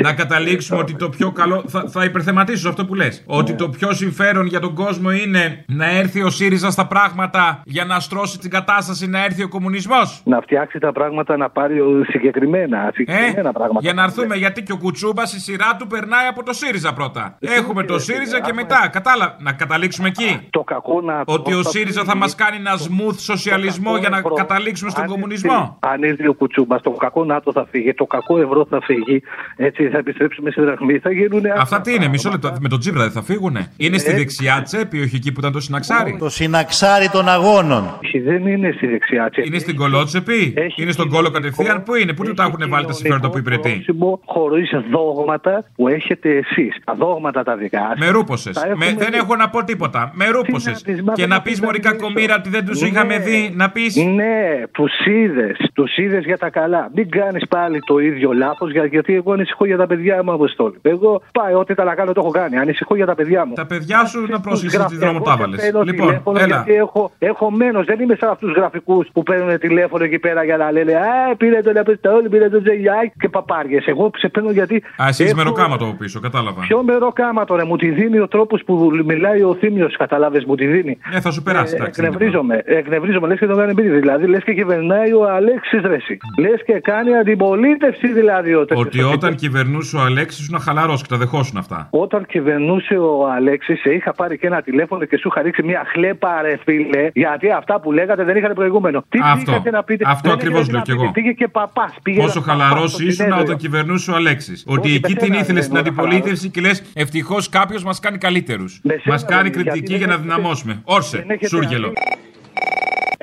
να 0.03 0.13
καταλήξουμε 0.15 0.79
ότι 0.81 0.95
το 0.95 1.09
πιο 1.09 1.31
καλό. 1.33 1.65
Θα, 1.67 1.85
θα 1.89 2.05
υπερθεματίσω 2.05 2.69
αυτό 2.69 2.85
που 2.87 2.95
λες. 2.95 3.23
Ότι 3.27 3.55
το 3.55 3.69
πιο 3.69 3.93
συμφέρον 3.93 4.47
για 4.47 4.61
τον 4.61 4.75
κόσμο 4.75 5.11
είναι 5.11 5.65
να 5.67 5.91
έρθει 5.91 6.23
ο 6.23 6.31
ΣΥΡΙΖΑ 6.31 6.71
στα 6.71 6.87
πράγματα 6.87 7.63
για 7.65 7.85
να 7.85 8.01
στρώσει 8.01 8.39
την 8.39 8.51
κατάσταση 8.51 9.07
να 9.07 9.25
έρθει 9.25 9.43
ο 9.43 9.49
κομμουνισμός. 9.49 10.23
Να 10.25 10.41
φτιάξει 10.41 10.79
τα 10.79 10.93
πράγματα 10.93 11.37
να 11.37 11.51
πάρει 11.51 11.81
ο- 11.81 12.05
συγκεκριμένα, 12.09 12.91
συγκεκριμένα 12.95 13.53
πράγματα. 13.53 13.79
Ε, 13.79 13.83
Για 13.83 13.93
να 13.93 14.03
έρθουμε, 14.03 14.37
γιατί 14.37 14.63
και 14.63 14.73
ο 14.73 14.77
Κουτσούμπας 14.77 15.35
η 15.35 15.41
σειρά 15.41 15.77
του 15.79 15.87
περνάει 15.87 16.27
από 16.27 16.43
το 16.43 16.53
ΣΥΡΙΖΑ 16.53 16.93
πρώτα. 16.93 17.37
Έχουμε 17.41 17.83
το 17.85 17.99
ΣΥΡΙΖΑ 17.99 18.41
και 18.41 18.53
μετά. 18.53 18.89
Κατάλαβα. 18.93 19.37
Να 19.41 19.53
καταλήξουμε 19.53 20.09
εκεί. 20.09 20.47
Το 20.51 20.61
κακό 20.61 21.01
να. 21.01 21.23
Ότι 21.27 21.55
ο 21.55 21.63
ΣΥΡΙΖΑ 21.63 22.05
θα 22.05 22.17
μας 22.17 22.35
κάνει 22.35 22.57
ένα 22.57 22.73
smooth 22.77 23.15
σοσιαλισμό 23.19 23.97
για 23.97 24.09
να 24.09 24.21
καταλήξουμε 24.35 24.91
στον 24.91 25.07
κομμουνισμό. 25.07 25.77
Αν 25.81 26.03
έρθει 26.03 26.29
ο 26.29 26.35
Κουτσούμπας, 26.35 26.83
το 26.83 26.91
κακό 26.91 27.25
ΝΑΤΟ 27.25 27.53
θα 27.53 27.67
φύγει, 27.71 27.95
το 27.95 28.05
κακό 28.05 28.39
ευρώ 28.39 28.67
θα 28.71 28.81
φύγει, 28.83 29.23
έτσι 29.57 29.80
θα 29.89 29.99
επιστρέψουμε 29.99 30.51
στη 30.51 30.61
δραχμή, 30.61 30.99
θα 30.99 31.13
γίνουν. 31.13 31.43
Αυτά 31.59 31.81
τι 31.81 31.95
είναι, 31.95 32.09
μισό 32.09 32.31
λεπτό. 32.31 32.57
Με 32.61 32.69
τον 32.69 32.79
Τσίπρα 32.79 33.03
δεν 33.03 33.11
θα 33.11 33.23
φύγουνε; 33.23 33.73
Είναι 33.77 33.99
στη 33.99 34.11
Ε, 34.11 34.15
δεξιά 34.15 34.63
τσέπη, 34.63 35.01
όχι 35.01 35.17
εκεί 35.17 35.33
που 35.33 35.41
ήταν 35.41 35.53
το 35.53 35.61
συναξάρι; 35.61 36.17
Το 36.19 36.29
συναξάρι 36.29 37.09
των 37.09 37.29
αγώνων. 37.29 37.99
Όχι, 38.05 38.19
δεν 38.19 38.47
είναι 38.47 38.73
στη 38.77 38.87
δεξιά 38.87 39.31
τσέπη. 39.31 39.49
Είναι 39.49 39.59
στην 39.59 39.77
κολότσεπη; 39.77 40.55
Είναι 40.77 40.93
στον 40.93 41.09
κόλο 41.09 41.31
κατευθείαν; 41.31 41.83
Πού 41.83 41.95
είναι, 41.95 42.13
πού 42.13 42.25
του 42.25 42.35
τα 42.35 42.43
έχουν 42.43 42.71
βάλει 42.71 42.87
τα 42.87 42.93
συμφέροντα 42.93 43.31
που 43.31 43.39
υπηρετεί; 43.39 43.85
Χωρίς 44.25 44.71
δόγματα 44.91 45.65
που 45.77 45.89
έχετε 45.89 46.29
εσείς. 46.29 46.77
Τα 46.85 46.95
δόγματα 46.95 47.43
τα 47.43 47.57
δικά 47.57 47.79
σας. 47.89 47.99
Με 47.99 48.09
ρούπωσε. 48.09 48.51
Τα 48.53 48.67
έχουμε 48.69 48.85
Δεν 48.85 48.97
δει. 49.11 49.17
έχω 49.17 49.37
να 49.37 49.49
πω 49.51 49.65
τίποτα. 49.65 50.11
Με 50.15 50.27
ρούπωσε. 50.29 50.71
τις 50.71 50.83
μάθαμε 50.85 51.13
Και 51.15 51.27
να 51.27 51.35
να 51.35 51.43
πεις 51.43 51.53
τις 51.53 51.61
Μωρικά 51.61 51.95
κομμύρα 51.95 52.35
ότι 52.39 52.49
δεν 52.49 52.65
τους 52.67 52.83
είχαμε 52.83 53.19
δει. 53.19 53.53
Να 53.55 53.71
πεις; 53.71 53.97
Ναι, 53.97 54.63
τους 54.73 54.93
είδες. 55.07 55.57
Τους 55.75 55.97
είδες 55.97 56.25
για 56.25 56.39
τα 56.39 56.51
καλά. 56.51 56.91
Μην 56.95 57.11
κάνεις 57.11 57.47
πάλι 57.49 57.79
το 57.87 57.99
ίδιο 57.99 58.33
λάθος, 58.33 58.71
γιατί 58.91 59.15
εγώ 59.15 59.33
ανησυχώ 59.33 59.65
για 59.71 59.79
τα 59.83 59.87
παιδιά 59.87 60.23
μου, 60.25 60.33
Αποστόλη. 60.33 60.79
Εγώ 60.83 61.23
πάει, 61.33 61.55
ό,τι 61.55 61.75
τα 61.75 61.85
να 61.85 61.95
κάνω 61.95 62.13
το 62.13 62.21
έχω 62.25 62.31
κάνει. 62.31 62.57
Ανησυχώ 62.59 62.95
για 62.97 63.07
τα 63.07 63.15
παιδιά 63.15 63.41
μου. 63.47 63.53
Τα 63.55 63.67
παιδιά 63.67 64.05
σου 64.05 64.27
να 64.29 64.41
πρόσχεσαι 64.41 64.79
Τους 64.79 64.87
τι 64.87 64.97
δρόμο 64.97 65.13
γραφ- 65.13 65.25
τα 65.27 65.33
εγώ 65.33 65.43
έβαλε. 65.43 65.57
σε 65.59 65.65
παίρνω 65.65 65.83
Λοιπόν, 65.83 66.07
τηλέφωνο 66.07 66.39
έλα. 66.39 66.47
Γιατί 66.57 66.73
έχω, 66.75 67.11
έχω 67.19 67.51
μένος, 67.51 67.85
δεν 67.87 68.01
είμαι 68.01 68.17
σαν 68.21 68.31
αυτούς 68.31 68.53
του 68.53 68.59
γραφικούς 68.61 69.09
που 69.13 69.23
παίρνουν 69.23 69.59
τηλέφωνο 69.59 70.05
εκεί 70.05 70.19
πέρα 70.19 70.45
για 70.45 70.57
να 70.57 70.71
λένε 70.73 70.93
Α, 70.95 71.37
πήρε 71.37 71.61
τον 71.63 71.77
Αποστόλη, 71.79 72.29
πήρε 72.29 72.49
τον 72.49 72.63
Τζεγιάκ 72.63 73.09
και 73.21 73.29
παπάριες. 73.29 73.87
Εγώ 73.87 74.11
σε 74.17 74.29
παίρνω 74.29 74.51
γιατί. 74.51 74.77
Α, 75.03 75.07
εσύ 75.09 75.23
είσαι 75.23 75.33
έχω- 75.33 75.43
μεροκάματο 75.43 75.85
από 75.85 75.95
πίσω, 75.99 76.21
κατάλαβα. 76.21 76.61
Ποιο 76.61 76.83
μεροκάματο, 76.83 77.55
ρε, 77.57 77.65
μου 77.65 77.77
τη 77.77 77.89
δίνει 77.91 78.19
ο 78.19 78.29
τρόπος 78.29 78.63
που 78.67 78.91
μιλάει 79.05 79.43
ο 79.43 79.55
Θήμιος, 79.61 79.97
κατάλαβες, 79.97 80.45
μου 80.45 80.55
τη 80.55 80.67
δίνει. 80.67 80.99
Ε, 81.15 81.21
θα 81.21 81.31
σου 81.31 81.43
περάσει, 81.43 81.73
Ε, 81.75 81.77
εντάξει. 81.77 82.01
δεν 82.01 82.11
εκνευρίζομαι, 82.11 82.63
εκνευρίζομαι, 82.65 83.27
λες 83.27 83.39
και 83.39 83.47
τον 83.47 83.57
κάνει 83.57 83.71
επίτηδε. 83.71 83.99
Δηλαδή, 83.99 84.27
λες 84.27 84.45
και 84.45 84.55
κυβερνάει 84.55 85.13
ο 85.13 85.29
Αλέξης 85.31 85.81
Ρέση. 85.83 86.17
Λες 86.39 86.63
και 86.67 86.81
κάνει 86.81 87.15
αντιπολίτευση 87.17 88.13
δηλαδή 88.13 88.55
ο 88.55 88.65
τέτοιος 88.65 88.87
Ότι 88.87 89.03
ο 89.03 89.07
όταν 89.07 89.19
τύπος. 89.19 89.41
Κυβερνούσε 89.61 89.97
ο 89.97 90.01
Αλέξης, 90.01 90.45
σου 90.45 90.53
να 90.53 90.59
χαλαρώσει 90.59 91.03
και 91.03 91.09
τα 91.09 91.17
δεχόσουν 91.17 91.57
αυτά. 91.57 91.89
Όταν 91.91 92.27
κυβερνούσε 92.27 92.95
ο 92.97 93.31
Αλέξης, 93.37 93.81
σε 93.81 93.91
είχα 93.95 94.13
πάρει 94.13 94.39
και 94.39 94.47
ένα 94.47 94.63
τηλέφωνο 94.63 95.05
και 95.05 95.17
σου 95.19 95.29
είχα 95.29 95.43
ρίξει 95.43 95.63
μια 95.63 95.83
χλέπα, 95.93 96.43
ρε 96.43 96.57
φίλε, 96.65 97.11
γιατί 97.15 97.51
αυτά 97.51 97.81
που 97.81 97.93
λέγατε 97.93 98.25
δεν 98.25 98.37
είχαν 98.37 98.53
προηγούμενο. 98.55 99.05
Τι 99.09 99.19
Αυτό. 99.23 99.45
πήγατε 99.51 99.71
να 99.71 99.83
πείτε; 99.85 100.05
Αυτό 100.07 100.29
δεν 100.29 100.39
ακριβώς 100.39 100.61
είχατε 100.61 100.73
λέω 100.73 100.79
να 100.79 100.85
κι 100.85 100.91
πείτε. 100.93 101.03
εγώ. 101.03 101.13
Πήγε 101.13 101.33
και 101.33 101.49
παπάς. 101.49 101.95
Πόσο 102.17 102.41
χαλαρός 102.41 103.01
ήσουν 103.01 103.33
όταν 103.33 103.57
κυβερνούσε 103.57 104.11
ο 104.11 104.15
Αλέξης. 104.15 104.65
Ότι 104.67 104.89
Όχι, 104.89 104.97
εκεί 104.97 105.13
με 105.13 105.19
την 105.19 105.27
σένα 105.27 105.41
ήθελες 105.41 105.55
δεν 105.55 105.63
στην 105.63 105.77
ήμουν 105.77 105.87
αντιπολίτευση 105.89 106.51
και 106.51 106.61
λες 106.61 106.93
ευτυχώς 106.95 107.49
κάποιος 107.49 107.85
μας 107.85 108.01
κάνει 108.01 108.19
καλύτερους. 108.19 108.81
σένα 108.87 109.01
Μας 109.05 109.25
κάνει 109.25 109.43
δεν- 109.43 109.53
κριτική 109.53 109.79
γιατί 109.79 109.91
για 109.97 109.99
δεν 109.99 110.09
να 110.09 110.15
έχετε- 110.15 110.35
δυναμώσουμε. 110.35 110.81
Όρσε, 110.85 111.17
δεν 111.17 111.31
έχετε 111.31 111.47
σούργελο. 111.49 111.93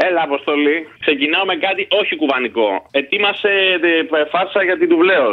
Έλα, 0.10 0.22
Αποστολή. 0.30 0.78
Ξεκινάω 1.00 1.46
με 1.52 1.56
κάτι 1.56 1.88
όχι 2.02 2.14
κουβανικό. 2.22 2.70
Ετοίμασε 2.92 3.52
ε, 4.22 4.26
φάρσα 4.34 4.64
για 4.68 4.78
την 4.78 4.90
Τουβλέο. 4.92 5.30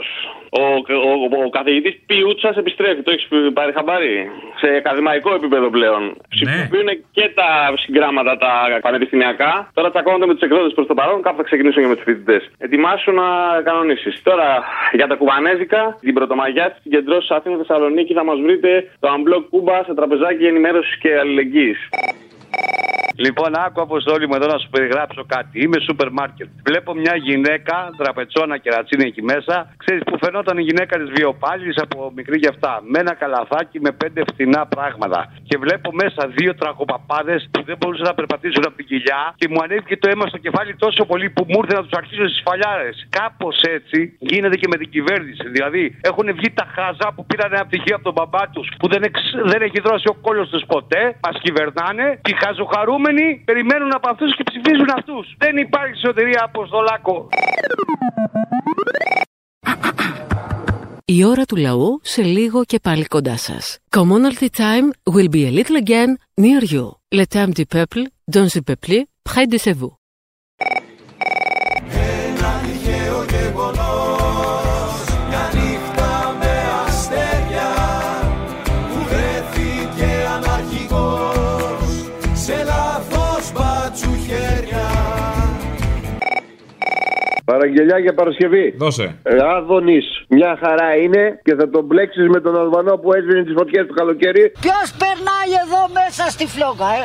Ο, 0.61 0.65
ο, 1.11 1.45
ο, 1.45 1.51
καθηγητής 1.51 1.95
Πιούτσας 2.07 2.57
επιστρέφει. 2.57 3.03
Το 3.03 3.11
έχεις 3.11 3.29
πάρει 3.53 3.73
χαμπάρι; 3.73 4.31
Σε 4.61 4.69
ακαδημαϊκό 4.77 5.35
επίπεδο 5.35 5.71
πλέον. 5.71 6.03
Ψηφοποιούν 6.29 6.89
και 7.17 7.31
τα 7.35 7.49
συγκράματα 7.77 8.37
τα 8.37 8.53
πανεπιστημιακά. 8.81 9.71
Τώρα 9.75 9.91
τσακώνονται 9.91 10.27
με 10.27 10.33
τους 10.33 10.43
εκδότες 10.43 10.73
προς 10.75 10.87
το 10.87 10.95
παρόν. 10.95 11.23
Κάπου 11.23 11.37
θα 11.37 11.43
ξεκινήσουν 11.43 11.83
και 11.83 11.89
με 11.89 11.95
τους 11.95 12.05
φοιτητές. 12.05 12.51
Ετοιμάσου 12.59 13.13
να 13.13 13.27
κανονίσεις. 13.65 14.23
Τώρα 14.23 14.63
για 14.93 15.07
τα 15.07 15.15
κουβανέζικα, 15.15 15.97
την 16.01 16.15
Πρωτομαγιά 16.15 16.71
τη 16.71 16.81
συγκεντρώσει 16.81 17.35
Αθήνα 17.35 17.57
Θεσσαλονίκη 17.57 18.13
θα 18.15 18.25
μας 18.25 18.39
βρείτε 18.41 18.91
το 19.01 19.09
Unblock 19.15 19.45
Κούμπα 19.51 19.85
σε 19.85 19.95
τραπεζάκι 19.95 20.45
ενημέρωσης 20.47 20.99
και 20.99 21.19
αλληλεγγύης. 21.19 21.79
Λοιπόν, 23.17 23.59
άκου 23.65 23.81
αποστόλη 23.81 24.27
μου 24.29 24.35
εδώ 24.35 24.47
να 24.47 24.59
σου 24.59 24.69
περιγράψω 24.71 25.25
κάτι. 25.27 25.63
Είμαι 25.63 25.79
σούπερ 25.87 26.11
μάρκετ. 26.11 26.49
Βλέπω 26.65 26.95
μια 26.95 27.17
γυναίκα, 27.17 27.91
τραπετσόνα 27.97 28.59
και 28.59 28.71
ρατσίνη 28.71 29.05
εκεί 29.07 29.23
μέσα. 29.23 29.55
Ξέρεις 29.77 30.03
που 30.05 30.19
φαινόταν 30.23 30.59
η 30.59 30.63
γυναίκα 30.63 30.99
της 30.99 31.11
βιοπάλης 31.17 31.77
από 31.85 32.13
μικρή 32.17 32.37
γι' 32.39 32.49
αυτά. 32.49 32.83
Με 32.91 32.99
ένα 32.99 33.15
καλαθάκι 33.15 33.81
με 33.81 33.93
πέντε 33.93 34.23
φθηνά 34.33 34.67
πράγματα. 34.67 35.33
Και 35.49 35.57
βλέπω 35.59 35.89
μέσα 36.03 36.23
δύο 36.39 36.55
τραχοπαπάδες 36.55 37.49
που 37.51 37.63
δεν 37.63 37.77
μπορούσαν 37.81 38.07
να 38.07 38.15
περπατήσουν 38.15 38.63
από 38.67 38.77
την 38.77 38.87
κοιλιά. 38.87 39.35
Και 39.37 39.49
μου 39.51 39.61
ανέβηκε 39.63 39.97
το 39.97 40.09
αίμα 40.11 40.27
στο 40.27 40.39
κεφάλι 40.39 40.77
τόσο 40.77 41.05
πολύ 41.05 41.31
που 41.31 41.43
μου 41.49 41.59
ήρθε 41.63 41.75
να 41.75 41.83
τους 41.83 41.95
αρχίσω 42.01 42.29
στις 42.29 42.43
φαλιάρες. 42.47 43.07
Κάπως 43.19 43.57
έτσι 43.77 44.17
γίνεται 44.19 44.57
και 44.57 44.69
με 44.73 44.77
την 44.77 44.89
κυβέρνηση. 44.91 45.49
Δηλαδή 45.49 45.99
έχουν 46.01 46.27
βγει 46.39 46.51
τα 46.61 46.67
χάζα 46.75 47.07
που 47.15 47.27
πήραν 47.27 47.53
ένα 47.53 47.67
πτυχίο 47.67 47.95
από 47.95 48.05
τον 48.05 48.15
μπαμπά 48.17 48.43
τους 48.55 48.69
που 48.79 48.87
δεν, 48.89 49.03
εξ, 49.03 49.19
δεν 49.45 49.61
έχει 49.63 49.81
δρώσει 49.81 50.07
ο 50.09 50.15
κόλος 50.27 50.49
τους 50.49 50.65
ποτέ. 50.67 51.03
Μας 51.27 51.37
κυβερνάνε. 51.45 52.19
Και 52.23 52.33
οι 52.33 52.37
χαζοχαρούμενοι 53.05 53.43
περιμένουν 53.45 53.95
από 53.95 54.11
αυτούς 54.11 54.37
και 54.37 54.43
ψηφίζουν 54.45 54.89
αυτούς. 54.99 55.35
Δεν 55.39 55.57
υπάρχει 55.57 55.97
σωτηρία 56.07 56.43
Αποστολάκο. 56.45 57.29
Η 61.05 61.25
ώρα 61.25 61.45
του 61.45 61.57
λαού 61.57 62.01
σε 62.03 62.23
λίγο 62.23 62.65
και 62.65 62.79
πάλι 62.83 63.05
κοντά 63.05 63.37
σας. 63.37 63.79
Commonalty 63.97 64.49
time 64.57 65.13
will 65.15 65.29
be 65.29 65.43
a 65.47 65.53
little 65.59 65.77
again 65.85 66.11
near 66.41 66.63
you. 66.73 66.87
Le 67.19 67.25
temps 67.35 67.53
du 67.59 67.65
peuple, 67.77 68.03
dans 68.35 68.49
le 68.55 68.61
peuple, 68.69 68.97
près 69.29 69.47
de 69.53 69.59
chez 69.65 69.75
vous. 69.81 70.04
Παραγγελιά 87.65 87.99
για 87.99 88.15
Παρασκευή. 88.15 88.75
Δώσε. 88.79 89.07
Ε, 89.23 89.37
Άδωνης, 89.57 90.07
μια 90.29 90.53
χαρά 90.63 90.89
είναι 91.03 91.25
και 91.47 91.55
θα 91.59 91.71
τον 91.71 91.85
μπλέξεις 91.85 92.27
με 92.29 92.41
τον 92.41 92.55
Αλβανό 92.63 92.95
που 92.97 93.13
έσβηνε 93.13 93.43
τις 93.45 93.55
φωτιές 93.59 93.87
του 93.87 93.95
καλοκαίρι. 93.95 94.53
Ποιος 94.67 94.87
περνάει 95.03 95.51
εδώ 95.65 95.81
μέσα 96.01 96.25
στη 96.35 96.47
φλόγα, 96.55 96.89
ε; 97.01 97.05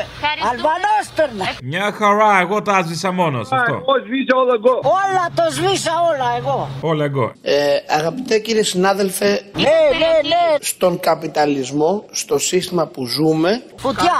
Αλβανός 0.51 1.05
περνάει. 1.15 1.53
Μια 1.63 1.87
χαρά, 1.99 2.31
εγώ 2.45 2.61
τα 2.61 2.81
ζήσα 2.87 3.11
μόνος 3.11 3.47
αυτό. 3.51 3.73
Εγώ 3.73 3.93
σβήσα 4.05 4.33
όλα 4.41 4.53
εγώ. 4.59 4.73
Όλα 5.03 5.25
το 5.39 5.45
σβήσα 5.55 5.93
όλα 6.11 6.27
εγώ. 6.39 6.57
Όλα 6.91 7.03
εγώ. 7.11 7.25
Ε, 7.41 7.55
αγαπητέ 7.99 8.39
κύριε 8.39 8.63
συνάδελφε, 8.63 9.29
Ναι, 9.65 9.79
ναι, 10.01 10.13
ναι. 10.31 10.43
στον 10.59 10.99
καπιταλισμό, 10.99 12.05
στο 12.11 12.37
σύστημα 12.37 12.83
που 12.93 13.05
ζούμε, 13.05 13.51
Φωτιά. 13.75 14.17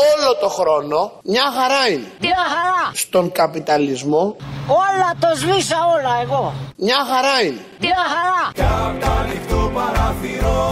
όλο 0.00 0.30
το 0.40 0.48
χρόνο 0.48 0.98
μια 1.24 1.46
χαρά 1.56 1.82
είναι. 1.92 2.08
Μια 2.20 2.42
χαρά. 2.54 2.90
Στον 2.92 3.32
καπιταλισμό, 3.32 4.36
Όλα 4.88 5.10
το 5.20 5.28
σβήσα 5.40 5.69
όλα 5.96 6.12
εγώ. 6.22 6.52
μια 6.76 7.00
χαρά 7.10 7.36
είναι. 7.46 7.60
Μια 7.80 8.02
χαρά. 8.14 8.42
Απ' 8.86 9.00
τα 9.02 9.10
ανοιχτό 9.20 9.70
παραθυρό 9.74 10.62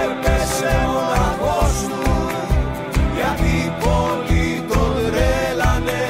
Έπεσε 0.00 0.74
μοναχός 0.92 1.74
του 1.90 2.10
Γιατί 3.16 3.52
πολλοί 3.82 4.46
τον 4.68 4.92
τρέλανε 5.06 6.02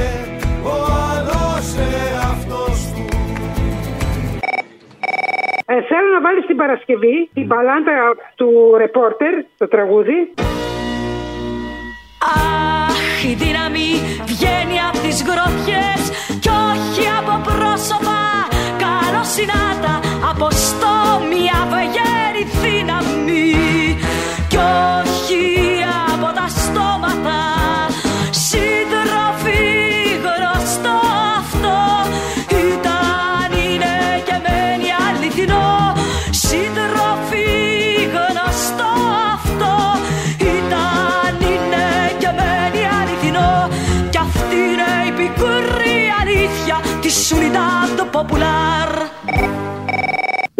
Ο 0.64 0.74
άλλος 1.10 1.66
εαυτός 1.90 2.78
του 2.94 3.04
Ε, 5.66 5.74
θέλω 5.88 6.08
να 6.16 6.20
βάλεις 6.20 6.46
την 6.46 6.56
Παρασκευή 6.56 7.30
την 7.34 7.46
παλάντα 7.48 7.96
του 8.34 8.74
ρεπόρτερ, 8.76 9.34
το 9.58 9.68
τραγούδι. 9.68 10.34
Αχ, 12.34 13.24
η 13.24 13.34
δύναμη 13.34 13.88
βγαίνει 14.24 14.76
από 14.88 14.98
τις 14.98 15.22
γροθιές 15.22 16.00
κι 16.01 16.01
όχι 16.92 17.08
από 17.18 17.40
πρόσωπα 17.50 18.20
καλοσυνάτα 18.82 20.00
από 20.30 20.48
στόμια 20.50 21.11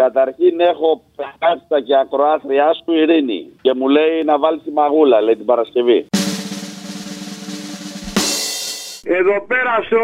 Καταρχήν 0.05 0.61
έχω 0.61 1.03
πεχάστα 1.17 1.81
και 1.81 1.97
ακροάθριά 1.97 2.73
σου 2.75 2.93
Ειρήνη 2.93 3.41
και 3.63 3.75
μου 3.75 3.89
λέει 3.89 4.23
να 4.25 4.39
βάλεις 4.39 4.63
τη 4.63 4.71
μαγούλα, 4.71 5.21
λέει 5.21 5.37
την 5.37 5.45
Παρασκευή. 5.45 6.07
Εδώ 9.21 9.37
πέρα 9.53 9.75
στο, 9.89 10.03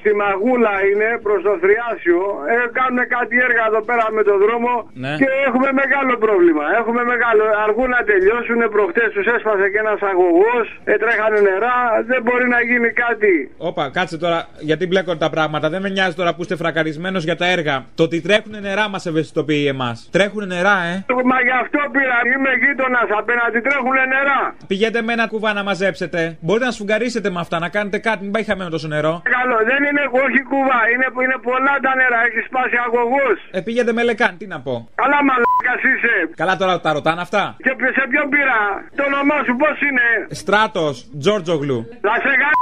στη 0.00 0.10
Μαγούλα 0.22 0.74
είναι 0.88 1.08
προς 1.26 1.40
το 1.46 1.52
Θριάσιο. 1.62 2.20
Ε, 2.52 2.56
κάνουν 2.78 3.00
κάτι 3.16 3.34
έργα 3.46 3.62
εδώ 3.70 3.82
πέρα 3.88 4.04
με 4.16 4.22
το 4.28 4.34
δρόμο 4.44 4.72
Ναι. 5.04 5.12
και 5.20 5.28
έχουμε 5.48 5.68
μεγάλο 5.82 6.12
πρόβλημα. 6.24 6.64
Έχουμε 6.80 7.02
μεγάλο. 7.12 7.42
Αργούν 7.66 7.90
να 7.96 8.00
τελειώσουν. 8.10 8.58
Προχτές 8.76 9.08
τους 9.14 9.26
έσπασε 9.36 9.66
και 9.72 9.80
ένας 9.84 10.00
αγωγός. 10.10 10.66
Ε, 10.90 10.94
τρέχανε 11.02 11.38
νερά. 11.48 11.76
Δεν 12.10 12.20
μπορεί 12.24 12.46
να 12.56 12.60
γίνει 12.68 12.90
κάτι. 13.04 13.32
Όπα, 13.70 13.84
κάτσε 13.96 14.16
τώρα, 14.24 14.38
γιατί 14.68 14.84
μπλέκονται 14.88 15.22
τα 15.26 15.30
πράγματα. 15.36 15.66
Δεν 15.72 15.80
με 15.84 15.88
νοιάζει 15.96 16.14
τώρα 16.20 16.30
που 16.34 16.40
είστε 16.44 16.56
φρακαρισμένος 16.62 17.22
για 17.28 17.36
τα 17.40 17.46
έργα. 17.56 17.76
Το 17.98 18.02
ότι 18.08 18.16
τρέχουν 18.26 18.54
νερά 18.66 18.86
μας 18.92 19.02
ευαισθητοποιεί 19.10 19.64
εμάς. 19.74 19.96
Τρέχουν 20.16 20.42
νερά, 20.54 20.76
ε. 20.90 20.94
Μα 21.32 21.38
γι' 21.48 21.56
αυτό 21.62 21.78
πήρα. 21.94 22.16
Είμαι 22.32 22.50
γείτονας 22.62 23.08
απέναντι. 23.20 23.58
Τρέχουν 23.66 23.96
νερά. 24.14 24.40
Πηγαίνετε 24.70 25.00
με 25.06 25.12
ένα 25.16 25.26
κουβά 25.32 25.50
να 25.58 25.62
μαζέψετε. 25.62 26.20
Μπορείτε 26.44 26.64
να 26.64 26.70
σφουγγαρίσετε 26.76 27.28
με 27.30 27.40
αυτά, 27.40 27.58
να 27.58 27.68
κάνετε 27.68 27.98
κάτι, 27.98 28.22
μην 28.24 28.32
πάει 28.34 28.44
χαμένο 28.50 28.70
τόσο 28.76 28.88
νερό. 28.94 29.14
Καλό. 29.36 29.58
Δεν 29.70 29.80
είναι 29.88 30.04
όχι 30.24 30.40
κουβά. 30.50 30.80
Είναι, 30.92 31.06
είναι 31.24 31.38
πολλά 31.48 31.74
τα 31.84 31.92
νερά. 32.00 32.20
Έχει 32.28 32.40
σπάσει 32.48 32.76
αγωγό. 32.86 33.26
Ε, 33.56 33.60
πήγαινε 33.66 33.92
με 33.98 34.02
λεκάν, 34.08 34.32
τι 34.40 34.46
να 34.54 34.58
πω. 34.66 34.74
Καλά 35.02 35.18
μαλάκας 35.28 35.82
είσαι. 35.90 36.14
Καλά 36.42 36.54
τώρα 36.60 36.74
τα 36.84 36.90
ρωτάνε 36.96 37.20
αυτά. 37.26 37.44
Και 37.64 37.72
σε 37.96 38.02
ποιον 38.10 38.26
πήρα. 38.34 38.58
Το 38.98 39.02
όνομά 39.10 39.38
σου 39.46 39.54
πώς 39.62 39.76
είναι; 39.88 40.06
Στράτος, 40.40 40.94
Τζόρτζογλου. 41.20 41.78
Θα 42.08 42.14
σε 42.24 42.32
γάμψω. 42.40 42.53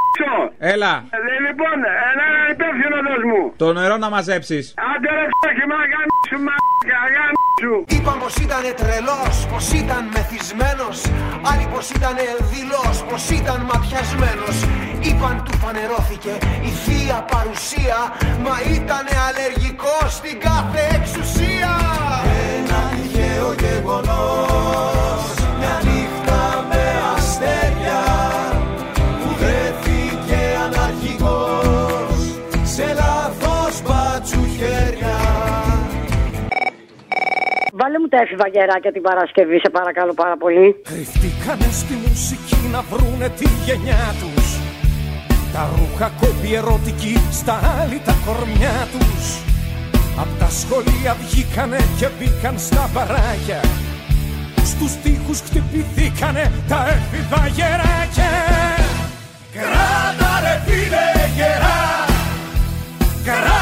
Έλα, 0.59 0.93
Ε, 1.11 1.19
λοιπόν, 1.47 1.77
ένα 2.13 2.27
υπεύθυνο 2.53 2.97
δώσ' 3.09 3.25
μου. 3.31 3.43
το 3.57 3.73
νερό 3.73 3.97
να 3.97 4.09
μαζέψεις. 4.11 4.65
Άντε 4.91 5.09
ρε 5.19 5.25
φτώχη, 5.35 5.65
μα 5.73 5.79
γάμψου, 5.93 6.39
μα 6.47 6.57
γάμψου. 7.15 7.75
Είπαν 7.95 8.19
πως 8.23 8.35
ήταν 8.47 8.63
τρελός, 8.81 9.35
πως 9.53 9.73
ήταν 9.83 10.03
μεθυσμένος 10.15 10.97
Άλλοι 11.51 11.67
πως 11.73 11.91
ήταν 11.91 12.15
δηλός, 12.53 12.97
πως 13.09 13.23
ήταν 13.39 13.59
ματιασμένος 13.71 14.57
Είπαν 15.09 15.37
του 15.45 15.53
φανερώθηκε 15.63 16.33
η 16.69 16.71
θεία 16.83 17.19
παρουσία 17.33 17.99
Μα 18.45 18.55
ήταν 18.79 19.05
αλλεργικός 19.29 20.09
στην 20.19 20.37
κάθε 20.49 20.83
εξουσία 20.99 21.71
Βάλε 38.13 38.25
μου 38.25 38.37
τα 38.37 38.45
έφηβα 38.45 38.49
γεράκια 38.49 38.93
την 38.93 39.03
Παρασκευή, 39.03 39.59
σε 39.65 39.71
παρακαλώ 39.71 40.15
πάρα 40.15 40.37
πολύ. 40.37 40.77
Κρυφτήκανε 40.89 41.69
στη 41.81 41.95
μουσική 42.05 42.61
να 42.73 42.81
βρούνε 42.91 43.29
τη 43.39 43.49
γενιά 43.65 44.05
τους. 44.21 44.49
Τα 45.55 45.63
ρούχα 45.77 46.09
κόπη 46.21 46.55
ερωτική 46.55 47.15
στα 47.41 47.57
άλλη 47.79 47.99
τα 48.05 48.15
κορμιά 48.27 48.79
τους. 48.93 49.25
Απ' 50.23 50.35
τα 50.41 50.49
σχολεία 50.61 51.13
βγήκανε 51.21 51.81
και 51.99 52.09
μπήκαν 52.17 52.55
στα 52.59 52.91
μπαράκια 52.93 53.61
Στους 54.71 54.93
τοίχους 55.03 55.41
χτυπηθήκανε 55.47 56.45
τα 56.69 56.81
έφηβα 56.95 57.43
γεράκια. 57.57 58.33
Κράτα 59.57 60.33
ρε 60.45 60.55
φίλε 60.65 61.07
γερά. 61.37 61.81
Κράτα 63.25 63.62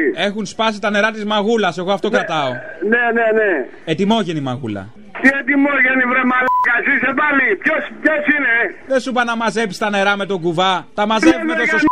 Έχουν 0.15 0.45
σπάσει 0.45 0.81
τα 0.81 0.89
νερά 0.89 1.11
της 1.11 1.25
μαγούλας, 1.25 1.77
εγώ 1.77 1.91
αυτό 1.91 2.09
κρατάω. 2.09 2.51
Ναι, 2.91 3.03
ναι, 3.17 3.27
ναι. 3.39 3.51
Ετοιμόγενη 3.85 4.41
μαγούλα. 4.41 4.83
Τι 5.21 5.27
ετοιμόγενη 5.39 6.03
βρε 6.11 6.23
μαλάκα, 6.31 6.75
είσαι 6.93 7.11
πάλι. 7.21 7.45
Ποιος, 7.63 7.81
ποιος 8.01 8.23
είναι; 8.35 8.53
Δεν 8.87 8.99
σου 8.99 9.09
είπα 9.09 9.23
να 9.23 9.35
μαζέψεις 9.35 9.77
τα 9.77 9.89
νερά 9.89 10.15
με 10.17 10.25
τον 10.25 10.41
κουβά. 10.41 10.87
Τα 10.93 11.05
μαζεύουμε 11.05 11.53
τόσο 11.55 11.77
σ... 11.77 11.83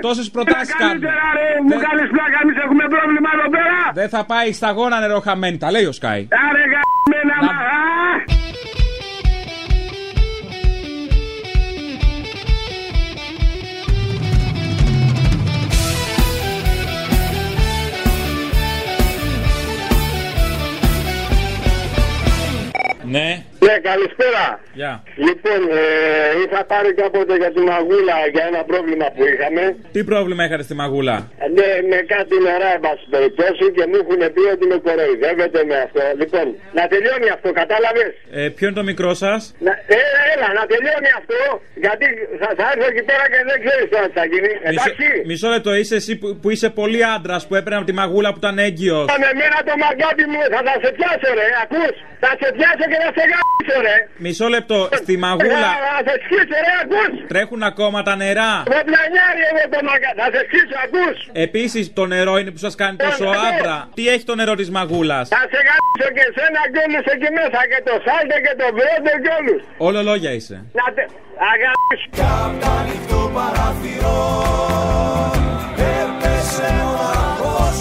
Τόσες 0.00 0.30
προτάσεις 0.30 0.74
κάνουμε. 0.74 0.98
Καλύτερα 0.98 1.26
ρε, 1.38 1.48
μου 1.68 1.76
κάνεις 1.86 2.08
πλάκα, 2.14 2.38
εμείς 2.42 2.56
έχουμε 2.64 2.84
πρόβλημα 2.94 3.30
εδώ 3.36 3.48
πέρα. 3.56 3.78
Δεν 4.00 4.08
θα 4.08 4.24
πάει 4.24 4.52
σταγόνα 4.52 5.00
νερό 5.00 5.20
χαμένη, 5.20 5.56
τα 5.58 5.70
λέει 5.70 5.84
ο 5.84 5.92
Σκάι. 5.92 6.28
Άρε 6.48 6.64
Ναι. 23.14 23.44
Ναι, 23.66 23.74
καλησπέρα. 23.90 24.44
Γεια. 24.80 24.92
Λοιπόν, 25.26 25.60
ε, 25.78 25.82
είχα 26.42 26.60
πάρει 26.72 26.90
κάποτε 27.02 27.34
για 27.42 27.50
τη 27.56 27.60
μαγούλα 27.70 28.16
για 28.34 28.44
ένα 28.50 28.60
πρόβλημα 28.70 29.06
που 29.14 29.22
είχαμε. 29.30 29.62
Τι 29.96 30.00
πρόβλημα 30.10 30.42
είχατε 30.46 30.64
στη 30.68 30.74
μαγούλα; 30.82 31.16
Ε, 31.44 31.46
Ναι, 31.58 31.68
με 31.90 31.98
κάτι 32.14 32.34
νερά, 32.46 32.70
εν 32.76 32.80
πάση 32.86 33.04
περιπτώσει, 33.14 33.64
και 33.76 33.84
μου 33.90 33.96
έχουν 34.02 34.20
πει 34.34 34.42
ότι 34.54 34.64
με 34.72 34.76
κοροϊδεύετε 34.86 35.58
με 35.70 35.76
αυτό. 35.86 36.00
Λοιπόν, 36.20 36.46
να 36.78 36.82
τελειώνει 36.92 37.28
αυτό, 37.36 37.48
κατάλαβες; 37.62 38.12
Ε, 38.40 38.42
ποιο 38.56 38.64
είναι 38.66 38.78
το 38.80 38.86
μικρό 38.90 39.10
σας; 39.24 39.40
Να, 39.66 39.72
ε, 39.96 39.98
έλα, 40.32 40.48
να 40.58 40.64
τελειώνει 40.72 41.10
αυτό, 41.20 41.38
γιατί 41.84 42.06
θα, 42.40 42.48
θα 42.58 42.64
έρθω 42.72 42.86
εκεί 42.92 43.02
πέρα 43.10 43.24
και 43.32 43.38
δεν 43.50 43.58
ξέρεις 43.64 43.86
τώρα 43.92 44.06
τι 44.10 44.14
θα 44.20 44.24
γίνει. 44.32 44.50
Μισό, 44.54 44.68
Εντάξει. 44.70 45.06
μισό 45.30 45.48
λεπτό, 45.54 45.70
είσαι 45.80 45.96
εσύ 46.00 46.12
που, 46.20 46.26
που 46.40 46.48
είσαι 46.54 46.68
πολύ 46.80 47.00
άντρας 47.16 47.42
που 47.48 47.54
έπαιρνε 47.58 47.78
από 47.80 47.88
τη 47.90 47.94
μαγούλα 48.00 48.28
που 48.32 48.40
ήταν 48.42 48.56
έγκυος. 48.68 49.06
Με 49.24 49.30
μένα 49.40 49.58
το 49.68 49.74
μαγκάτι 49.84 50.24
μου 50.32 50.40
θα, 50.52 50.60
θα 50.68 50.74
σε 50.82 50.88
πιάσω, 50.96 51.28
ρε, 51.38 51.46
ακούς. 51.64 51.94
Θα 52.24 52.30
σε 52.40 52.48
πιάσω 52.56 52.84
και 52.92 52.98
θα 53.04 53.10
σε 53.16 53.24
γάμισω, 53.30 53.52
ρε. 53.52 53.53
Μισό 54.16 54.46
λεπτό, 54.48 54.88
στη 54.92 55.16
μαγούλα 55.16 55.70
Θα, 55.74 56.00
θα 56.04 56.10
σε 56.10 56.14
σκίσω, 56.24 56.56
ρε, 56.66 56.72
ακούς. 56.82 57.26
τρέχουν 57.28 57.62
ακόμα 57.62 58.02
τα 58.02 58.16
νερά. 58.16 58.52
Με 58.74 58.80
πλανιάρι 58.88 59.42
εγώ 59.50 59.62
το 59.74 59.80
μαγκάτι, 59.88 60.18
θα 60.22 60.28
σε 60.34 60.40
σκίσω, 60.46 60.76
ακούς. 60.86 61.16
Επίσης 61.46 61.92
το 61.98 62.06
νερό 62.06 62.34
είναι 62.38 62.50
που 62.50 62.62
σας 62.66 62.74
κάνει 62.74 62.96
τόσο 63.06 63.26
άντρα. 63.48 63.76
Τι 63.94 64.08
έχει 64.08 64.24
το 64.30 64.34
νερό 64.34 64.54
της 64.60 64.70
μαγούλας; 64.76 65.28
Θα 65.28 65.42
σε 65.52 65.60
γάμισω 65.68 66.08
και 66.16 66.24
σένα 66.36 66.60
και 66.72 66.80
όλους 66.86 67.04
εκεί 67.14 67.28
μέσα 67.38 67.60
και 67.70 67.80
το 67.88 67.94
σάλτε 68.06 68.36
και 68.44 68.52
το 68.60 68.66
βρόντε 68.76 69.12
και 69.24 69.30
όλους. 69.38 69.60
Όλο 69.86 70.00
λόγια 70.10 70.30
είσαι. 70.36 70.56
Να 70.78 70.86
τε... 70.94 71.02
Αγάπη. 71.52 71.96
Απ' 72.44 72.54
τα 72.62 72.70
ανοιχτό 72.80 73.20
παραθυρό 73.36 74.20
έπεσε 76.00 76.68
ο 76.88 76.92
αγός 77.22 77.78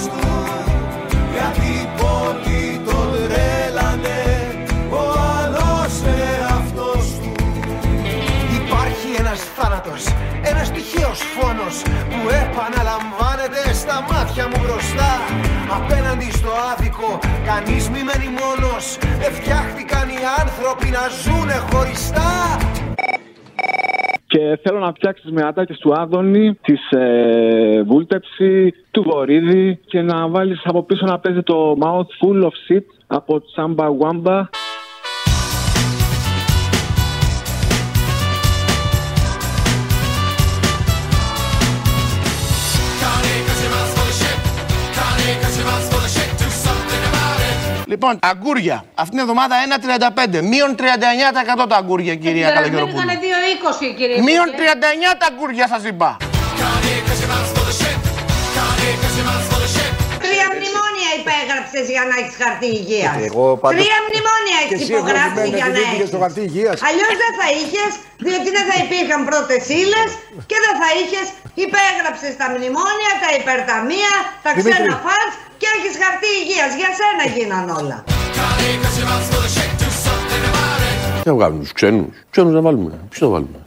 κανείς 17.53 17.89
μη 17.89 18.01
μένει 18.07 18.29
μόνος 18.41 18.97
Δεν 19.21 19.31
φτιάχτηκαν 19.37 20.05
οι 20.13 20.19
άνθρωποι 20.41 20.87
να 20.97 21.03
ζουνε 21.21 21.57
χωριστά 21.69 22.31
Και 24.27 24.59
θέλω 24.63 24.79
να 24.79 24.91
φτιάξεις 24.93 25.31
με 25.31 25.41
ατάκες 25.45 25.77
του 25.77 25.93
Άδωνη, 25.93 26.53
της 26.53 26.91
ε, 26.91 27.81
Βούλτεψη, 27.85 28.73
του 28.91 29.03
Βορύδη 29.03 29.79
και 29.85 30.01
να 30.01 30.27
βάλεις 30.27 30.61
από 30.63 30.83
πίσω 30.83 31.05
να 31.05 31.19
παίζει 31.19 31.41
το 31.41 31.77
Mouth 31.81 32.11
Full 32.19 32.41
of 32.43 32.55
Shit 32.65 32.87
από 33.07 33.41
Τσάμπα 33.41 33.87
Wamba. 33.99 34.43
Λοιπόν, 47.93 48.19
αγκούρια. 48.21 48.85
Αυτήν 48.95 49.11
την 49.11 49.19
εβδομάδα 49.19 49.55
1,35. 50.35 50.41
Μείον 50.41 50.75
39% 50.75 51.65
τα 51.69 51.75
αγκούρια, 51.75 52.15
κυρία 52.15 52.51
Καλαγεροπούλου. 52.51 53.03
Ήταν 53.03 53.19
2,20 53.91 53.95
κύριε. 53.97 54.21
Μείον 54.21 54.47
Υπουργέ. 54.47 54.71
39 55.13 55.17
τα 55.17 55.25
αγκούρια 55.31 55.67
σας 55.67 55.83
είπα. 55.83 56.17
Υπέγραψε 61.63 61.79
για 61.95 62.03
να 62.09 62.15
έχεις 62.21 62.35
χαρτί 62.41 62.69
υγείας. 62.79 63.15
Εγώ 63.29 63.43
πάντως- 63.61 63.77
Τρία 63.79 63.97
μνημόνια 64.07 64.57
Και 64.59 64.65
έχεις 64.75 64.83
εσύ 64.85 64.93
υπογράψει 64.95 65.37
εγωδημένα 65.39 65.57
για 65.59 65.67
δεν 65.75 65.83
να 65.85 65.89
πήγες 65.91 66.01
έχεις. 66.03 66.11
στο 66.13 66.19
χαρτί 66.23 66.41
υγείας. 66.49 66.77
Αλλιώς 66.89 67.13
δεν 67.23 67.33
θα 67.39 67.47
είχες, 67.59 67.91
διότι 68.25 68.49
δεν 68.57 68.65
θα 68.69 68.75
υπήρχαν 68.85 69.21
πρώτες 69.29 69.63
ύλες 69.81 70.09
και 70.49 70.57
δεν 70.65 70.73
θα 70.81 70.89
είχες. 71.01 71.27
Υπέγραψες 71.67 72.33
τα 72.41 72.47
μνημόνια, 72.53 73.11
τα 73.23 73.29
υπερταμεία, 73.39 74.13
τα 74.45 74.49
Δημήτρη. 74.55 74.71
ξένα 74.73 74.95
φαντ 75.05 75.29
και 75.61 75.67
έχεις 75.75 75.93
χαρτί 76.01 76.29
υγείας. 76.41 76.71
Για 76.79 76.89
σένα 76.99 77.23
γίναν 77.35 77.65
όλα. 77.79 77.97
Τι 81.23 81.29
να 81.29 81.35
βγάλουμε 81.35 81.61
τους 81.63 81.73
ξένους. 81.77 82.15
Ξένους 82.33 82.53
να 82.53 82.61
βάλουμε. 82.61 82.91
Ποιους 83.09 83.21
να 83.21 83.27
βάλουμε. 83.33 83.57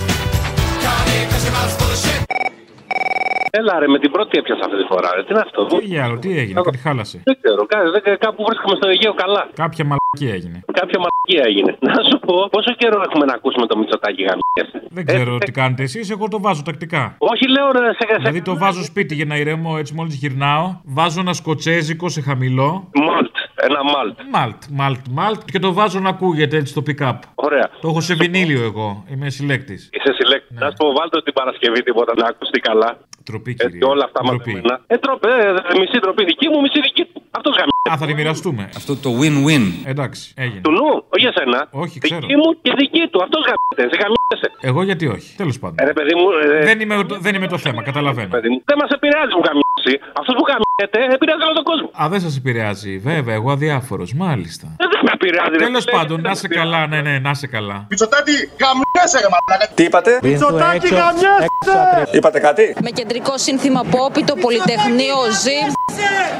Έλα 3.58 3.74
ρε, 3.80 3.88
με 3.94 3.98
την 4.02 4.10
πρώτη 4.14 4.38
έπιασα 4.40 4.62
αυτή 4.66 4.76
τη 4.82 4.86
φορά. 4.92 5.08
Ρε. 5.16 5.22
Τι 5.24 5.30
είναι 5.32 5.42
αυτό. 5.46 5.60
Τι 5.66 5.76
διάλογο, 5.86 6.18
τι 6.24 6.30
έγινε, 6.42 6.60
κάτι 6.68 6.78
χάλασε. 6.86 7.16
Δεν 7.28 7.36
ξέρω, 7.42 7.60
κα- 7.72 7.90
δεν- 7.94 8.18
κάπου 8.24 8.40
βρίσκομαι 8.48 8.76
στο 8.80 8.86
Αιγαίο 8.88 9.14
καλά. 9.22 9.42
Κάποια 9.64 9.84
μαλακία 9.90 10.32
έγινε. 10.38 10.58
Κάποια 10.80 10.98
μαλακία 11.04 11.42
έγινε. 11.50 11.70
Να 11.88 11.94
σου 12.08 12.16
πω, 12.26 12.34
πόσο 12.54 12.70
καιρό 12.80 12.98
έχουμε 13.08 13.24
να 13.30 13.34
ακούσουμε 13.38 13.66
το 13.66 13.74
Μητσοτάκι 13.78 14.22
γαμιές. 14.28 14.68
Δεν 14.96 15.04
ξέρω 15.06 15.38
τι 15.38 15.52
κάνετε 15.52 15.82
εσείς, 15.82 16.10
εγώ 16.10 16.28
το 16.28 16.40
βάζω 16.40 16.62
τακτικά. 16.62 17.02
Όχι, 17.18 17.44
λέω 17.48 17.66
ρε, 17.72 17.92
σε 17.92 18.04
σε- 18.08 18.16
Δηλαδή 18.18 18.42
το 18.42 18.56
βάζω 18.56 18.82
σπίτι 18.84 19.14
για 19.14 19.24
να 19.24 19.36
ηρεμώ 19.36 19.74
έτσι 19.78 19.94
μόλις 19.94 20.14
γυρνάω. 20.14 20.66
Βάζω 20.84 21.20
ένα 21.20 21.32
σκοτσέζικο 21.32 22.08
σε 22.08 22.20
χαμηλό. 22.20 22.90
Μάλτ. 22.94 23.34
Ένα 23.68 23.80
μάλτ. 23.94 24.16
Μάλτ, 24.32 24.60
μάλτ, 24.70 25.00
μάλτ 25.10 25.40
και 25.52 25.58
το 25.58 25.72
βάζω 25.72 26.00
να 26.00 26.08
ακούγεται 26.08 26.56
έτσι 26.56 26.72
στο 26.74 26.82
pick-up. 26.88 27.18
Ωραία. 27.34 27.66
Το 27.80 27.88
έχω 27.88 28.00
σε 28.00 28.14
βινίλιο 28.14 28.62
εγώ. 28.70 29.04
Είμαι 29.12 29.30
συλλέκτης. 29.30 29.88
Είσαι 29.92 30.12
συλλέκτης. 30.18 30.58
Να 30.60 30.66
σου 30.66 30.76
πω, 30.76 30.86
βάλτε 30.98 31.22
την 31.22 31.32
Παρασκευή 31.32 31.82
τίποτα 31.82 32.12
να 32.16 32.26
ακουστεί 32.26 32.60
καλά. 32.60 32.90
Τροπή, 33.30 33.56
Έτσι, 33.58 33.78
όλα 33.92 34.04
αυτά 34.04 34.24
μαζεμένα. 34.24 34.80
Ε, 34.86 34.96
τροπέ, 34.98 35.28
ε, 35.72 35.78
μισή 35.80 35.98
τροπή 36.04 36.24
δική 36.24 36.48
μου, 36.48 36.60
μισή 36.60 36.80
δική 36.80 37.04
του. 37.12 37.22
Αυτός 37.30 37.52
γαμιές. 37.58 37.74
Α, 37.92 37.96
θα 38.00 38.06
τη 38.06 38.14
μοιραστούμε. 38.14 38.68
Αυτό 38.76 38.92
το 39.04 39.10
win-win. 39.20 39.64
Εντάξει, 39.92 40.32
έγινε. 40.36 40.60
Του 40.60 40.70
νου, 40.70 40.88
όχι 41.14 41.22
για 41.26 41.32
σένα. 41.38 41.58
Όχι, 41.70 41.98
ξέρω. 41.98 42.20
Δική 42.20 42.36
μου 42.36 42.48
και 42.62 42.72
δική 42.82 43.02
του. 43.10 43.18
Αυτός 43.26 43.40
γαμιέται. 43.48 43.84
Σε 43.92 43.96
γαμιέσαι. 44.02 44.48
Εγώ 44.68 44.80
γιατί 44.82 45.06
όχι. 45.16 45.36
Τέλος 45.36 45.58
πάντων. 45.58 45.76
Ε, 45.80 45.84
ρε 45.84 45.92
παιδί 45.98 46.14
μου. 46.18 46.26
ε, 46.44 46.64
Δεν 46.68 46.80
είμαι, 46.80 46.94
το- 47.10 47.18
δεν 47.26 47.34
είμαι 47.34 47.48
το 47.54 47.58
θέμα, 47.58 47.80
καταλαβαίνω. 47.82 48.28
παιδί 48.36 48.48
μου, 48.52 48.58
Δεν 48.70 48.76
μας 48.80 48.90
επηρεάζει 48.96 49.32
που 49.36 49.42
γαμιέσει. 49.86 50.12
Αυτός 50.20 50.34
που 50.38 50.44
γαμιέται 50.48 51.14
επηρεάζει 51.14 51.42
όλο 51.48 51.54
τον 51.60 51.64
κόσμο. 51.70 51.88
Α, 52.02 52.08
δεν 52.08 52.20
σας 52.20 52.36
επηρεάζει. 52.36 52.98
Βέβαια, 52.98 53.34
εγώ 53.34 53.50
αδιάφορος, 53.52 54.12
μάλιστα. 54.14 54.66
Ε, 54.82 54.84
Δεν 54.92 55.00
με 55.06 55.10
επηρεάζει. 55.14 55.50
ρε 55.50 55.64
Τέλος 55.64 55.84
φίλε. 55.84 55.96
πάντων, 55.96 56.20
να 56.20 56.34
σε 56.34 56.48
καλά, 56.48 56.86
ναι, 56.86 57.00
ναι, 57.00 57.18
να 57.18 57.34
σε 57.34 57.46
καλά. 57.46 57.86
Μητσοτάκη, 57.90 58.36
γαμιέσαι, 58.60 59.18
ρε 59.24 59.28
μαλάκα. 59.34 59.66
Τι 59.74 59.82
είπατε; 59.88 60.18
Μητσοτάκη, 60.22 60.88
γαμιέσαι. 61.00 62.16
Είπατε 62.16 62.38
κάτι; 62.40 62.76
Με 62.82 62.90
κεντρικό 62.90 63.38
σύνθημα 63.38 63.82
Πόπι, 63.90 64.24
το 64.24 64.34
Πολυτεχνείο 64.44 65.16
ζει. 65.42 65.58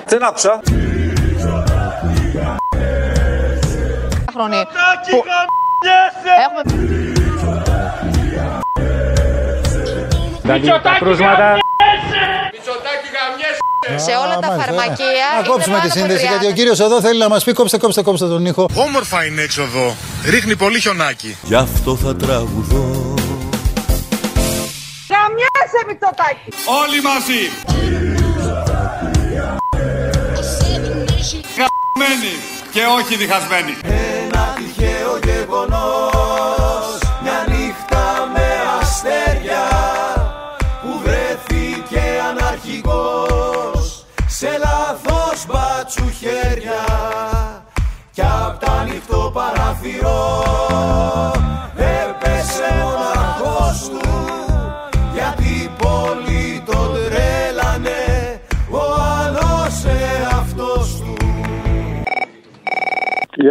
Δεν 0.07 0.25
άκουσα. 0.25 0.61
Χρόνια. 4.33 4.67
Έχουμε... 6.45 6.63
Δηλαδή 10.43 10.67
τα 10.83 10.97
κρούσματα. 10.99 11.57
Σε 13.95 14.13
όλα 14.25 14.39
τα 14.39 14.47
φαρμακεία. 14.61 15.27
Να 15.33 15.39
είναι 15.39 15.49
κόψουμε 15.49 15.77
τη 15.77 15.81
πάνω 15.81 15.93
από 15.93 15.99
σύνδεση 15.99 16.25
30. 16.27 16.29
γιατί 16.29 16.47
ο 16.47 16.53
κύριος 16.53 16.81
εδώ 16.81 17.01
θέλει 17.01 17.19
να 17.19 17.29
μας 17.29 17.45
πει 17.45 17.53
κόψτε, 17.53 17.79
κόψτε, 17.79 18.03
κόψτε 18.03 18.27
τον 18.27 18.47
ήχο. 18.47 18.69
Όμορφα 18.75 19.25
είναι 19.25 19.43
έξω 19.43 19.63
εδώ. 19.63 19.97
Ρίχνει 20.25 20.57
πολύ 20.57 20.81
χιονάκι. 20.81 21.37
Γι' 21.43 21.55
αυτό 21.55 21.97
θα 21.97 22.17
τραγουδώ. 22.17 23.15
Γαμιέσαι 25.11 25.81
Μητσοτάκη. 25.87 26.49
Όλοι 26.83 27.03
μαζί. 27.03 27.43
Γαμμένοι 31.57 32.35
και 32.73 32.81
όχι 32.99 33.17
διχασμένοι. 33.17 33.77
Ένα 33.83 34.55
τυχαίο 34.57 35.19
γεγονός 35.25 36.16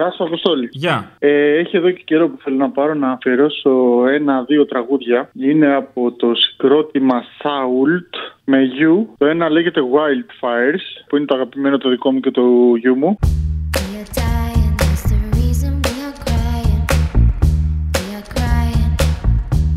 Γεια 0.06 0.14
σα, 0.18 0.24
Αποστόλη. 0.24 0.70
Γεια. 0.72 1.12
Ε, 1.20 1.58
έχει 1.58 1.78
εδώ 1.78 1.92
και 1.92 2.02
καιρό 2.06 2.30
που 2.30 2.38
θέλω 2.44 2.56
να 2.56 2.70
πάρω 2.70 2.94
να 2.94 3.12
αφιερώσω 3.12 3.72
ένα-δύο 4.14 4.66
τραγούδια. 4.66 5.30
Είναι 5.34 5.76
από 5.76 6.12
το 6.12 6.32
συγκρότημα 6.36 7.24
Sault 7.42 8.20
με 8.46 8.60
You. 8.80 9.06
Το 9.18 9.26
ένα 9.26 9.50
λέγεται 9.50 9.82
Wildfires, 9.82 11.04
που 11.08 11.18
είναι 11.18 11.26
το 11.26 11.36
αγαπημένο 11.36 11.78
το 11.78 11.90
δικό 11.90 12.12
μου 12.12 12.20
και 12.20 12.32
το 12.32 12.42
γιου 12.80 12.96
μου. 12.96 13.18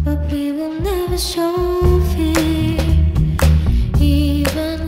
But 0.05 0.21
we 0.33 0.45
will 0.57 0.77
never 0.89 1.19
show 1.33 1.55
fear, 2.11 2.81
even 4.01 4.88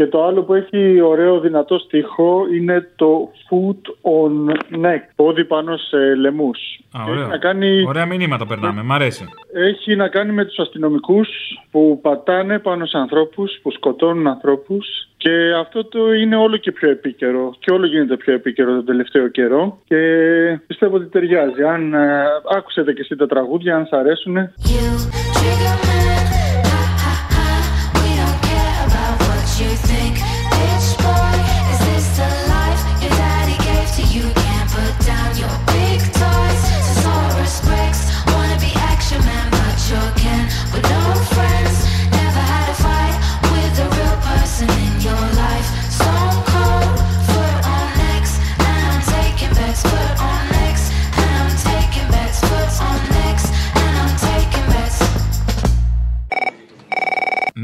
Και 0.00 0.06
το 0.06 0.24
άλλο 0.24 0.42
που 0.42 0.54
έχει 0.54 1.00
ωραίο 1.00 1.40
δυνατό 1.40 1.78
στίχο 1.78 2.42
είναι 2.54 2.88
το 2.96 3.30
Foot 3.48 4.10
on 4.12 4.50
Neck, 4.84 5.00
πόδι 5.16 5.44
πάνω 5.44 5.76
σε 5.76 6.14
λαιμούς. 6.14 6.58
Α, 6.92 7.00
Έχει 7.02 7.10
ωραία. 7.10 7.26
να 7.26 7.38
κάνει 7.38 7.84
Ωραία 7.86 8.06
μηνύματα 8.06 8.46
περνάμε, 8.46 8.82
μ' 8.82 8.92
αρέσει. 8.92 9.24
Έχει 9.54 9.96
να 9.96 10.08
κάνει 10.08 10.32
με 10.32 10.44
τους 10.44 10.58
αστυνομικούς 10.58 11.28
που 11.70 11.98
πατάνε 12.02 12.58
πάνω 12.58 12.86
σε 12.86 12.98
ανθρώπους, 12.98 13.58
που 13.62 13.70
σκοτώνουν 13.70 14.26
ανθρώπους 14.26 14.86
και 15.16 15.52
αυτό 15.60 15.84
το 15.84 16.12
είναι 16.12 16.36
όλο 16.36 16.56
και 16.56 16.72
πιο 16.72 16.90
επίκαιρο 16.90 17.54
και 17.58 17.72
όλο 17.72 17.86
γίνεται 17.86 18.16
πιο 18.16 18.32
επίκαιρο 18.32 18.74
τον 18.74 18.84
τελευταίο 18.84 19.28
καιρό 19.28 19.78
και 19.84 19.98
πιστεύω 20.66 20.96
ότι 20.96 21.06
ταιριάζει. 21.06 21.62
Αν 21.62 21.94
ε, 21.94 22.24
άκουσετε 22.56 22.92
και 22.92 23.00
εσύ 23.00 23.16
τα 23.16 23.26
τραγούδια, 23.26 23.76
αν 23.76 23.86
σας 23.86 24.00
αρέσουν, 24.00 24.36
You 24.36 26.19
think 29.86 30.39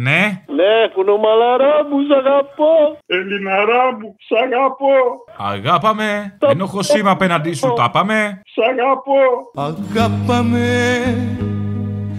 Ναι. 0.05 0.43
Ναι, 0.59 0.75
κουνομαλαρά 0.95 1.75
μου, 1.89 1.99
σ' 2.09 2.13
αγαπώ. 2.21 2.75
Ελληναρά 3.07 3.85
μου, 3.99 4.17
σ' 4.19 4.37
αγαπώ. 4.45 4.97
Αγάπαμε. 5.37 6.39
Ενόχω 6.49 6.83
σήμα 6.83 7.11
απέναντί 7.11 7.53
σου, 7.53 7.73
τα 7.77 7.91
πάμε. 7.91 8.41
Σ' 8.45 8.59
αγαπώ. 8.71 9.21
Αγάπαμε 9.55 10.65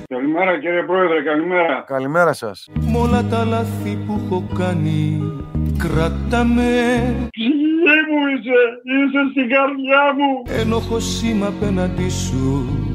Καλημέρα 0.09 0.59
κύριε 0.59 0.83
Πρόεδρε, 0.83 1.21
καλημέρα. 1.21 1.83
Καλημέρα 1.87 2.33
σας. 2.33 2.67
Μ' 2.81 2.95
όλα 2.95 3.23
τα 3.29 3.45
λάθη 3.45 4.03
που 4.05 4.21
έχω 4.25 4.43
κάνει 4.57 5.21
Κράταμε 5.77 6.69
Ψυχή 7.31 7.97
μου, 8.09 8.19
η 8.27 8.39
είσαι, 8.39 8.59
είσαι 8.83 9.21
στην 9.31 9.49
καρδιά 9.49 10.13
μου. 10.17 10.61
Ένοχος 10.61 11.23
είμαι 11.23 11.45
απέναντι 11.45 12.09
σου 12.09 12.86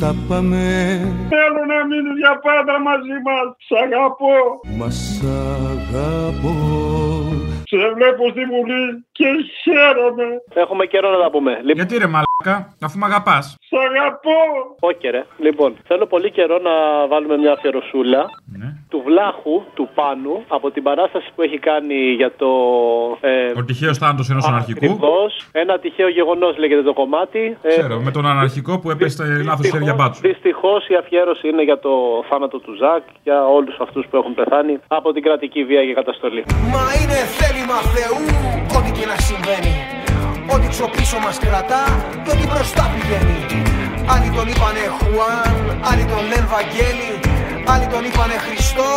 Τα 0.00 0.14
πάμε 0.28 0.60
Θέλω 1.32 1.62
να 1.72 1.78
μείνεις 1.88 2.16
για 2.22 2.34
πάντα 2.46 2.74
μαζί 2.88 3.16
μας. 3.26 3.46
Σ' 3.66 3.76
αγαπώ. 3.84 4.36
Μας 4.78 4.96
σ' 5.14 5.24
αγαπώ 5.74 6.54
Σε 7.70 7.76
βλέπω 7.96 8.22
στη 8.32 8.42
Βουλή 8.52 8.84
και 9.12 9.28
χαίρομαι. 9.62 10.28
Έχουμε 10.62 10.84
καιρό 10.86 11.10
να 11.10 11.18
τα 11.22 11.30
πούμε. 11.30 11.50
Λοιπόν, 11.50 11.74
Γιατί 11.78 11.94
ρε 11.98 12.06
μαλάκα, 12.06 12.29
αφού 12.80 12.98
με 12.98 13.04
αγαπάς. 13.06 13.56
Σ' 13.68 13.72
αγαπώ. 13.88 14.38
Όχι, 14.80 15.08
ρε. 15.08 15.24
Λοιπόν, 15.38 15.76
θέλω 15.86 16.06
πολύ 16.06 16.30
καιρό 16.30 16.58
να 16.58 16.74
βάλουμε 17.08 17.36
μια 17.36 17.52
αφιερωσούλα 17.52 18.22
Ναι. 18.58 18.68
του 18.88 19.02
Βλάχου, 19.06 19.62
του 19.74 19.88
Πάνου, 19.94 20.44
από 20.48 20.70
την 20.70 20.82
παράσταση 20.82 21.28
που 21.34 21.42
έχει 21.42 21.58
κάνει 21.58 21.94
για 22.20 22.30
το. 22.36 22.48
Ε, 23.20 23.52
Ο 23.60 23.64
τυχαίος 23.64 23.98
θάνατος 23.98 24.30
ενός 24.30 24.46
αναρχικού. 24.48 24.84
Ακριβώς. 24.84 25.48
Ένα 25.52 25.78
τυχαίο 25.78 26.08
γεγονός 26.08 26.56
λέγεται 26.58 26.82
το 26.82 26.92
κομμάτι. 26.92 27.56
Ε, 27.62 27.68
Ξέρω, 27.68 28.00
με 28.00 28.10
τον 28.10 28.26
αναρχικό 28.26 28.78
που 28.80 28.90
έπεσε 28.90 29.24
λάθος 29.44 29.68
χέρια 29.70 29.94
μπάτσου. 29.94 30.20
Δυστυχώς 30.20 30.88
η 30.88 30.94
αφιέρωση 30.94 31.48
είναι 31.48 31.62
για 31.62 31.78
το 31.78 31.90
θάνατο 32.28 32.58
του 32.58 32.72
Ζακ, 32.74 33.02
για 33.22 33.46
όλους 33.46 33.76
αυτούς 33.80 34.06
που 34.10 34.16
έχουν 34.16 34.34
πεθάνει 34.34 34.78
από 34.88 35.12
την 35.12 35.22
κρατική 35.22 35.64
βία 35.64 35.84
και 35.84 35.92
καταστολή. 35.94 36.44
Μα 36.74 36.84
είναι 37.00 37.18
θέλημα 37.38 37.74
Θεού 37.94 38.18
Ό,τι 38.78 38.90
και 38.98 39.06
να 39.06 39.16
συμβαίνει 39.28 39.72
Ό,τι 40.54 40.68
ξοπίσω 40.68 41.18
μας 41.24 41.38
κρατά 41.38 41.84
Και 42.24 42.30
ό,τι 42.30 42.46
μπροστά 42.46 42.84
πηγαίνει. 42.92 43.40
Άλλοι 44.12 44.30
τον 44.36 44.46
είπανε 44.48 44.84
Χουάν 44.96 45.54
Άλλοι 45.90 46.04
τον 46.04 46.22
λένε 46.30 46.48
Βαγγέλη 46.54 47.12
Άλλοι 47.72 47.86
τον 47.86 48.04
είπανε 48.04 48.36
Χριστό 48.46 48.90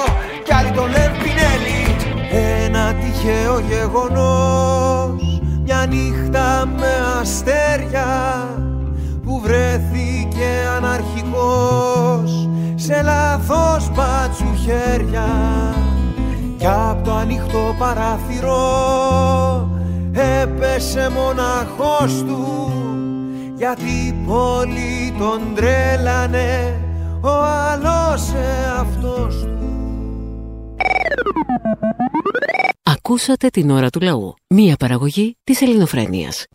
Και 0.45 0.53
άλλοι 0.53 0.71
τον 0.71 0.87
λένε 0.93 1.15
Πινέλη. 1.21 1.81
Ένα 2.65 2.93
τυχαίο 2.93 3.59
γεγονός 3.59 5.41
Μια 5.63 5.85
νύχτα 5.89 6.65
με 6.79 6.93
αστέρια 7.21 8.07
Που 9.23 9.39
βρέθηκε 9.43 10.49
αναρχικός 10.77 12.49
Σε 12.75 13.01
λάθος 13.01 13.91
μπάτσου 13.93 14.55
χέρια 14.65 15.27
κι 16.57 16.67
απ' 16.67 17.03
το 17.03 17.13
ανοιχτό 17.13 17.75
παράθυρο 17.77 18.61
έπεσε 20.13 21.09
μοναχός 21.09 22.23
του 22.27 22.71
γιατί 23.55 23.89
η 23.89 24.23
πόλη 24.27 25.13
τον 25.17 25.55
τρέλανε 25.55 26.79
ο 27.21 27.43
άλλος 27.43 28.33
εαυτός 28.33 29.35
του. 29.41 29.57
Ακούσατε 32.83 33.47
την 33.47 33.69
ώρα 33.69 33.89
του 33.89 33.99
λαού. 33.99 34.33
Μία 34.47 34.75
παραγωγή 34.75 35.37
της 35.43 35.61
ελληνοφρένειας. 35.61 36.45